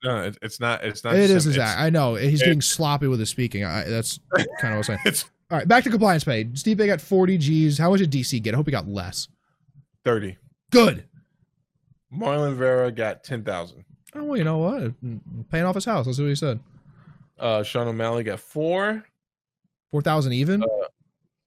[0.03, 0.83] No, it, it's not.
[0.83, 1.15] It's not.
[1.15, 1.35] It is him.
[1.35, 1.79] his It's- act.
[1.79, 3.65] I know he's getting sloppy with his speaking.
[3.65, 4.99] I, that's kind of what I'm saying.
[5.05, 6.47] It's All right, back to compliance pay.
[6.53, 7.77] Steve got 40 G's.
[7.77, 8.53] How much did DC get?
[8.53, 9.27] I hope he got less.
[10.05, 10.37] thirty.
[10.71, 11.05] Good.
[12.13, 13.83] Marlon Vera got ten thousand.
[14.15, 14.93] Oh, well, you know what?
[15.51, 16.05] Paying off his house.
[16.07, 16.59] That's what he said.
[17.37, 19.03] Uh, Sean O'Malley got four.
[19.91, 20.63] 4,000 even?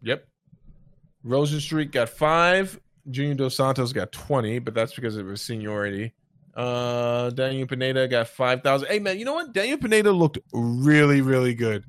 [0.03, 0.27] Yep.
[1.25, 2.79] Rozenstruik got five.
[3.11, 6.13] Junior Dos Santos got twenty, but that's because of his seniority.
[6.55, 8.89] Uh, Daniel Pineda got five thousand.
[8.89, 9.53] Hey man, you know what?
[9.53, 11.85] Daniel Pineda looked really, really good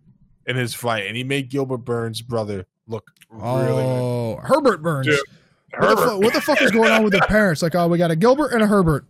[0.45, 3.85] in his fight, and he made Gilbert Burns' brother look really good.
[3.85, 5.07] oh, Herbert Burns.
[5.07, 5.19] Dude,
[5.79, 7.61] What the, fu- what the fuck is going on with their parents?
[7.61, 9.05] Like, oh, we got a Gilbert and a Herbert.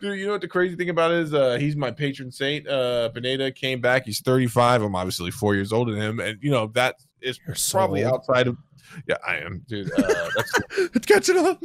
[0.00, 1.34] Dude, you know what the crazy thing about it is?
[1.34, 2.66] Uh, he's my patron saint.
[2.66, 4.04] Uh, Pineda came back.
[4.06, 4.80] He's 35.
[4.82, 8.14] I'm obviously four years older than him, and you know that is You're probably old.
[8.14, 8.56] outside of.
[9.06, 9.90] Yeah, I am, dude.
[9.92, 10.52] Uh, that's,
[10.94, 11.62] It's catching up.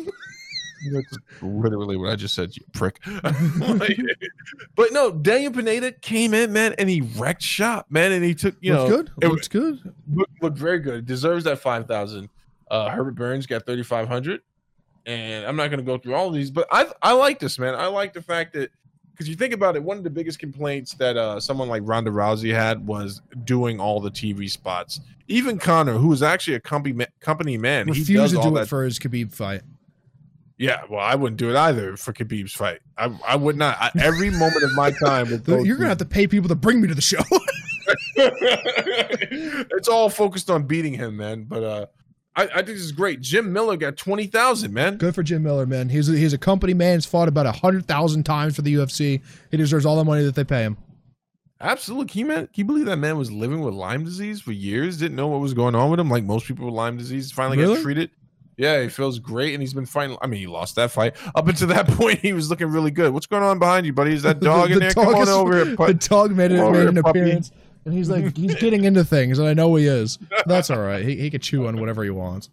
[0.92, 3.00] That's literally what I just said, you prick.
[3.60, 3.98] Like,
[4.76, 8.56] but no, Daniel Pineda came in, man, and he wrecked shop, man, and he took
[8.62, 9.12] you Looks know good.
[9.22, 9.94] it Looks good.
[10.12, 11.06] looked, looked very good.
[11.06, 12.30] Deserves that five thousand.
[12.70, 14.42] Uh, Herbert Burns got thirty five hundred,
[15.06, 17.60] and I'm not going to go through all of these, but I I like this
[17.60, 17.76] man.
[17.76, 18.72] I like the fact that
[19.12, 22.10] because you think about it, one of the biggest complaints that uh, someone like Ronda
[22.10, 25.00] Rousey had was doing all the TV spots.
[25.28, 28.64] Even Conor, who is actually a company company man, he does to all do that.
[28.64, 29.62] it for his Khabib fight.
[30.62, 32.82] Yeah, well, I wouldn't do it either for Khabib's fight.
[32.96, 33.78] I I would not.
[33.82, 35.28] I, every moment of my time.
[35.48, 37.18] You're going to have to pay people to bring me to the show.
[38.16, 41.46] it's all focused on beating him, man.
[41.46, 41.86] But uh,
[42.36, 43.22] I, I think this is great.
[43.22, 44.98] Jim Miller got twenty thousand, man.
[44.98, 45.90] good for Jim Miller, man.
[45.90, 46.98] He's a, he's a company man.
[46.98, 49.20] He's fought about 100,000 times for the UFC.
[49.50, 50.78] He deserves all the money that they pay him.
[51.60, 52.06] Absolutely.
[52.08, 54.98] Can you, man, can you believe that man was living with Lyme disease for years?
[54.98, 57.32] Didn't know what was going on with him, like most people with Lyme disease.
[57.32, 57.76] Finally Really?
[57.76, 58.12] got treated.
[58.62, 60.18] Yeah, he feels great, and he's been fighting.
[60.22, 61.16] I mean, he lost that fight.
[61.34, 63.12] Up until that point, he was looking really good.
[63.12, 64.14] What's going on behind you, buddy?
[64.14, 64.94] Is that dog The- in the there?
[64.94, 67.20] Come dog on is- over here, The dog made, it, made here, an puppy.
[67.22, 67.52] appearance,
[67.86, 70.20] and he's like, he's getting into things, and I know he is.
[70.46, 71.04] That's all right.
[71.04, 72.50] He, he could chew on whatever he wants.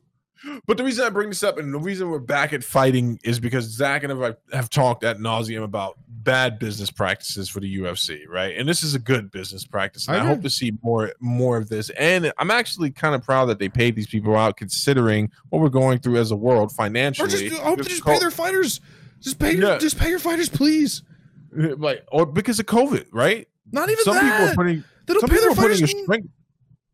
[0.67, 3.41] But the reason I bring this up and the reason we're back at fighting is
[3.41, 8.21] because Zach and I have talked at nauseum about bad business practices for the UFC,
[8.29, 8.57] right?
[8.57, 10.07] And this is a good business practice.
[10.09, 11.91] And I I, hope to see more more of this.
[11.91, 15.69] And I'm actually kind of proud that they paid these people out, considering what we're
[15.71, 17.27] going through as a world financially.
[17.27, 18.81] Or just, I hope to With just pay their fighters.
[19.21, 19.79] Just pay, your, Yeah.
[19.79, 21.03] just pay your fighters, please.
[21.53, 23.49] like or because of COVID, right?
[23.73, 24.23] Not even Some that.
[24.23, 26.29] people are putting they don't some pay people their are putting a strength.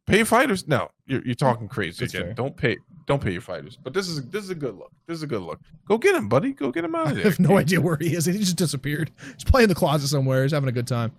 [0.07, 0.69] Pay fighters?
[0.69, 2.27] No, you're, you're talking crazy That's again.
[2.29, 2.35] fair.
[2.35, 2.77] Don't pay.
[3.07, 3.77] Don't pay your fighters.
[3.83, 4.93] But this is this is a good look.
[5.07, 5.61] This is a good look.
[5.87, 6.53] Go get him, buddy.
[6.53, 7.27] Go get him out of there.
[7.27, 8.25] I have no idea where he is.
[8.25, 9.11] He just disappeared.
[9.35, 10.43] He's playing in the closet somewhere.
[10.43, 11.13] He's having a good time.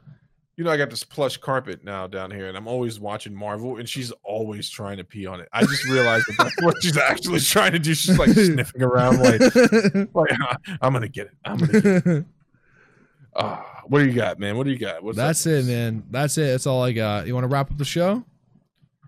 [0.57, 3.77] You know, I got this plush carpet now down here, and I'm always watching Marvel,
[3.77, 5.49] and she's always trying to pee on it.
[5.51, 7.93] I just realized that that's what she's actually trying to do.
[7.93, 9.41] She's like sniffing around, like,
[10.15, 10.31] like
[10.81, 11.33] I'm gonna get it.
[11.43, 12.25] I'm gonna get it.
[13.37, 14.55] Ah, what do you got, man?
[14.55, 15.03] What do you got?
[15.03, 15.25] What's up?
[15.27, 16.03] That's it, man.
[16.09, 16.51] That's it.
[16.51, 17.27] That's all I got.
[17.27, 18.23] You want to wrap up the show?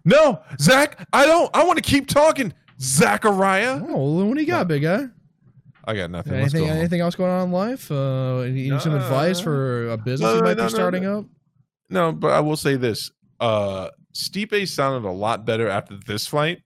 [0.03, 1.49] No, Zach, I don't.
[1.55, 2.53] I want to keep talking.
[2.79, 5.05] Zachariah, Oh, well, what do you got, big guy?
[5.85, 6.33] I got nothing.
[6.33, 6.65] Anything?
[6.65, 6.71] go.
[6.71, 7.89] Anything else going on in life?
[7.91, 11.19] Uh, need some advice for a business No, you might no, be no, starting no.
[11.19, 11.25] up?
[11.89, 13.09] No, but I will say this:
[13.39, 16.59] uh Stipe sounded a lot better after this fight,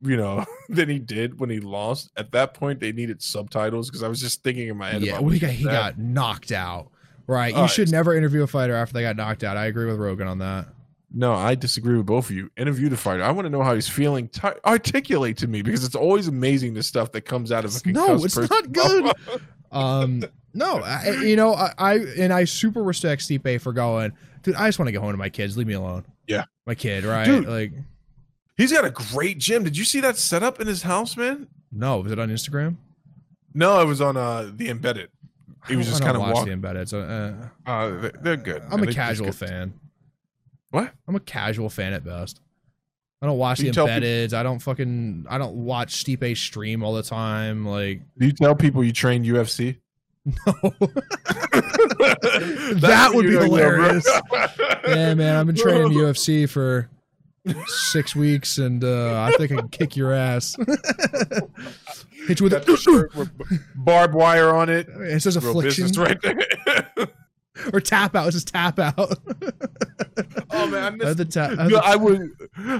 [0.00, 2.10] you know, than he did when he lost.
[2.16, 5.12] At that point, they needed subtitles because I was just thinking in my head Yeah,
[5.12, 6.90] about what he got he got knocked out.
[7.28, 7.54] Right.
[7.54, 9.56] You All should never interview a fighter after they got knocked out.
[9.56, 10.66] I agree with Rogan on that.
[11.12, 12.50] No, I disagree with both of you.
[12.56, 13.22] Interview the fighter.
[13.22, 14.28] I want to know how he's feeling.
[14.28, 17.90] Ti articulate to me because it's always amazing the stuff that comes out of a
[17.92, 18.48] No, it's person.
[18.50, 19.12] not good.
[19.70, 20.24] Um,
[20.54, 24.12] No, I, you know, I, I and I super respect Stipe for going,
[24.42, 24.54] dude.
[24.54, 25.56] I just want to get home to my kids.
[25.58, 26.04] Leave me alone.
[26.26, 26.44] Yeah.
[26.66, 27.26] my kid, right?
[27.26, 27.46] Dude.
[27.46, 27.72] Like,
[28.56, 29.62] He's got a great gym.
[29.64, 31.48] Did you see that setup in his house, man?
[31.70, 32.76] no, was it on Instagram?
[33.54, 35.10] No, it was on uh the embedded.
[35.68, 36.88] He was just kind of watch walk- the embedded.
[36.88, 38.62] So uh, Uh, they- they're good.
[38.64, 38.84] I'm man.
[38.84, 39.74] a They- casual fan.
[40.70, 40.92] What?
[41.06, 42.40] I'm a casual fan at best.
[43.20, 45.26] I don't watch You the peop- I don't fucking.
[45.28, 47.66] I don't watch Stipe stream all the time.
[47.66, 49.78] Like, Do you tell people you train UFC?
[50.24, 50.52] no.
[52.80, 54.06] That would be hilarious.
[54.86, 55.36] yeah, man.
[55.36, 56.88] I've been training UFC for
[57.90, 60.54] six weeks, and uh, I think I can kick your ass.
[62.26, 63.40] Hit you with a with
[63.74, 64.88] barbed wire on it.
[64.88, 66.36] It says affliction right there.
[67.72, 68.32] or tap out.
[68.32, 68.96] Says tap out.
[70.50, 72.30] oh man, I the ta- uh, the- I would.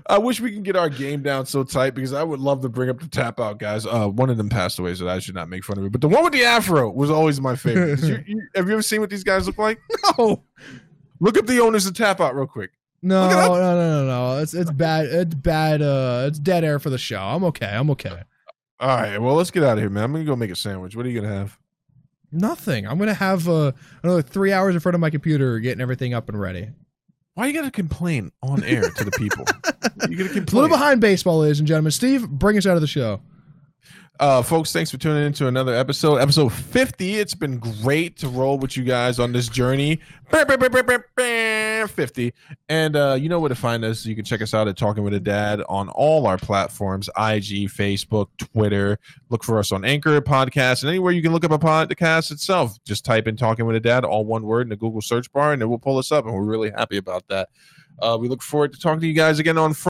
[0.06, 2.68] I wish we can get our game down so tight because I would love to
[2.68, 3.86] bring up the tap out guys.
[3.86, 5.92] Uh, one of them passed away, so I should not make fun of it.
[5.92, 8.00] But the one with the afro was always my favorite.
[8.00, 9.78] You, you, have you ever seen what these guys look like?
[10.18, 10.42] no,
[11.20, 12.70] Look up the owners of tap out real quick.
[13.02, 14.42] no, no, no, no, no.
[14.42, 15.06] It's it's bad.
[15.06, 15.82] It's bad.
[15.82, 17.20] Uh, it's dead air for the show.
[17.20, 17.66] I'm okay.
[17.66, 18.22] I'm okay.
[18.80, 20.04] All right, well let's get out of here, man.
[20.04, 20.94] I'm gonna go make a sandwich.
[20.94, 21.58] What are you gonna have?
[22.30, 22.86] Nothing.
[22.86, 23.72] I'm gonna have uh,
[24.02, 26.68] another three hours in front of my computer getting everything up and ready.
[27.34, 29.44] Why are you gotta complain on air to the people?
[30.10, 31.92] you gonna It's a little behind baseball, ladies and gentlemen.
[31.92, 33.20] Steve, bring us out of the show.
[34.20, 37.14] Uh, folks, thanks for tuning in to another episode, episode 50.
[37.14, 40.00] It's been great to roll with you guys on this journey.
[41.86, 42.34] 50.
[42.68, 44.04] And uh, you know where to find us.
[44.04, 47.70] You can check us out at Talking with a Dad on all our platforms IG,
[47.70, 48.98] Facebook, Twitter.
[49.28, 52.76] Look for us on Anchor, Podcast, and anywhere you can look up a podcast itself.
[52.84, 55.52] Just type in Talking with a Dad, all one word, in the Google search bar,
[55.52, 56.24] and it will pull us up.
[56.24, 57.50] And we're really happy about that.
[58.00, 59.86] Uh, we look forward to talking to you guys again on Friday.